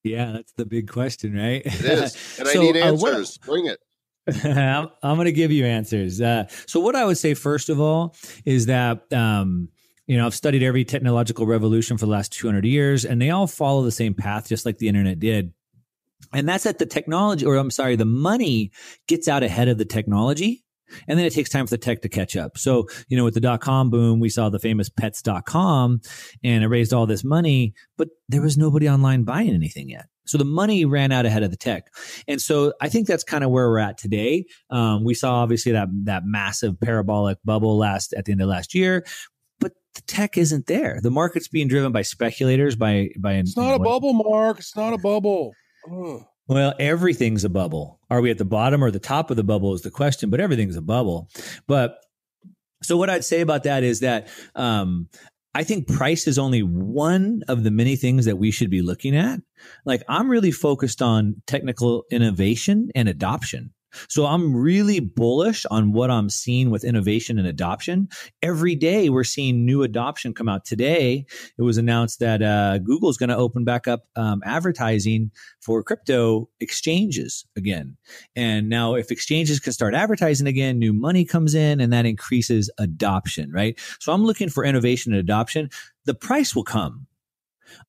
Yeah, 0.04 0.32
that's 0.32 0.54
the 0.54 0.66
big 0.66 0.90
question, 0.90 1.36
right? 1.36 1.62
It 1.66 1.74
is, 1.82 2.38
and 2.40 2.48
So, 2.48 2.60
I 2.60 2.64
need 2.64 2.78
uh, 2.78 2.94
what- 2.94 3.14
answers. 3.16 3.38
Bring 3.40 3.66
it. 3.66 3.80
I'm, 4.46 4.90
I'm 5.04 5.16
going 5.16 5.26
to 5.26 5.32
give 5.32 5.52
you 5.52 5.66
answers. 5.66 6.22
Uh, 6.22 6.46
so, 6.68 6.80
what 6.80 6.96
I 6.96 7.04
would 7.04 7.18
say 7.18 7.34
first 7.34 7.68
of 7.70 7.82
all 7.82 8.16
is 8.46 8.68
that 8.68 9.12
um, 9.12 9.70
you 10.08 10.16
know 10.18 10.26
I've 10.26 10.36
studied 10.36 10.64
every 10.64 10.86
technological 10.86 11.46
revolution 11.48 11.98
for 11.98 12.06
the 12.06 12.12
last 12.12 12.32
200 12.32 12.64
years, 12.64 13.04
and 13.06 13.22
they 13.22 13.32
all 13.32 13.48
follow 13.48 13.84
the 13.84 13.92
same 13.92 14.14
path, 14.14 14.48
just 14.48 14.66
like 14.66 14.78
the 14.78 14.88
internet 14.88 15.20
did. 15.20 15.52
And 16.34 16.48
that's 16.48 16.64
that 16.64 16.78
the 16.78 16.86
technology, 16.86 17.46
or 17.46 17.56
I'm 17.56 17.72
sorry, 17.72 17.96
the 17.96 18.06
money 18.06 18.72
gets 19.08 19.28
out 19.28 19.44
ahead 19.44 19.68
of 19.68 19.78
the 19.78 19.86
technology. 19.86 20.64
And 21.08 21.20
then 21.20 21.26
it 21.28 21.34
takes 21.34 21.52
time 21.52 21.68
for 21.68 21.72
the 21.72 21.78
tech 21.78 22.02
to 22.02 22.10
catch 22.10 22.36
up. 22.36 22.58
So, 22.58 22.88
you 23.10 23.18
know, 23.18 23.24
with 23.24 23.36
the 23.36 23.40
dot 23.40 23.62
com 23.62 23.92
boom, 23.92 24.20
we 24.20 24.30
saw 24.30 24.50
the 24.50 24.58
famous 24.58 24.90
pets.com 24.90 26.02
and 26.44 26.64
it 26.64 26.68
raised 26.68 26.94
all 26.94 27.06
this 27.06 27.24
money, 27.24 27.76
but 27.96 28.08
there 28.28 28.42
was 28.42 28.58
nobody 28.58 28.90
online 28.90 29.24
buying 29.24 29.54
anything 29.54 29.90
yet. 29.90 30.08
So 30.26 30.40
the 30.40 30.46
money 30.46 30.86
ran 30.86 31.12
out 31.12 31.26
ahead 31.26 31.44
of 31.44 31.52
the 31.52 31.58
tech. 31.58 31.92
And 32.28 32.42
so 32.42 32.74
I 32.82 32.90
think 32.90 33.08
that's 33.08 33.24
kind 33.24 33.44
of 33.44 33.52
where 33.52 33.70
we're 33.70 33.80
at 33.80 33.98
today. 34.00 34.46
Um, 34.70 35.04
we 35.04 35.14
saw 35.14 35.36
obviously 35.36 35.72
that, 35.74 35.90
that 36.06 36.24
massive 36.26 36.80
parabolic 36.80 37.38
bubble 37.46 37.78
last 37.78 38.14
at 38.14 38.26
the 38.26 38.32
end 38.32 38.42
of 38.42 38.48
last 38.48 38.74
year, 38.74 39.06
but 39.60 39.74
the 39.94 40.02
tech 40.02 40.38
isn't 40.38 40.66
there. 40.68 41.00
The 41.02 41.12
market's 41.12 41.48
being 41.48 41.68
driven 41.68 41.92
by 41.92 42.02
speculators, 42.02 42.76
by, 42.76 43.10
by, 43.20 43.34
It's 43.34 43.58
not 43.58 43.76
a 43.76 43.80
bubble, 43.80 44.14
Mark. 44.14 44.60
It's 44.60 44.76
not 44.76 44.94
a 44.94 44.98
bubble. 44.98 45.54
Ugh. 45.92 46.26
Well, 46.48 46.74
everything's 46.80 47.44
a 47.44 47.50
bubble. 47.50 48.00
Are 48.10 48.22
we 48.22 48.32
at 48.32 48.40
the 48.40 48.46
bottom 48.46 48.84
or 48.84 48.90
the 48.90 49.00
top 49.00 49.30
of 49.30 49.38
the 49.38 49.44
bubble 49.44 49.74
is 49.76 49.82
the 49.82 49.92
question, 49.92 50.32
but 50.32 50.40
everything's 50.40 50.76
a 50.76 50.82
bubble. 50.82 51.30
But 51.68 52.04
so 52.82 52.98
what 52.98 53.10
I'd 53.10 53.24
say 53.24 53.42
about 53.42 53.64
that 53.64 53.84
is 53.84 54.00
that 54.00 54.30
um, 54.56 55.10
I 55.54 55.64
think 55.64 55.88
price 55.88 56.28
is 56.28 56.40
only 56.40 56.62
one 56.64 57.44
of 57.48 57.64
the 57.64 57.72
many 57.72 57.96
things 57.96 58.26
that 58.26 58.38
we 58.38 58.50
should 58.50 58.70
be 58.70 58.82
looking 58.82 59.16
at. 59.16 59.42
Like 59.86 60.04
I'm 60.08 60.30
really 60.30 60.52
focused 60.52 61.02
on 61.02 61.42
technical 61.46 62.06
innovation 62.12 62.90
and 62.96 63.08
adoption. 63.08 63.74
So 64.08 64.26
I'm 64.26 64.56
really 64.56 65.00
bullish 65.00 65.66
on 65.72 65.92
what 65.94 66.12
I'm 66.12 66.30
seeing 66.30 66.70
with 66.70 66.84
innovation 66.84 67.38
and 67.38 67.48
adoption. 67.48 68.10
Every 68.42 68.76
day 68.76 69.10
we're 69.10 69.24
seeing 69.24 69.66
new 69.66 69.84
adoption 69.84 70.34
come 70.34 70.50
out. 70.50 70.66
Today 70.66 71.26
it 71.58 71.62
was 71.62 71.78
announced 71.78 72.20
that 72.20 72.42
uh, 72.42 72.78
Google's 72.80 73.18
going 73.18 73.30
to 73.30 73.38
open 73.38 73.64
back 73.64 73.88
up 73.88 74.06
um, 74.16 74.42
advertising 74.46 75.32
for 75.62 75.84
crypto 75.84 76.50
exchanges 76.60 77.46
again. 77.56 77.98
And 78.36 78.70
now 78.70 78.96
if 78.96 79.12
exchanges 79.12 79.60
can 79.60 79.74
start 79.74 79.94
advertising 79.94 80.48
again, 80.48 80.80
new 80.80 80.94
money 80.94 81.26
comes 81.26 81.56
in 81.56 81.80
and 81.82 81.92
that 81.94 82.06
increases 82.06 82.70
adoption, 82.78 83.52
right? 83.52 83.80
So 84.00 84.14
I'm 84.14 84.24
looking 84.24 84.50
for 84.50 84.64
innovation 84.64 85.14
and 85.14 85.20
adoption. 85.20 85.70
The 86.06 86.14
price 86.14 86.56
will 86.56 86.64
come. 86.64 87.08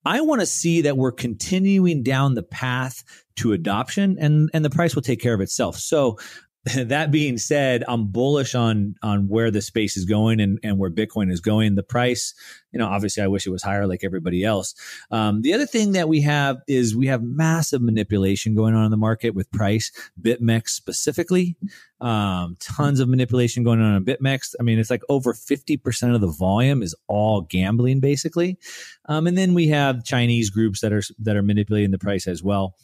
I 0.05 0.21
want 0.21 0.41
to 0.41 0.47
see 0.47 0.83
that 0.83 0.97
we're 0.97 1.13
continuing 1.13 2.03
down 2.03 2.35
the 2.35 2.43
path 2.43 3.03
to 3.37 3.53
adoption 3.53 4.17
and, 4.21 4.51
and 4.53 4.65
the 4.65 4.71
price 4.71 4.95
will 4.95 5.03
take 5.03 5.21
care 5.21 5.35
of 5.35 5.41
itself. 5.41 5.77
So 5.77 6.19
that 6.77 7.11
being 7.11 7.39
said, 7.39 7.85
I'm 7.89 8.09
bullish 8.09 8.55
on 8.55 8.95
on 9.03 9.29
where 9.29 9.51
the 9.51 9.63
space 9.63 9.97
is 9.97 10.05
going 10.05 10.41
and, 10.41 10.59
and 10.63 10.79
where 10.79 10.91
Bitcoin 10.91 11.33
is 11.33 11.41
going. 11.41 11.75
The 11.75 11.83
price, 11.83 12.35
you 12.71 12.79
know, 12.79 12.87
obviously 12.87 13.23
I 13.23 13.29
wish 13.29 13.47
it 13.47 13.51
was 13.51 13.63
higher 13.63 13.87
like 13.87 14.05
everybody 14.05 14.45
else. 14.45 14.75
Um, 15.11 15.41
the 15.41 15.55
other 15.55 15.65
thing 15.65 15.93
that 15.93 16.09
we 16.09 16.21
have 16.21 16.59
is 16.69 16.95
we 16.95 17.07
have 17.07 17.23
massive 17.23 17.81
manipulation 17.81 18.55
going 18.55 18.75
on 18.75 18.85
in 18.85 18.91
the 18.91 18.99
market 18.99 19.31
with 19.31 19.51
price, 19.51 19.91
BitMEX 20.21 20.69
specifically. 20.69 21.57
Um, 22.03 22.57
tons 22.61 23.01
of 23.01 23.09
manipulation 23.09 23.65
going 23.65 23.81
on 23.81 23.97
in 23.97 24.05
BitMEX. 24.05 24.55
I 24.61 24.63
mean, 24.63 24.79
it's 24.79 24.91
like 24.91 25.03
over 25.09 25.33
50% 25.33 26.15
of 26.15 26.21
the 26.21 26.29
volume 26.29 26.83
is 26.83 26.95
all 27.09 27.41
gambling 27.41 28.01
basically. 28.01 28.59
Um, 29.07 29.27
and 29.27 29.37
then 29.37 29.55
we 29.55 29.69
have 29.69 30.05
Chinese 30.05 30.51
groups 30.51 30.83
that 30.83 30.93
are 30.93 31.03
that 31.21 31.37
are 31.37 31.43
manipulating 31.43 31.91
the 31.91 31.99
price 31.99 32.27
as 32.27 32.43
well. 32.43 32.77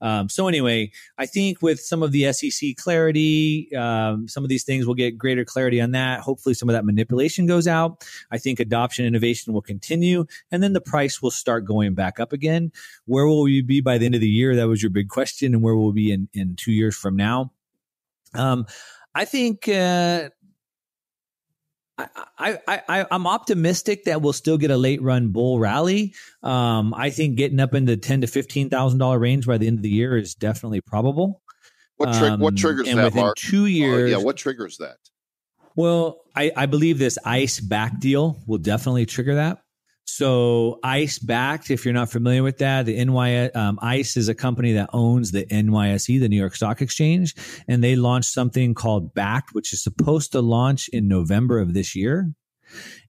Um, 0.00 0.28
so 0.28 0.48
anyway, 0.48 0.90
I 1.16 1.26
think 1.26 1.60
with 1.62 1.80
some 1.80 2.02
of 2.02 2.12
the 2.12 2.32
SEC 2.32 2.76
clarity, 2.76 3.74
um, 3.76 4.28
some 4.28 4.44
of 4.44 4.48
these 4.48 4.64
things 4.64 4.86
will 4.86 4.94
get 4.94 5.18
greater 5.18 5.44
clarity 5.44 5.80
on 5.80 5.92
that. 5.92 6.20
Hopefully, 6.20 6.54
some 6.54 6.68
of 6.68 6.74
that 6.74 6.84
manipulation 6.84 7.46
goes 7.46 7.66
out. 7.66 8.04
I 8.30 8.38
think 8.38 8.60
adoption 8.60 9.04
innovation 9.04 9.52
will 9.52 9.62
continue, 9.62 10.26
and 10.50 10.62
then 10.62 10.72
the 10.72 10.80
price 10.80 11.20
will 11.20 11.30
start 11.30 11.64
going 11.64 11.94
back 11.94 12.20
up 12.20 12.32
again. 12.32 12.72
Where 13.06 13.26
will 13.26 13.42
we 13.42 13.62
be 13.62 13.80
by 13.80 13.98
the 13.98 14.06
end 14.06 14.14
of 14.14 14.20
the 14.20 14.28
year? 14.28 14.54
That 14.56 14.68
was 14.68 14.82
your 14.82 14.90
big 14.90 15.08
question, 15.08 15.54
and 15.54 15.62
where 15.62 15.74
will 15.74 15.92
we 15.92 16.04
be 16.04 16.12
in 16.12 16.28
in 16.32 16.56
two 16.56 16.72
years 16.72 16.96
from 16.96 17.16
now? 17.16 17.52
Um, 18.34 18.66
I 19.14 19.24
think. 19.24 19.68
Uh, 19.68 20.30
I, 21.98 22.58
I, 22.68 22.82
I, 22.88 23.06
I'm 23.10 23.26
optimistic 23.26 24.04
that 24.04 24.22
we'll 24.22 24.32
still 24.32 24.56
get 24.56 24.70
a 24.70 24.76
late 24.76 25.02
run 25.02 25.28
bull 25.32 25.58
rally. 25.58 26.14
Um, 26.42 26.94
I 26.94 27.10
think 27.10 27.36
getting 27.36 27.58
up 27.58 27.74
into 27.74 27.96
ten 27.96 28.20
to 28.20 28.26
fifteen 28.28 28.70
thousand 28.70 29.00
dollar 29.00 29.18
range 29.18 29.46
by 29.46 29.58
the 29.58 29.66
end 29.66 29.78
of 29.78 29.82
the 29.82 29.88
year 29.90 30.16
is 30.16 30.34
definitely 30.34 30.80
probable. 30.80 31.42
What 31.96 32.12
tri- 32.14 32.36
what 32.36 32.52
Um, 32.52 32.56
triggers 32.56 32.86
and 32.88 32.98
that, 32.98 33.06
within 33.06 33.20
Mark? 33.22 33.36
Two 33.36 33.64
Uh, 33.64 33.66
years. 33.66 34.10
yeah, 34.12 34.18
what 34.18 34.36
triggers 34.36 34.76
that? 34.78 34.98
Well, 35.74 36.20
I, 36.36 36.52
I 36.56 36.66
believe 36.66 36.98
this 36.98 37.18
ICE 37.24 37.60
Bakkt 37.60 38.00
deal 38.00 38.40
will 38.46 38.58
definitely 38.58 39.06
trigger 39.06 39.34
that. 39.36 39.58
So 40.10 40.80
ICE 40.82 41.18
Bakkt, 41.18 41.70
if 41.70 41.84
you're 41.84 41.92
not 41.92 42.10
familiar 42.10 42.42
with 42.42 42.58
that, 42.58 42.86
the 42.86 43.04
NY 43.04 43.50
um, 43.50 43.78
ICE 43.82 44.16
is 44.16 44.30
a 44.30 44.34
company 44.34 44.72
that 44.72 44.88
owns 44.94 45.32
the 45.32 45.44
NYSE, 45.44 46.18
the 46.18 46.30
New 46.30 46.38
York 46.38 46.56
Stock 46.56 46.80
Exchange, 46.80 47.34
and 47.68 47.84
they 47.84 47.94
launched 47.94 48.30
something 48.30 48.72
called 48.72 49.14
Bakkt, 49.14 49.52
which 49.52 49.74
is 49.74 49.82
supposed 49.82 50.32
to 50.32 50.40
launch 50.40 50.88
in 50.88 51.08
November 51.08 51.58
of 51.58 51.74
this 51.74 51.94
year. 51.94 52.32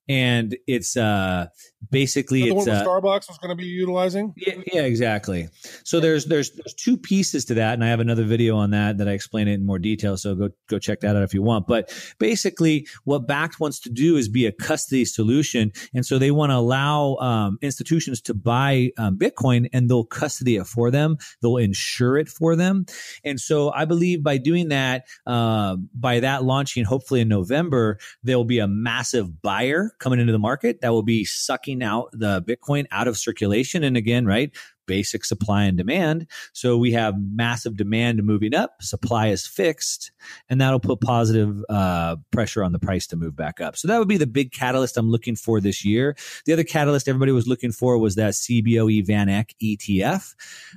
And 0.09 0.57
it's 0.67 0.97
uh 0.97 1.47
basically 1.91 2.41
the 2.41 2.47
it's 2.55 2.67
one 2.67 2.69
uh, 2.69 2.83
Starbucks 2.83 3.27
was 3.29 3.37
going 3.37 3.49
to 3.49 3.55
be 3.55 3.65
utilizing. 3.65 4.33
yeah, 4.35 4.55
yeah, 4.73 4.81
exactly. 4.81 5.49
So 5.83 5.99
there's 5.99 6.25
there's 6.25 6.51
there's 6.51 6.73
two 6.73 6.97
pieces 6.97 7.45
to 7.45 7.55
that, 7.55 7.73
and 7.73 7.83
I 7.83 7.87
have 7.87 7.99
another 7.99 8.23
video 8.23 8.57
on 8.57 8.71
that 8.71 8.97
that 8.97 9.07
I 9.07 9.11
explain 9.11 9.47
it 9.47 9.53
in 9.53 9.65
more 9.65 9.79
detail. 9.79 10.17
So 10.17 10.35
go 10.35 10.49
go 10.67 10.79
check 10.79 11.01
that 11.01 11.15
out 11.15 11.23
if 11.23 11.33
you 11.33 11.41
want. 11.41 11.67
But 11.67 11.91
basically, 12.19 12.87
what 13.03 13.27
Bakkt 13.27 13.59
wants 13.59 13.79
to 13.81 13.89
do 13.89 14.17
is 14.17 14.27
be 14.27 14.45
a 14.45 14.51
custody 14.51 15.05
solution, 15.05 15.71
and 15.93 16.05
so 16.05 16.17
they 16.17 16.31
want 16.31 16.51
to 16.51 16.55
allow 16.55 17.15
um, 17.15 17.57
institutions 17.61 18.21
to 18.21 18.33
buy 18.33 18.91
um, 18.97 19.17
Bitcoin, 19.17 19.67
and 19.73 19.89
they'll 19.89 20.05
custody 20.05 20.57
it 20.57 20.67
for 20.67 20.91
them. 20.91 21.17
They'll 21.41 21.57
insure 21.57 22.17
it 22.17 22.27
for 22.27 22.55
them, 22.55 22.85
and 23.23 23.39
so 23.39 23.71
I 23.71 23.85
believe 23.85 24.23
by 24.23 24.37
doing 24.37 24.69
that, 24.69 25.05
uh, 25.25 25.77
by 25.93 26.19
that 26.19 26.43
launching 26.43 26.83
hopefully 26.83 27.21
in 27.21 27.27
November, 27.27 27.99
there 28.23 28.37
will 28.37 28.45
be 28.45 28.59
a 28.59 28.67
massive 28.67 29.41
buyer 29.41 29.91
coming 29.99 30.19
into 30.19 30.31
the 30.31 30.39
market 30.39 30.81
that 30.81 30.89
will 30.89 31.03
be 31.03 31.23
sucking 31.25 31.68
backing 31.69 31.83
out 31.83 32.09
the 32.11 32.41
Bitcoin 32.41 32.85
out 32.91 33.07
of 33.07 33.17
circulation. 33.17 33.83
And 33.83 33.95
again, 33.97 34.25
right, 34.25 34.51
basic 34.87 35.23
supply 35.23 35.63
and 35.65 35.77
demand. 35.77 36.27
So 36.53 36.77
we 36.77 36.93
have 36.93 37.13
massive 37.19 37.75
demand 37.75 38.23
moving 38.23 38.55
up, 38.55 38.81
supply 38.81 39.27
is 39.27 39.45
fixed, 39.45 40.11
and 40.49 40.59
that'll 40.59 40.79
put 40.79 40.99
positive 41.01 41.63
uh, 41.69 42.15
pressure 42.31 42.63
on 42.63 42.71
the 42.71 42.79
price 42.79 43.05
to 43.07 43.15
move 43.15 43.35
back 43.35 43.61
up. 43.61 43.77
So 43.77 43.87
that 43.87 43.99
would 43.99 44.07
be 44.07 44.17
the 44.17 44.27
big 44.27 44.51
catalyst 44.51 44.97
I'm 44.97 45.09
looking 45.09 45.35
for 45.35 45.61
this 45.61 45.85
year. 45.85 46.15
The 46.45 46.53
other 46.53 46.63
catalyst 46.63 47.07
everybody 47.07 47.31
was 47.31 47.47
looking 47.47 47.71
for 47.71 47.97
was 47.99 48.15
that 48.15 48.33
CBOE 48.33 49.05
Van 49.05 49.29
Eck 49.29 49.53
ETF, 49.61 50.33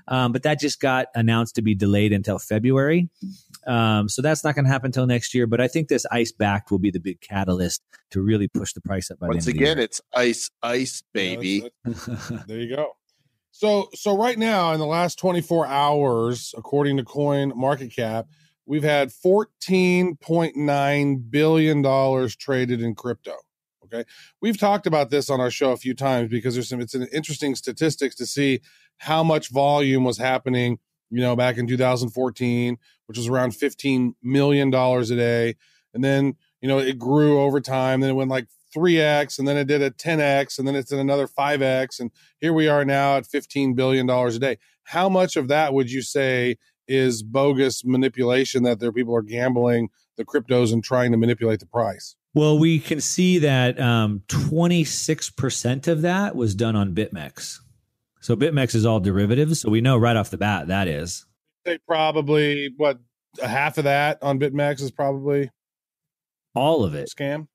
um, 0.09 0.33
but 0.33 0.43
that 0.43 0.61
just 0.61 0.81
got 0.81 1.07
announced 1.15 1.55
to 1.55 1.63
be 1.63 1.75
delayed 1.75 2.13
until 2.13 2.39
February. 2.39 3.09
Um, 3.67 4.09
so 4.09 4.23
that's 4.23 4.43
not 4.45 4.55
going 4.55 4.65
to 4.65 4.71
happen 4.71 4.87
until 4.87 5.07
next 5.07 5.35
year. 5.35 5.47
But 5.47 5.61
I 5.61 5.69
think 5.69 5.89
this 5.89 6.05
ice 6.11 6.33
Bakkt 6.33 6.71
will 6.71 6.79
be 6.79 6.91
the 6.91 7.01
big 7.01 7.21
catalyst 7.21 7.83
to 8.11 8.21
really 8.21 8.49
push 8.49 8.73
the 8.73 8.81
price 8.81 9.11
up. 9.11 9.19
By 9.21 9.29
Once 9.29 9.45
the 9.45 9.53
end 9.53 9.61
again, 9.61 9.71
of 9.73 9.77
the 9.79 9.83
it's 9.85 10.01
ice, 10.15 10.51
ice, 10.63 11.03
baby. 11.13 11.63
Yeah, 11.85 11.93
that's- 11.93 12.09
year. 12.31 12.45
there 12.49 12.59
you 12.61 12.75
go. 12.77 12.93
So 13.55 13.89
so 13.95 14.17
right 14.17 14.39
now 14.39 14.73
in 14.73 14.81
the 14.81 14.87
last 14.87 15.19
24 15.19 15.67
hours, 15.67 16.55
according 16.57 16.97
to 16.97 17.05
Coin 17.05 17.53
Market 17.55 17.95
Cap, 17.95 18.27
we've 18.67 18.83
had 18.83 19.11
14.9 20.23 21.31
billion 21.31 21.83
dollars 21.83 22.37
traded 22.37 22.81
in 22.83 22.95
crypto. 22.95 23.35
Okay. 23.85 24.05
We've 24.41 24.57
talked 24.59 24.87
about 24.87 25.11
this 25.11 25.29
on 25.29 25.39
our 25.41 25.51
show 25.51 25.73
a 25.73 25.77
few 25.77 25.93
times 25.95 26.31
because 26.31 26.55
there's 26.55 26.69
some 26.71 26.81
it's 26.81 26.95
an 26.95 27.07
interesting 27.13 27.55
statistics 27.55 28.15
to 28.17 28.27
see 28.27 28.61
how 28.99 29.23
much 29.23 29.51
volume 29.51 30.05
was 30.05 30.17
happening, 30.19 30.79
you 31.13 31.21
know, 31.21 31.37
back 31.37 31.59
in 31.59 31.67
2014, 31.67 32.79
which 33.07 33.19
was 33.19 33.29
around 33.29 33.55
15 33.55 34.15
million 34.23 34.71
dollars 34.71 35.11
a 35.11 35.17
day. 35.17 35.57
And 35.95 36.03
then, 36.03 36.37
you 36.63 36.69
know, 36.69 36.79
it 36.79 36.99
grew 36.99 37.41
over 37.41 37.61
time, 37.61 38.01
then 38.01 38.11
it 38.11 38.15
went 38.15 38.31
like 38.31 38.47
3x 38.75 39.39
and 39.39 39.47
then 39.47 39.59
it 39.59 39.67
did 39.67 39.83
a 39.83 39.91
10x 39.91 40.59
and 40.59 40.67
then 40.67 40.75
it's 40.75 40.91
in 40.91 40.99
another 40.99 41.27
5x 41.27 42.01
and 42.01 42.11
here 42.41 42.55
we 42.55 42.69
are 42.69 42.87
now 42.87 43.19
at 43.19 43.27
15 43.27 43.75
billion 43.75 44.07
dollars 44.07 44.35
a 44.35 44.39
day 44.39 44.57
how 44.85 45.11
much 45.11 45.37
of 45.37 45.49
that 45.49 45.75
would 45.75 45.91
you 45.91 46.01
say 46.01 46.57
is 46.89 47.23
bogus 47.23 47.85
manipulation 47.85 48.63
that 48.63 48.81
there 48.81 48.91
people 48.91 49.15
are 49.15 49.21
gambling 49.21 49.91
the 50.17 50.25
cryptos 50.25 50.73
and 50.73 50.83
trying 50.83 51.13
to 51.13 51.19
manipulate 51.19 51.61
the 51.61 51.67
price 51.67 52.17
Well, 52.35 52.59
we 52.59 52.79
can 52.79 53.03
see 53.03 53.41
that 53.41 53.79
um, 53.79 54.23
26% 54.29 55.87
of 55.87 56.01
that 56.01 56.35
was 56.35 56.55
done 56.55 56.75
on 56.75 56.95
BitMEX. 56.95 57.59
So 58.23 58.35
BitMEX 58.37 58.75
is 58.75 58.87
all 58.87 59.01
derivatives. 59.01 59.61
So 59.61 59.69
we 59.71 59.81
know 59.83 59.99
right 59.99 60.17
off 60.17 60.31
the 60.31 60.39
bat 60.39 60.69
that 60.69 60.89
is. 60.89 61.27
probably 61.87 62.71
what 62.77 62.99
a 63.43 63.49
half 63.49 63.77
of 63.79 63.85
that 63.85 64.23
on 64.23 64.39
BitMEX 64.39 64.81
is 64.81 64.91
probably 64.91 65.51
All 66.55 66.85
of 66.85 66.95
it. 66.95 67.11
scam 67.15 67.47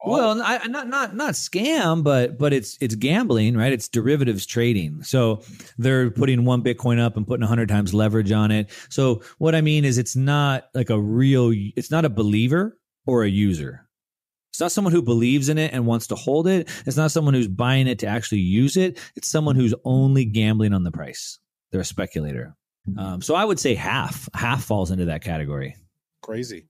All- 0.00 0.12
Well, 0.12 0.42
I, 0.42 0.66
not 0.66 0.88
not 0.88 1.14
not 1.14 1.34
scam, 1.34 2.02
but 2.02 2.38
but 2.38 2.52
it's 2.52 2.76
it's 2.80 2.94
gambling, 2.94 3.56
right? 3.56 3.72
It's 3.72 3.88
derivatives 3.88 4.46
trading. 4.46 5.02
So 5.02 5.42
they're 5.78 6.10
putting 6.10 6.44
one 6.44 6.62
Bitcoin 6.62 6.98
up 6.98 7.16
and 7.16 7.26
putting 7.26 7.46
hundred 7.46 7.68
times 7.68 7.92
leverage 7.94 8.32
on 8.32 8.50
it. 8.50 8.70
So 8.88 9.22
what 9.38 9.54
I 9.54 9.60
mean 9.60 9.84
is, 9.84 9.98
it's 9.98 10.16
not 10.16 10.64
like 10.74 10.90
a 10.90 10.98
real. 11.00 11.52
It's 11.54 11.90
not 11.90 12.04
a 12.04 12.10
believer 12.10 12.78
or 13.06 13.24
a 13.24 13.28
user. 13.28 13.86
It's 14.50 14.60
not 14.60 14.72
someone 14.72 14.92
who 14.92 15.02
believes 15.02 15.48
in 15.48 15.58
it 15.58 15.72
and 15.72 15.86
wants 15.86 16.06
to 16.08 16.14
hold 16.14 16.46
it. 16.48 16.68
It's 16.86 16.96
not 16.96 17.10
someone 17.10 17.34
who's 17.34 17.48
buying 17.48 17.86
it 17.86 17.98
to 18.00 18.06
actually 18.06 18.40
use 18.40 18.76
it. 18.76 18.98
It's 19.16 19.30
someone 19.30 19.56
who's 19.56 19.74
only 19.84 20.24
gambling 20.24 20.72
on 20.74 20.82
the 20.84 20.90
price. 20.90 21.38
They're 21.70 21.80
a 21.80 21.84
speculator. 21.84 22.56
Um, 22.98 23.22
so 23.22 23.34
I 23.34 23.44
would 23.44 23.60
say 23.60 23.74
half 23.74 24.28
half 24.34 24.64
falls 24.64 24.90
into 24.90 25.04
that 25.06 25.22
category. 25.22 25.76
crazy 26.22 26.66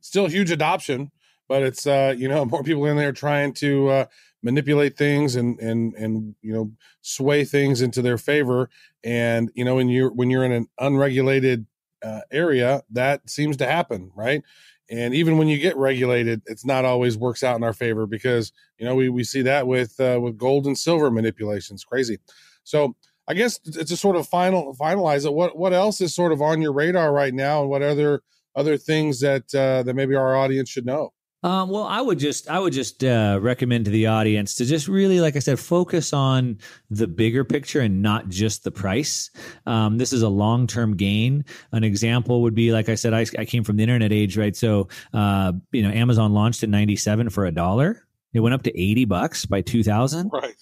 still 0.00 0.26
huge 0.26 0.50
adoption 0.50 1.10
but 1.48 1.62
it's 1.62 1.86
uh 1.86 2.14
you 2.16 2.28
know 2.28 2.44
more 2.52 2.62
people 2.62 2.86
in 2.86 2.96
there 2.96 3.12
trying 3.12 3.52
to 3.52 3.88
uh 3.88 4.04
manipulate 4.42 4.96
things 4.96 5.36
and 5.36 5.58
and 5.60 5.94
and 5.94 6.34
you 6.42 6.52
know 6.52 6.70
sway 7.02 7.44
things 7.44 7.82
into 7.82 8.00
their 8.00 8.16
favor 8.18 8.70
and 9.04 9.50
you 9.54 9.64
know 9.64 9.74
when 9.74 9.88
you're 9.88 10.12
when 10.12 10.30
you're 10.30 10.44
in 10.44 10.52
an 10.52 10.66
unregulated 10.78 11.66
uh, 12.02 12.20
area 12.30 12.82
that 12.90 13.28
seems 13.28 13.58
to 13.58 13.66
happen 13.66 14.10
right 14.14 14.42
and 14.90 15.14
even 15.14 15.38
when 15.38 15.48
you 15.48 15.58
get 15.58 15.76
regulated 15.76 16.42
it's 16.46 16.64
not 16.64 16.84
always 16.84 17.16
works 17.16 17.42
out 17.42 17.56
in 17.56 17.62
our 17.62 17.72
favor 17.72 18.06
because 18.06 18.52
you 18.78 18.84
know 18.84 18.94
we 18.94 19.08
we 19.08 19.24
see 19.24 19.42
that 19.42 19.66
with 19.66 19.98
uh, 20.00 20.18
with 20.20 20.36
gold 20.36 20.66
and 20.66 20.76
silver 20.76 21.10
manipulations. 21.10 21.84
Crazy. 21.84 22.18
So 22.64 22.94
i 23.28 23.34
guess 23.34 23.60
it's 23.64 23.92
a 23.92 23.96
sort 23.96 24.16
of 24.16 24.26
final 24.26 24.74
finalize 24.74 25.24
it 25.24 25.32
what 25.32 25.56
what 25.56 25.72
else 25.72 26.00
is 26.00 26.14
sort 26.14 26.32
of 26.32 26.42
on 26.42 26.60
your 26.60 26.72
radar 26.72 27.12
right 27.12 27.34
now 27.34 27.60
and 27.60 27.70
what 27.70 27.82
other 27.82 28.22
other 28.56 28.76
things 28.76 29.20
that 29.20 29.54
uh, 29.54 29.82
that 29.84 29.94
maybe 29.94 30.14
our 30.14 30.36
audience 30.36 30.68
should 30.68 30.84
know 30.86 31.12
Um, 31.42 31.70
well, 31.70 31.84
I 31.84 32.00
would 32.02 32.18
just 32.18 32.50
I 32.50 32.58
would 32.58 32.72
just 32.74 33.02
uh, 33.02 33.38
recommend 33.40 33.86
to 33.86 33.90
the 33.90 34.08
audience 34.08 34.56
to 34.56 34.66
just 34.66 34.88
really, 34.88 35.20
like 35.20 35.36
I 35.36 35.38
said, 35.38 35.58
focus 35.58 36.12
on 36.12 36.58
the 36.90 37.06
bigger 37.06 37.44
picture 37.44 37.80
and 37.80 38.02
not 38.02 38.28
just 38.28 38.62
the 38.62 38.70
price. 38.70 39.30
Um, 39.64 39.96
this 39.96 40.12
is 40.12 40.22
a 40.22 40.28
long 40.28 40.66
term 40.66 40.96
gain. 40.96 41.46
An 41.72 41.82
example 41.82 42.42
would 42.42 42.54
be, 42.54 42.72
like 42.72 42.90
I 42.90 42.94
said, 42.94 43.14
I, 43.14 43.24
I 43.38 43.46
came 43.46 43.64
from 43.64 43.76
the 43.76 43.82
internet 43.82 44.12
age, 44.12 44.36
right? 44.36 44.54
So, 44.54 44.88
uh, 45.14 45.52
you 45.72 45.82
know, 45.82 45.90
Amazon 45.90 46.34
launched 46.34 46.62
in 46.62 46.70
'97 46.70 47.30
for 47.30 47.46
a 47.46 47.52
dollar. 47.52 48.06
It 48.34 48.40
went 48.40 48.54
up 48.54 48.62
to 48.64 48.78
eighty 48.78 49.06
bucks 49.06 49.46
by 49.46 49.62
2000, 49.62 50.30
right 50.32 50.54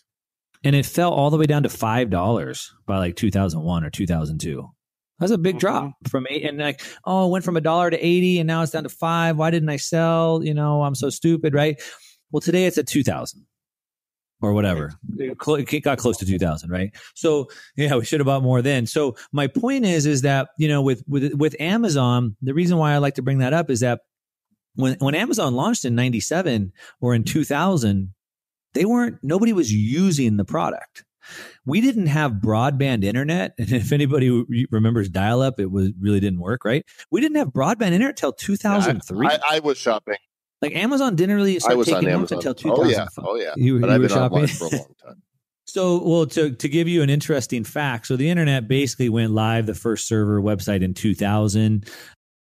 and 0.64 0.74
it 0.74 0.86
fell 0.86 1.12
all 1.12 1.30
the 1.30 1.36
way 1.36 1.46
down 1.46 1.62
to 1.62 1.68
five 1.68 2.10
dollars 2.10 2.74
by 2.86 2.98
like 2.98 3.16
2001 3.16 3.84
or 3.84 3.90
2002. 3.90 4.70
That's 5.18 5.32
a 5.32 5.38
big 5.38 5.58
drop 5.58 5.84
mm-hmm. 5.84 6.08
from 6.08 6.26
eight 6.30 6.44
and 6.44 6.58
like, 6.58 6.80
oh, 7.04 7.26
it 7.26 7.30
went 7.30 7.44
from 7.44 7.56
a 7.56 7.60
dollar 7.60 7.90
to 7.90 7.98
80 7.98 8.40
and 8.40 8.46
now 8.46 8.62
it's 8.62 8.72
down 8.72 8.84
to 8.84 8.88
five. 8.88 9.36
Why 9.36 9.50
didn't 9.50 9.68
I 9.68 9.76
sell? 9.76 10.42
You 10.44 10.54
know, 10.54 10.82
I'm 10.82 10.94
so 10.94 11.10
stupid, 11.10 11.54
right? 11.54 11.80
Well, 12.30 12.40
today 12.40 12.66
it's 12.66 12.78
at 12.78 12.86
2000 12.86 13.44
or 14.40 14.52
whatever. 14.52 14.92
It 15.16 15.36
it 15.72 15.80
got 15.80 15.98
close 15.98 16.16
to 16.18 16.26
2000, 16.26 16.70
right? 16.70 16.94
So 17.14 17.48
yeah, 17.76 17.96
we 17.96 18.04
should 18.04 18.20
have 18.20 18.26
bought 18.26 18.42
more 18.42 18.62
then. 18.62 18.86
So 18.86 19.16
my 19.32 19.48
point 19.48 19.84
is, 19.84 20.06
is 20.06 20.22
that, 20.22 20.50
you 20.58 20.68
know, 20.68 20.82
with, 20.82 21.02
with, 21.08 21.34
with 21.34 21.56
Amazon, 21.58 22.36
the 22.40 22.54
reason 22.54 22.78
why 22.78 22.92
I 22.92 22.98
like 22.98 23.14
to 23.14 23.22
bring 23.22 23.38
that 23.38 23.52
up 23.52 23.70
is 23.70 23.80
that 23.80 24.00
when, 24.76 24.96
when 25.00 25.16
Amazon 25.16 25.54
launched 25.54 25.84
in 25.84 25.96
97 25.96 26.72
or 27.00 27.14
in 27.14 27.24
2000, 27.24 28.14
they 28.74 28.84
weren't, 28.84 29.18
nobody 29.22 29.52
was 29.52 29.72
using 29.72 30.36
the 30.36 30.44
product 30.44 31.02
we 31.66 31.80
didn't 31.80 32.06
have 32.06 32.32
broadband 32.32 33.04
internet 33.04 33.54
and 33.58 33.72
if 33.72 33.92
anybody 33.92 34.44
remembers 34.70 35.08
dial 35.08 35.40
up 35.42 35.60
it 35.60 35.70
was 35.70 35.90
really 36.00 36.20
didn't 36.20 36.40
work 36.40 36.64
right 36.64 36.84
we 37.10 37.20
didn't 37.20 37.36
have 37.36 37.48
broadband 37.48 37.92
internet 37.92 38.16
till 38.16 38.32
2003 38.32 39.26
I, 39.26 39.38
I 39.50 39.58
was 39.60 39.78
shopping. 39.78 40.16
like 40.62 40.74
amazon 40.74 41.16
didn't 41.16 41.36
really 41.36 41.58
start 41.58 41.72
I 41.78 41.82
taking 41.82 42.08
off 42.08 42.14
Amazon. 42.14 42.38
until 42.38 42.54
Oh 42.72 42.84
yeah, 42.84 43.06
oh 43.18 43.36
yeah. 43.36 43.52
you, 43.56 43.80
But 43.80 43.88
you 43.88 43.94
I've 43.94 44.00
were 44.00 44.08
been 44.08 44.16
shopping 44.16 44.46
for 44.46 44.66
a 44.66 44.70
long 44.70 44.94
time. 45.04 45.22
so 45.66 46.02
well 46.02 46.26
to, 46.26 46.50
to 46.52 46.68
give 46.68 46.88
you 46.88 47.02
an 47.02 47.10
interesting 47.10 47.62
fact 47.62 48.06
so 48.06 48.16
the 48.16 48.30
internet 48.30 48.68
basically 48.68 49.10
went 49.10 49.32
live 49.32 49.66
the 49.66 49.74
first 49.74 50.08
server 50.08 50.40
website 50.40 50.82
in 50.82 50.94
2000 50.94 51.86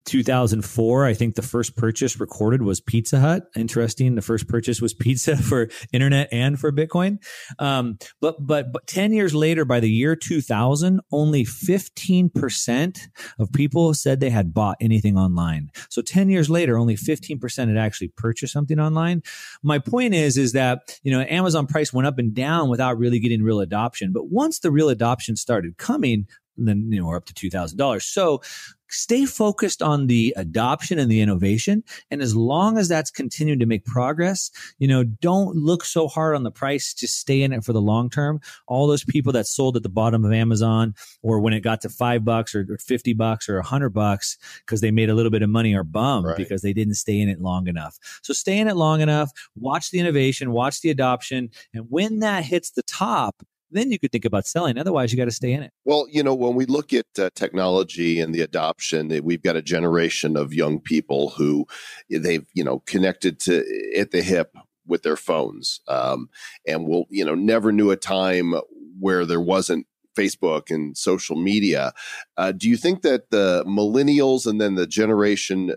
2004 0.08 1.06
i 1.06 1.14
think 1.14 1.36
the 1.36 1.42
first 1.42 1.76
purchase 1.76 2.20
recorded 2.20 2.62
was 2.62 2.82
pizza 2.82 3.20
hut. 3.20 3.44
Interesting 3.56 4.16
the 4.16 4.22
first 4.22 4.48
purchase 4.48 4.82
was 4.82 4.94
pizza 5.06 5.38
for 5.38 5.70
internet 5.92 6.30
and 6.32 6.60
for 6.60 6.72
bitcoin. 6.72 7.18
Um, 7.60 7.98
but 8.22 8.36
but 8.40 8.72
but 8.72 8.88
10 8.88 9.14
years 9.14 9.36
later 9.36 9.66
by 9.66 9.80
the 9.80 9.90
year 9.90 10.16
2000 10.16 11.00
only 11.12 11.44
15% 11.44 13.00
of 13.40 13.52
people 13.52 13.94
said 13.94 14.20
they 14.20 14.30
had 14.30 14.54
bought 14.54 14.78
anything 14.82 15.18
online. 15.18 15.70
So 15.90 16.02
10 16.02 16.30
years 16.30 16.50
later 16.50 16.78
only 16.78 16.96
15% 16.96 17.68
had 17.68 17.78
actually 17.78 18.10
purchased 18.10 18.54
something 18.54 18.80
online. 18.80 19.22
My 19.64 19.80
point 19.80 20.14
is 20.14 20.38
is 20.38 20.54
that 20.54 21.00
you 21.04 21.12
know 21.12 21.22
amazon 21.22 21.68
price 21.68 21.94
went 21.94 22.08
up 22.08 22.18
and 22.18 22.34
down 22.34 22.70
without 22.70 22.98
really 22.98 23.20
getting 23.20 23.44
real 23.44 23.60
adoption. 23.60 24.12
But 24.12 24.30
once 24.30 24.60
the 24.60 24.72
real 24.72 24.90
adoption 24.90 25.36
started 25.36 25.78
coming 25.78 26.28
then 26.58 26.90
you 26.92 27.00
know 27.02 27.08
we're 27.08 27.18
up 27.18 27.26
to 27.26 27.34
two 27.34 27.50
thousand 27.50 27.78
dollars. 27.78 28.06
So 28.06 28.42
stay 28.90 29.26
focused 29.26 29.82
on 29.82 30.08
the 30.08 30.34
adoption 30.38 30.98
and 30.98 31.12
the 31.12 31.20
innovation, 31.20 31.84
and 32.10 32.22
as 32.22 32.36
long 32.38 32.78
as 32.78 32.88
that's 32.88 33.12
continuing 33.12 33.60
to 33.60 33.66
make 33.66 33.84
progress, 33.84 34.50
you 34.80 34.88
know, 34.88 35.04
don't 35.04 35.58
look 35.58 35.84
so 35.84 36.08
hard 36.08 36.36
on 36.38 36.44
the 36.44 36.52
price. 36.52 36.94
Just 36.94 37.20
stay 37.20 37.42
in 37.42 37.52
it 37.52 37.66
for 37.66 37.74
the 37.74 37.82
long 37.82 38.10
term. 38.10 38.40
All 38.66 38.88
those 38.88 39.04
people 39.04 39.34
that 39.34 39.46
sold 39.46 39.76
at 39.76 39.84
the 39.84 39.90
bottom 39.90 40.24
of 40.24 40.32
Amazon, 40.32 40.96
or 41.22 41.42
when 41.42 41.52
it 41.52 41.60
got 41.60 41.82
to 41.82 41.90
five 41.90 42.24
bucks 42.24 42.56
or, 42.56 42.66
or 42.70 42.78
fifty 42.78 43.12
bucks 43.14 43.50
or 43.50 43.58
a 43.58 43.64
hundred 43.64 43.90
bucks 43.90 44.38
because 44.66 44.80
they 44.80 44.92
made 44.92 45.10
a 45.10 45.16
little 45.16 45.32
bit 45.32 45.42
of 45.42 45.50
money, 45.50 45.76
are 45.76 45.84
bummed 45.84 46.28
Right. 46.28 46.38
because 46.38 46.62
they 46.62 46.74
didn't 46.74 46.94
stay 46.96 47.20
in 47.20 47.28
it 47.28 47.42
long 47.42 47.68
enough. 47.68 47.98
So 48.24 48.34
stay 48.34 48.58
in 48.58 48.68
it 48.70 48.76
long 48.78 49.02
enough. 49.02 49.32
Watch 49.58 49.92
the 49.92 50.00
innovation. 50.00 50.52
Watch 50.52 50.80
the 50.82 50.90
adoption, 50.90 51.50
and 51.74 51.88
when 51.90 52.20
that 52.20 52.46
hits 52.46 52.72
the 52.72 52.84
top. 52.84 53.44
Then 53.70 53.92
you 53.92 54.00
could 54.00 54.12
think 54.12 54.26
about 54.26 54.48
selling. 54.48 54.78
Otherwise, 54.78 55.12
you 55.12 55.18
got 55.18 55.26
to 55.26 55.32
stay 55.32 55.52
in 55.52 55.64
it. 55.64 55.72
Well, 55.84 56.08
you 56.10 56.24
know, 56.24 56.34
when 56.34 56.56
we 56.56 56.66
look 56.66 56.94
at 56.94 57.06
uh, 57.20 57.30
technology 57.36 58.20
and 58.20 58.34
the 58.34 58.42
adoption, 58.42 59.12
eh, 59.12 59.20
we've 59.22 59.42
got 59.42 59.56
a 59.56 59.62
generation 59.62 60.38
of 60.38 60.54
young 60.54 60.80
people 60.80 61.32
who 61.32 61.66
eh, 62.12 62.20
they've, 62.20 62.46
you 62.54 62.64
know, 62.64 62.80
connected 62.80 63.40
to 63.42 63.66
at 63.98 64.12
the 64.12 64.22
hip 64.22 64.56
with 64.86 65.04
their 65.04 65.18
phones, 65.18 65.82
um, 65.90 66.30
and 66.66 66.88
will, 66.88 67.08
you 67.10 67.26
know, 67.26 67.36
never 67.36 67.74
knew 67.74 67.92
a 67.92 67.98
time 67.98 68.54
where 69.00 69.26
there 69.26 69.42
wasn't 69.42 69.86
Facebook 70.18 70.72
and 70.72 70.98
social 70.98 71.36
media. 71.36 71.94
Uh, 72.38 72.52
do 72.52 72.70
you 72.70 72.78
think 72.78 73.02
that 73.02 73.30
the 73.30 73.64
millennials 73.68 74.48
and 74.48 74.60
then 74.62 74.76
the 74.76 74.88
generation 74.88 75.76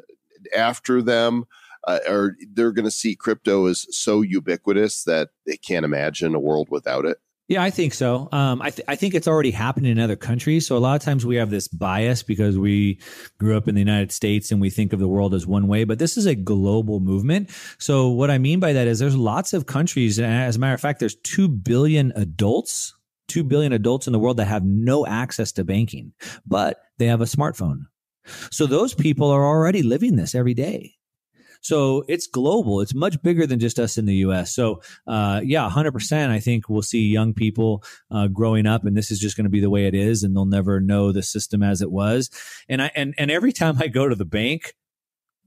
after 0.57 1.03
them 1.03 1.45
uh, 1.86 1.99
or 2.09 2.36
they're 2.53 2.72
going 2.72 2.84
to 2.84 2.91
see 2.91 3.16
crypto 3.16 3.66
as 3.66 3.86
so 3.91 4.22
ubiquitous 4.22 5.05
that 5.05 5.30
they 5.47 5.57
can't 5.57 5.84
imagine 5.84 6.34
a 6.34 6.41
world 6.41 6.68
without 6.70 7.05
it? 7.05 7.18
Yeah, 7.51 7.64
I 7.64 7.70
think 7.70 7.94
so. 7.94 8.28
Um, 8.30 8.62
I, 8.62 8.70
th- 8.70 8.84
I 8.86 8.94
think 8.94 9.12
it's 9.12 9.26
already 9.26 9.51
happening 9.51 9.90
in 9.90 9.98
other 9.98 10.14
countries. 10.14 10.68
So 10.68 10.76
a 10.76 10.78
lot 10.78 10.94
of 10.94 11.03
times 11.03 11.26
we 11.26 11.34
have 11.34 11.51
this 11.51 11.66
bias 11.66 12.22
because 12.22 12.57
we 12.57 13.01
grew 13.40 13.57
up 13.57 13.66
in 13.66 13.74
the 13.74 13.80
United 13.80 14.12
States 14.12 14.53
and 14.53 14.61
we 14.61 14.70
think 14.70 14.92
of 14.92 15.01
the 15.01 15.09
world 15.09 15.34
as 15.34 15.48
one 15.48 15.66
way, 15.66 15.82
but 15.82 15.98
this 15.98 16.16
is 16.16 16.26
a 16.26 16.36
global 16.36 17.01
movement. 17.01 17.51
So 17.78 18.09
what 18.09 18.30
I 18.30 18.38
mean 18.38 18.61
by 18.61 18.72
that 18.74 18.86
is 18.86 19.01
there's 19.01 19.16
lots 19.16 19.53
of 19.53 19.66
countries. 19.66 20.16
And 20.20 20.32
as 20.32 20.55
a 20.55 20.59
matter 20.61 20.74
of 20.74 20.80
fact, 20.80 21.01
there's 21.01 21.16
2 21.16 21.48
billion 21.48 22.12
adults, 22.14 22.94
2 23.26 23.42
billion 23.42 23.72
adults 23.72 24.07
in 24.07 24.12
the 24.12 24.20
world 24.20 24.36
that 24.36 24.44
have 24.44 24.64
no 24.64 25.05
access 25.05 25.51
to 25.53 25.64
banking, 25.64 26.12
but 26.46 26.80
they 26.98 27.07
have 27.07 27.20
a 27.20 27.24
smartphone. 27.24 27.86
So 28.53 28.66
those 28.66 28.94
people 28.94 29.28
are 29.28 29.44
already 29.44 29.82
living 29.82 30.14
this 30.14 30.36
every 30.36 30.55
day. 30.55 30.99
So 31.61 32.04
it's 32.08 32.26
global. 32.26 32.80
It's 32.80 32.94
much 32.94 33.22
bigger 33.22 33.46
than 33.46 33.58
just 33.58 33.78
us 33.78 33.98
in 33.98 34.06
the 34.06 34.16
U.S. 34.16 34.54
So 34.54 34.82
uh, 35.06 35.40
yeah, 35.44 35.68
100%. 35.68 36.30
I 36.30 36.40
think 36.40 36.68
we'll 36.68 36.82
see 36.82 37.06
young 37.06 37.34
people 37.34 37.84
uh, 38.11 38.28
growing 38.28 38.66
up, 38.66 38.84
and 38.84 38.96
this 38.96 39.11
is 39.11 39.18
just 39.18 39.36
going 39.36 39.44
to 39.44 39.50
be 39.50 39.61
the 39.61 39.70
way 39.70 39.86
it 39.86 39.94
is, 39.94 40.22
and 40.22 40.34
they'll 40.34 40.46
never 40.46 40.80
know 40.80 41.12
the 41.12 41.22
system 41.22 41.62
as 41.62 41.82
it 41.82 41.90
was. 41.90 42.30
And 42.68 42.82
I 42.82 42.90
and 42.94 43.14
and 43.18 43.30
every 43.30 43.52
time 43.52 43.76
I 43.80 43.88
go 43.88 44.08
to 44.08 44.14
the 44.14 44.24
bank, 44.24 44.74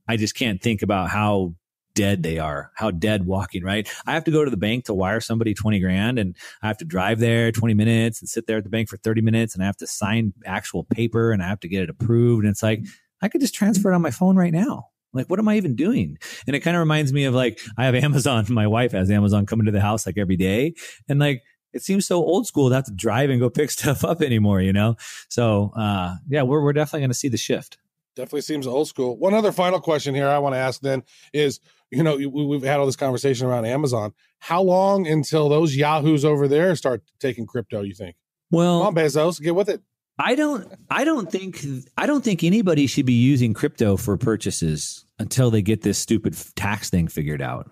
I 0.07 0.17
just 0.17 0.35
can't 0.35 0.61
think 0.61 0.81
about 0.81 1.09
how 1.09 1.55
dead 1.95 2.23
they 2.23 2.39
are, 2.39 2.71
how 2.75 2.91
dead 2.91 3.25
walking, 3.25 3.63
right? 3.63 3.87
I 4.05 4.13
have 4.13 4.23
to 4.25 4.31
go 4.31 4.43
to 4.43 4.51
the 4.51 4.57
bank 4.57 4.85
to 4.85 4.93
wire 4.93 5.19
somebody 5.19 5.53
20 5.53 5.79
grand 5.79 6.19
and 6.19 6.35
I 6.61 6.67
have 6.67 6.77
to 6.79 6.85
drive 6.85 7.19
there 7.19 7.51
20 7.51 7.73
minutes 7.73 8.19
and 8.19 8.27
sit 8.27 8.47
there 8.47 8.57
at 8.57 8.63
the 8.63 8.69
bank 8.69 8.89
for 8.89 8.97
30 8.97 9.21
minutes 9.21 9.53
and 9.53 9.63
I 9.63 9.67
have 9.67 9.77
to 9.77 9.87
sign 9.87 10.33
actual 10.45 10.83
paper 10.83 11.31
and 11.31 11.43
I 11.43 11.47
have 11.47 11.59
to 11.61 11.67
get 11.67 11.83
it 11.83 11.89
approved. 11.89 12.45
And 12.45 12.51
it's 12.51 12.63
like, 12.63 12.83
I 13.21 13.29
could 13.29 13.41
just 13.41 13.55
transfer 13.55 13.91
it 13.91 13.95
on 13.95 14.01
my 14.01 14.11
phone 14.11 14.35
right 14.35 14.51
now. 14.51 14.87
Like, 15.13 15.27
what 15.27 15.39
am 15.39 15.47
I 15.47 15.57
even 15.57 15.75
doing? 15.75 16.17
And 16.47 16.55
it 16.55 16.61
kind 16.61 16.75
of 16.75 16.79
reminds 16.81 17.13
me 17.13 17.25
of 17.25 17.33
like, 17.33 17.59
I 17.77 17.85
have 17.85 17.95
Amazon. 18.03 18.45
My 18.49 18.67
wife 18.67 18.91
has 18.93 19.09
Amazon 19.11 19.45
coming 19.45 19.65
to 19.65 19.71
the 19.71 19.81
house 19.81 20.05
like 20.05 20.17
every 20.17 20.35
day. 20.37 20.73
And 21.07 21.19
like, 21.19 21.43
it 21.73 21.81
seems 21.81 22.05
so 22.05 22.17
old 22.17 22.45
school 22.47 22.69
to 22.69 22.75
have 22.75 22.85
to 22.85 22.91
drive 22.93 23.29
and 23.29 23.39
go 23.39 23.49
pick 23.59 23.71
stuff 23.71 24.03
up 24.03 24.21
anymore, 24.21 24.61
you 24.61 24.73
know? 24.73 24.95
So, 25.29 25.71
uh, 25.75 26.15
yeah, 26.27 26.43
we're, 26.43 26.61
we're 26.63 26.73
definitely 26.73 27.01
going 27.01 27.09
to 27.11 27.15
see 27.15 27.29
the 27.29 27.37
shift. 27.37 27.77
Definitely 28.15 28.41
seems 28.41 28.67
old 28.67 28.87
school. 28.87 29.17
One 29.17 29.33
other 29.33 29.51
final 29.51 29.79
question 29.79 30.13
here 30.13 30.27
I 30.27 30.37
want 30.37 30.53
to 30.53 30.59
ask 30.59 30.81
then 30.81 31.01
is, 31.33 31.59
you 31.89 32.03
know, 32.03 32.15
we- 32.15 32.27
we've 32.27 32.61
had 32.61 32.79
all 32.79 32.85
this 32.85 32.95
conversation 32.95 33.47
around 33.47 33.65
Amazon. 33.65 34.13
How 34.39 34.61
long 34.61 35.07
until 35.07 35.49
those 35.49 35.75
yahoos 35.75 36.23
over 36.23 36.47
there 36.47 36.75
start 36.75 37.01
taking 37.19 37.47
crypto? 37.47 37.81
You 37.81 37.95
think? 37.95 38.15
Well, 38.51 38.79
Come 38.83 38.87
on, 38.89 39.03
Bezos, 39.03 39.41
get 39.41 39.55
with 39.55 39.67
it. 39.69 39.81
I 40.19 40.35
don't 40.35 40.71
I 40.89 41.03
don't 41.03 41.31
think 41.31 41.65
I 41.97 42.05
don't 42.05 42.23
think 42.23 42.43
anybody 42.43 42.87
should 42.87 43.05
be 43.05 43.13
using 43.13 43.53
crypto 43.53 43.97
for 43.97 44.17
purchases 44.17 45.05
until 45.17 45.49
they 45.49 45.61
get 45.61 45.81
this 45.81 45.97
stupid 45.97 46.35
tax 46.55 46.89
thing 46.89 47.07
figured 47.07 47.41
out. 47.41 47.69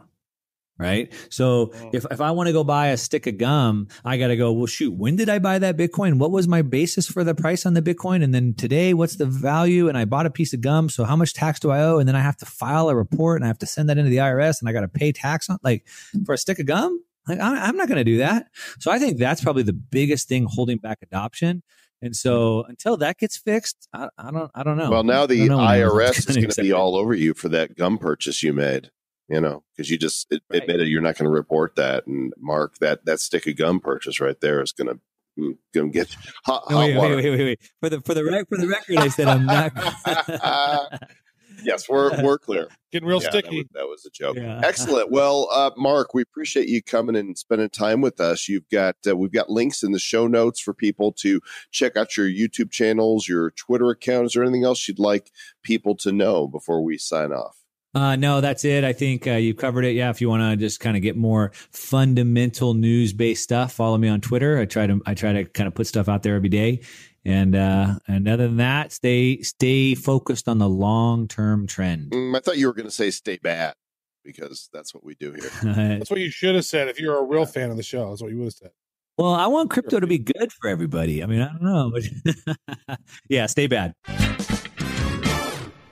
Right? 0.79 1.13
So 1.29 1.67
mm. 1.67 1.93
if 1.93 2.07
if 2.09 2.21
I 2.21 2.31
want 2.31 2.47
to 2.47 2.53
go 2.53 2.63
buy 2.63 2.87
a 2.87 2.97
stick 2.97 3.27
of 3.27 3.37
gum, 3.37 3.87
I 4.03 4.17
got 4.17 4.29
to 4.29 4.35
go, 4.35 4.51
well 4.51 4.65
shoot, 4.65 4.95
when 4.95 5.15
did 5.15 5.29
I 5.29 5.37
buy 5.37 5.59
that 5.59 5.77
Bitcoin? 5.77 6.17
What 6.17 6.31
was 6.31 6.47
my 6.47 6.63
basis 6.63 7.05
for 7.05 7.23
the 7.23 7.35
price 7.35 7.67
on 7.67 7.75
the 7.75 7.83
Bitcoin? 7.83 8.23
And 8.23 8.33
then 8.33 8.55
today, 8.55 8.95
what's 8.95 9.17
the 9.17 9.27
value? 9.27 9.87
And 9.87 9.95
I 9.95 10.05
bought 10.05 10.25
a 10.25 10.31
piece 10.31 10.53
of 10.53 10.61
gum, 10.61 10.89
so 10.89 11.03
how 11.03 11.15
much 11.15 11.35
tax 11.35 11.59
do 11.59 11.69
I 11.69 11.83
owe? 11.83 11.99
And 11.99 12.07
then 12.07 12.15
I 12.15 12.21
have 12.21 12.37
to 12.37 12.47
file 12.47 12.89
a 12.89 12.95
report 12.95 13.37
and 13.37 13.45
I 13.45 13.47
have 13.47 13.59
to 13.59 13.67
send 13.67 13.89
that 13.89 13.99
into 13.99 14.09
the 14.09 14.17
IRS 14.17 14.59
and 14.59 14.67
I 14.67 14.73
got 14.73 14.81
to 14.81 14.87
pay 14.87 15.11
tax 15.11 15.51
on 15.51 15.59
like 15.61 15.85
for 16.25 16.33
a 16.33 16.37
stick 16.37 16.57
of 16.57 16.65
gum? 16.65 16.99
Like 17.27 17.39
I'm, 17.39 17.55
I'm 17.55 17.77
not 17.77 17.87
going 17.87 17.99
to 17.99 18.03
do 18.03 18.17
that. 18.17 18.47
So 18.79 18.89
I 18.89 18.97
think 18.97 19.19
that's 19.19 19.43
probably 19.43 19.63
the 19.63 19.73
biggest 19.73 20.27
thing 20.27 20.47
holding 20.49 20.79
back 20.79 20.97
adoption. 21.03 21.61
And 22.01 22.15
so 22.15 22.63
until 22.63 22.97
that 22.97 23.17
gets 23.19 23.37
fixed, 23.37 23.87
I, 23.93 24.09
I 24.17 24.31
don't 24.31 24.49
I 24.55 24.63
don't 24.63 24.77
know. 24.77 24.89
Well, 24.89 25.03
now 25.03 25.25
the 25.25 25.37
don't 25.47 25.47
know 25.49 25.57
when 25.57 25.67
IRS 25.67 26.17
is 26.19 26.25
gonna 26.25 26.41
going 26.41 26.49
to 26.51 26.61
be 26.61 26.71
all 26.71 26.95
over 26.95 27.13
you 27.13 27.33
for 27.33 27.49
that 27.49 27.75
gum 27.75 27.97
purchase 27.97 28.41
you 28.43 28.53
made. 28.53 28.89
You 29.29 29.39
know, 29.39 29.63
because 29.77 29.89
you 29.89 29.97
just 29.97 30.27
Right. 30.31 30.41
admitted 30.63 30.87
you're 30.89 31.01
not 31.01 31.15
going 31.17 31.25
to 31.25 31.31
report 31.31 31.75
that, 31.77 32.05
and 32.07 32.33
Mark, 32.37 32.79
that 32.79 33.05
that 33.05 33.19
stick 33.21 33.47
of 33.47 33.55
gum 33.55 33.79
purchase 33.79 34.19
right 34.19 34.37
there 34.41 34.61
is 34.61 34.73
going 34.73 34.87
to 34.87 34.99
mm, 35.39 35.57
going 35.73 35.91
to 35.91 35.93
get 35.97 36.13
hot, 36.45 36.63
No, 36.69 36.77
hot 36.77 36.85
wait, 36.87 36.97
water. 36.97 37.15
wait, 37.15 37.23
wait, 37.29 37.37
wait, 37.37 37.45
wait. 37.45 37.59
For 37.79 37.89
the 37.89 38.01
for 38.01 38.13
the 38.13 38.25
rec- 38.25 38.49
for 38.49 38.57
the 38.57 38.67
record, 38.67 38.97
I 38.97 39.07
said 39.07 39.27
I'm 39.29 39.45
not. 39.45 39.71
yes, 41.63 41.87
we're 41.89 42.21
we're 42.23 42.37
clear. 42.39 42.67
Getting 42.91 43.07
real 43.07 43.21
Yeah, 43.21 43.29
that 43.31 43.45
sticky. 43.45 43.57
was, 43.57 43.65
that 43.73 43.87
was 43.87 44.05
a 44.05 44.09
joke. 44.09 44.35
Yeah. 44.37 44.61
Excellent. 44.63 45.11
Well, 45.11 45.47
uh, 45.51 45.71
Mark, 45.77 46.13
we 46.13 46.21
appreciate 46.21 46.67
you 46.67 46.83
coming 46.83 47.15
and 47.15 47.37
spending 47.37 47.69
time 47.69 48.01
with 48.01 48.19
us. 48.19 48.49
You've 48.49 48.67
got 48.69 48.95
uh, 49.07 49.15
we've 49.15 49.31
got 49.31 49.49
links 49.49 49.83
in 49.83 49.91
the 49.91 49.99
show 49.99 50.27
notes 50.27 50.59
for 50.59 50.73
people 50.73 51.11
to 51.19 51.39
check 51.71 51.95
out 51.95 52.17
your 52.17 52.27
YouTube 52.27 52.71
channels, 52.71 53.27
your 53.27 53.51
Twitter 53.51 53.89
account. 53.89 54.25
Is 54.25 54.33
there 54.33 54.43
anything 54.43 54.65
else 54.65 54.87
you'd 54.87 54.99
like 54.99 55.31
people 55.63 55.95
to 55.97 56.11
know 56.11 56.47
before 56.47 56.83
we 56.83 56.97
sign 56.97 57.31
off? 57.31 57.57
Uh, 57.93 58.15
no, 58.15 58.39
that's 58.39 58.63
it. 58.63 58.85
I 58.85 58.93
think 58.93 59.27
uh, 59.27 59.31
you 59.31 59.53
covered 59.53 59.83
it. 59.83 59.95
Yeah, 59.95 60.09
if 60.11 60.21
you 60.21 60.29
want 60.29 60.41
to 60.43 60.55
just 60.55 60.79
kind 60.79 60.95
of 60.95 61.03
get 61.03 61.17
more 61.17 61.51
fundamental 61.71 62.73
news 62.73 63.11
based 63.11 63.43
stuff, 63.43 63.73
follow 63.73 63.97
me 63.97 64.07
on 64.07 64.21
Twitter. 64.21 64.57
I 64.57 64.65
try 64.65 64.87
to 64.87 65.01
I 65.05 65.13
try 65.13 65.33
to 65.33 65.43
kind 65.43 65.67
of 65.67 65.75
put 65.75 65.87
stuff 65.87 66.07
out 66.07 66.23
there 66.23 66.35
every 66.35 66.47
day. 66.49 66.81
And 67.23 67.55
uh, 67.55 67.99
and 68.07 68.27
other 68.27 68.47
than 68.47 68.57
that, 68.57 68.91
stay 68.91 69.41
stay 69.41 69.93
focused 69.93 70.47
on 70.47 70.57
the 70.57 70.69
long 70.69 71.27
term 71.27 71.67
trend. 71.67 72.11
Mm, 72.11 72.35
I 72.35 72.39
thought 72.39 72.57
you 72.57 72.67
were 72.67 72.73
going 72.73 72.87
to 72.87 72.91
say 72.91 73.11
stay 73.11 73.37
bad 73.37 73.75
because 74.23 74.69
that's 74.73 74.93
what 74.93 75.03
we 75.03 75.15
do 75.15 75.31
here. 75.31 75.49
That's 75.63 76.11
what 76.11 76.19
you 76.19 76.29
should 76.29 76.53
have 76.53 76.65
said 76.65 76.87
if 76.87 76.99
you're 76.99 77.17
a 77.17 77.23
real 77.23 77.45
fan 77.45 77.71
of 77.71 77.77
the 77.77 77.83
show. 77.83 78.09
That's 78.09 78.21
what 78.21 78.31
you 78.31 78.37
would 78.37 78.45
have 78.45 78.53
said. 78.53 78.71
well, 79.17 79.33
I 79.33 79.47
want 79.47 79.71
crypto 79.71 79.99
to 79.99 80.07
be 80.07 80.19
good 80.19 80.51
for 80.53 80.67
everybody. 80.69 81.23
I 81.23 81.25
mean, 81.25 81.41
I 81.41 81.47
don't 81.47 81.63
know, 81.63 81.91
but 81.91 82.97
yeah, 83.29 83.47
stay 83.47 83.67
bad. 83.67 83.93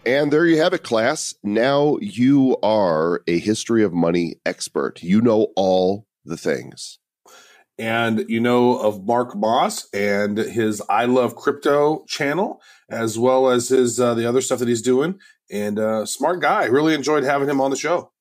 And 0.05 0.31
there 0.31 0.45
you 0.45 0.57
have 0.57 0.73
it, 0.73 0.83
class. 0.83 1.35
Now 1.43 1.97
you 2.01 2.57
are 2.63 3.21
a 3.27 3.37
history 3.39 3.83
of 3.83 3.93
money 3.93 4.35
expert. 4.45 5.03
You 5.03 5.21
know 5.21 5.47
all 5.55 6.05
the 6.25 6.37
things. 6.37 6.99
And 7.79 8.25
you 8.27 8.41
know 8.41 8.77
of 8.77 9.05
Mark 9.05 9.35
Moss 9.35 9.87
and 9.93 10.37
his 10.37 10.83
I 10.89 11.05
Love 11.05 11.35
Crypto 11.35 12.03
channel, 12.07 12.61
as 12.89 13.17
well 13.17 13.49
as 13.49 13.69
his 13.69 13.99
uh, 13.99 14.13
the 14.13 14.27
other 14.27 14.41
stuff 14.41 14.59
that 14.59 14.67
he's 14.67 14.81
doing. 14.81 15.17
And 15.51 15.79
uh, 15.79 16.05
smart 16.05 16.41
guy. 16.41 16.65
Really 16.65 16.93
enjoyed 16.93 17.23
having 17.23 17.49
him 17.49 17.61
on 17.61 17.71
the 17.71 17.77
show. 17.77 18.11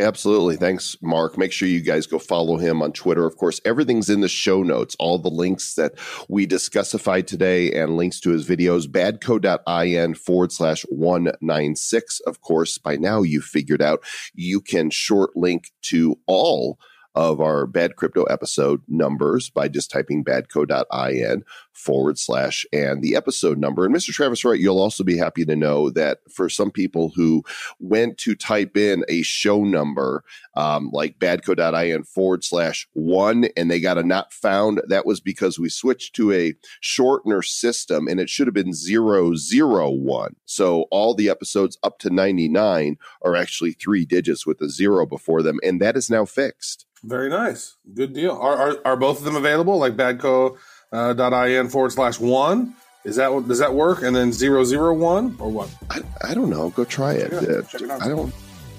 Absolutely. 0.00 0.56
Thanks, 0.56 0.96
Mark. 1.02 1.38
Make 1.38 1.52
sure 1.52 1.68
you 1.68 1.80
guys 1.80 2.08
go 2.08 2.18
follow 2.18 2.56
him 2.56 2.82
on 2.82 2.90
Twitter. 2.90 3.26
Of 3.26 3.36
course, 3.36 3.60
everything's 3.64 4.10
in 4.10 4.22
the 4.22 4.28
show 4.28 4.64
notes, 4.64 4.96
all 4.98 5.18
the 5.18 5.28
links 5.30 5.74
that 5.74 5.92
we 6.28 6.48
discussified 6.48 7.28
today 7.28 7.70
and 7.70 7.96
links 7.96 8.18
to 8.20 8.30
his 8.30 8.48
videos, 8.48 8.88
badco.in 8.88 10.14
forward 10.14 10.50
slash 10.50 10.84
196. 10.88 12.20
Of 12.26 12.40
course, 12.40 12.76
by 12.76 12.96
now 12.96 13.22
you've 13.22 13.44
figured 13.44 13.80
out 13.80 14.02
you 14.34 14.60
can 14.60 14.90
short 14.90 15.36
link 15.36 15.70
to 15.82 16.18
all 16.26 16.76
of 17.14 17.40
our 17.40 17.66
bad 17.66 17.96
crypto 17.96 18.24
episode 18.24 18.82
numbers 18.88 19.50
by 19.50 19.68
just 19.68 19.90
typing 19.90 20.24
badco.in 20.24 21.44
forward 21.74 22.18
slash 22.18 22.64
and 22.72 23.02
the 23.02 23.16
episode 23.16 23.58
number. 23.58 23.84
And 23.84 23.94
Mr. 23.94 24.10
Travis 24.10 24.44
Wright, 24.44 24.60
you'll 24.60 24.80
also 24.80 25.04
be 25.04 25.18
happy 25.18 25.44
to 25.44 25.56
know 25.56 25.90
that 25.90 26.18
for 26.30 26.48
some 26.48 26.70
people 26.70 27.12
who 27.14 27.42
went 27.80 28.16
to 28.18 28.34
type 28.34 28.76
in 28.76 29.04
a 29.08 29.22
show 29.22 29.64
number 29.64 30.24
um, 30.56 30.90
like 30.92 31.18
badco.in 31.18 32.04
forward 32.04 32.44
slash 32.44 32.88
one 32.92 33.46
and 33.56 33.70
they 33.70 33.80
got 33.80 33.98
a 33.98 34.02
not 34.02 34.32
found, 34.32 34.80
that 34.88 35.04
was 35.04 35.20
because 35.20 35.58
we 35.58 35.68
switched 35.68 36.14
to 36.14 36.32
a 36.32 36.54
shortener 36.82 37.44
system 37.44 38.06
and 38.08 38.20
it 38.20 38.30
should 38.30 38.46
have 38.46 38.54
been 38.54 38.72
zero 38.72 39.34
zero 39.34 39.90
one. 39.90 40.36
So 40.44 40.82
all 40.90 41.14
the 41.14 41.28
episodes 41.28 41.76
up 41.82 41.98
to 42.00 42.10
99 42.10 42.96
are 43.22 43.36
actually 43.36 43.72
three 43.72 44.04
digits 44.04 44.46
with 44.46 44.60
a 44.60 44.68
zero 44.68 45.06
before 45.06 45.42
them. 45.42 45.58
And 45.62 45.80
that 45.80 45.96
is 45.96 46.08
now 46.08 46.24
fixed. 46.24 46.86
Very 47.02 47.28
nice. 47.28 47.76
Good 47.92 48.14
deal. 48.14 48.32
Are 48.32 48.56
are, 48.56 48.76
are 48.84 48.96
both 48.96 49.18
of 49.18 49.24
them 49.24 49.36
available? 49.36 49.78
Like 49.78 49.94
badco 49.94 50.56
uh, 50.94 51.12
dot 51.12 51.50
in 51.50 51.68
forward 51.68 51.92
slash 51.92 52.18
one. 52.20 52.74
Is 53.04 53.16
that 53.16 53.28
does 53.48 53.58
that 53.58 53.74
work? 53.74 54.02
And 54.02 54.16
then 54.16 54.32
zero 54.32 54.64
zero 54.64 54.94
one 54.94 55.36
or 55.38 55.50
what? 55.50 55.68
I, 55.90 56.00
I 56.22 56.34
don't 56.34 56.48
know. 56.48 56.70
Go 56.70 56.84
try 56.84 57.12
it. 57.14 57.30
Check 57.68 57.82
it 57.82 57.90
out. 57.90 58.02
I 58.02 58.08
don't. 58.08 58.32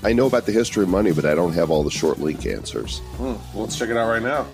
I 0.04 0.14
know 0.14 0.28
about 0.28 0.46
the 0.46 0.52
history 0.52 0.84
of 0.84 0.90
money, 0.90 1.12
but 1.12 1.26
I 1.26 1.36
don't 1.36 1.54
have 1.54 1.72
all 1.72 1.84
the 1.84 1.92
short 1.92 2.20
link 2.20 2.46
answers. 2.46 3.00
Hmm, 3.18 3.24
well, 3.24 3.66
let's 3.66 3.78
check 3.78 3.90
it 3.90 3.98
out 3.98 4.08
right 4.10 4.22
now. 4.22 4.46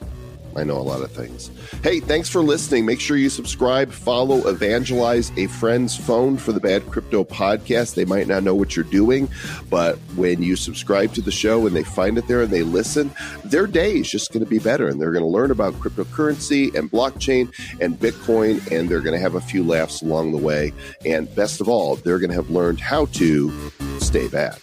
I 0.56 0.64
know 0.64 0.78
a 0.78 0.80
lot 0.80 1.02
of 1.02 1.12
things. 1.12 1.50
Hey, 1.84 2.00
thanks 2.00 2.30
for 2.30 2.42
listening. 2.42 2.86
Make 2.86 3.00
sure 3.00 3.18
you 3.18 3.30
subscribe, 3.30 3.92
follow, 3.92 4.48
evangelize 4.48 5.32
a 5.38 5.48
friend's 5.48 5.96
phone 5.96 6.38
for 6.38 6.52
the 6.52 6.60
Bad 6.60 6.86
Crypto 6.88 7.24
Podcast. 7.24 7.96
They 7.96 8.06
might 8.06 8.28
not 8.28 8.44
know 8.44 8.54
what 8.56 8.76
you're 8.76 8.86
doing, 8.86 9.30
but 9.70 9.98
when 10.16 10.44
you 10.44 10.56
subscribe 10.56 11.14
to 11.14 11.22
the 11.22 11.32
show 11.32 11.66
and 11.66 11.76
they 11.76 11.84
find 11.84 12.18
it 12.18 12.28
there 12.28 12.42
and 12.42 12.52
they 12.52 12.64
listen, 12.64 13.12
their 13.46 13.68
day 13.68 13.94
is 13.98 14.10
just 14.10 14.32
going 14.32 14.44
to 14.44 14.50
be 14.50 14.60
better. 14.60 14.88
And 14.88 15.02
they're 15.02 15.12
going 15.12 15.24
to 15.24 15.30
learn 15.30 15.52
about 15.52 15.74
cryptocurrency 15.76 16.74
and 16.76 16.92
blockchain 16.92 17.54
and 17.80 17.98
Bitcoin, 18.00 18.72
and 18.72 18.90
they're 18.90 19.02
going 19.02 19.16
to 19.16 19.22
have 19.22 19.36
a 19.36 19.42
few 19.42 19.64
laughs 19.64 20.02
along 20.02 20.32
the 20.32 20.38
way. 20.38 20.74
And 21.06 21.34
best 21.36 21.62
of 21.62 21.70
all, 21.70 21.96
they're 21.96 22.20
going 22.20 22.30
to 22.30 22.36
have 22.36 22.50
learned 22.50 22.80
how 22.80 23.06
to 23.06 23.72
stay 24.00 24.28
bad. 24.28 24.58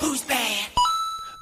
Who's 0.00 0.22
bad? 0.22 0.43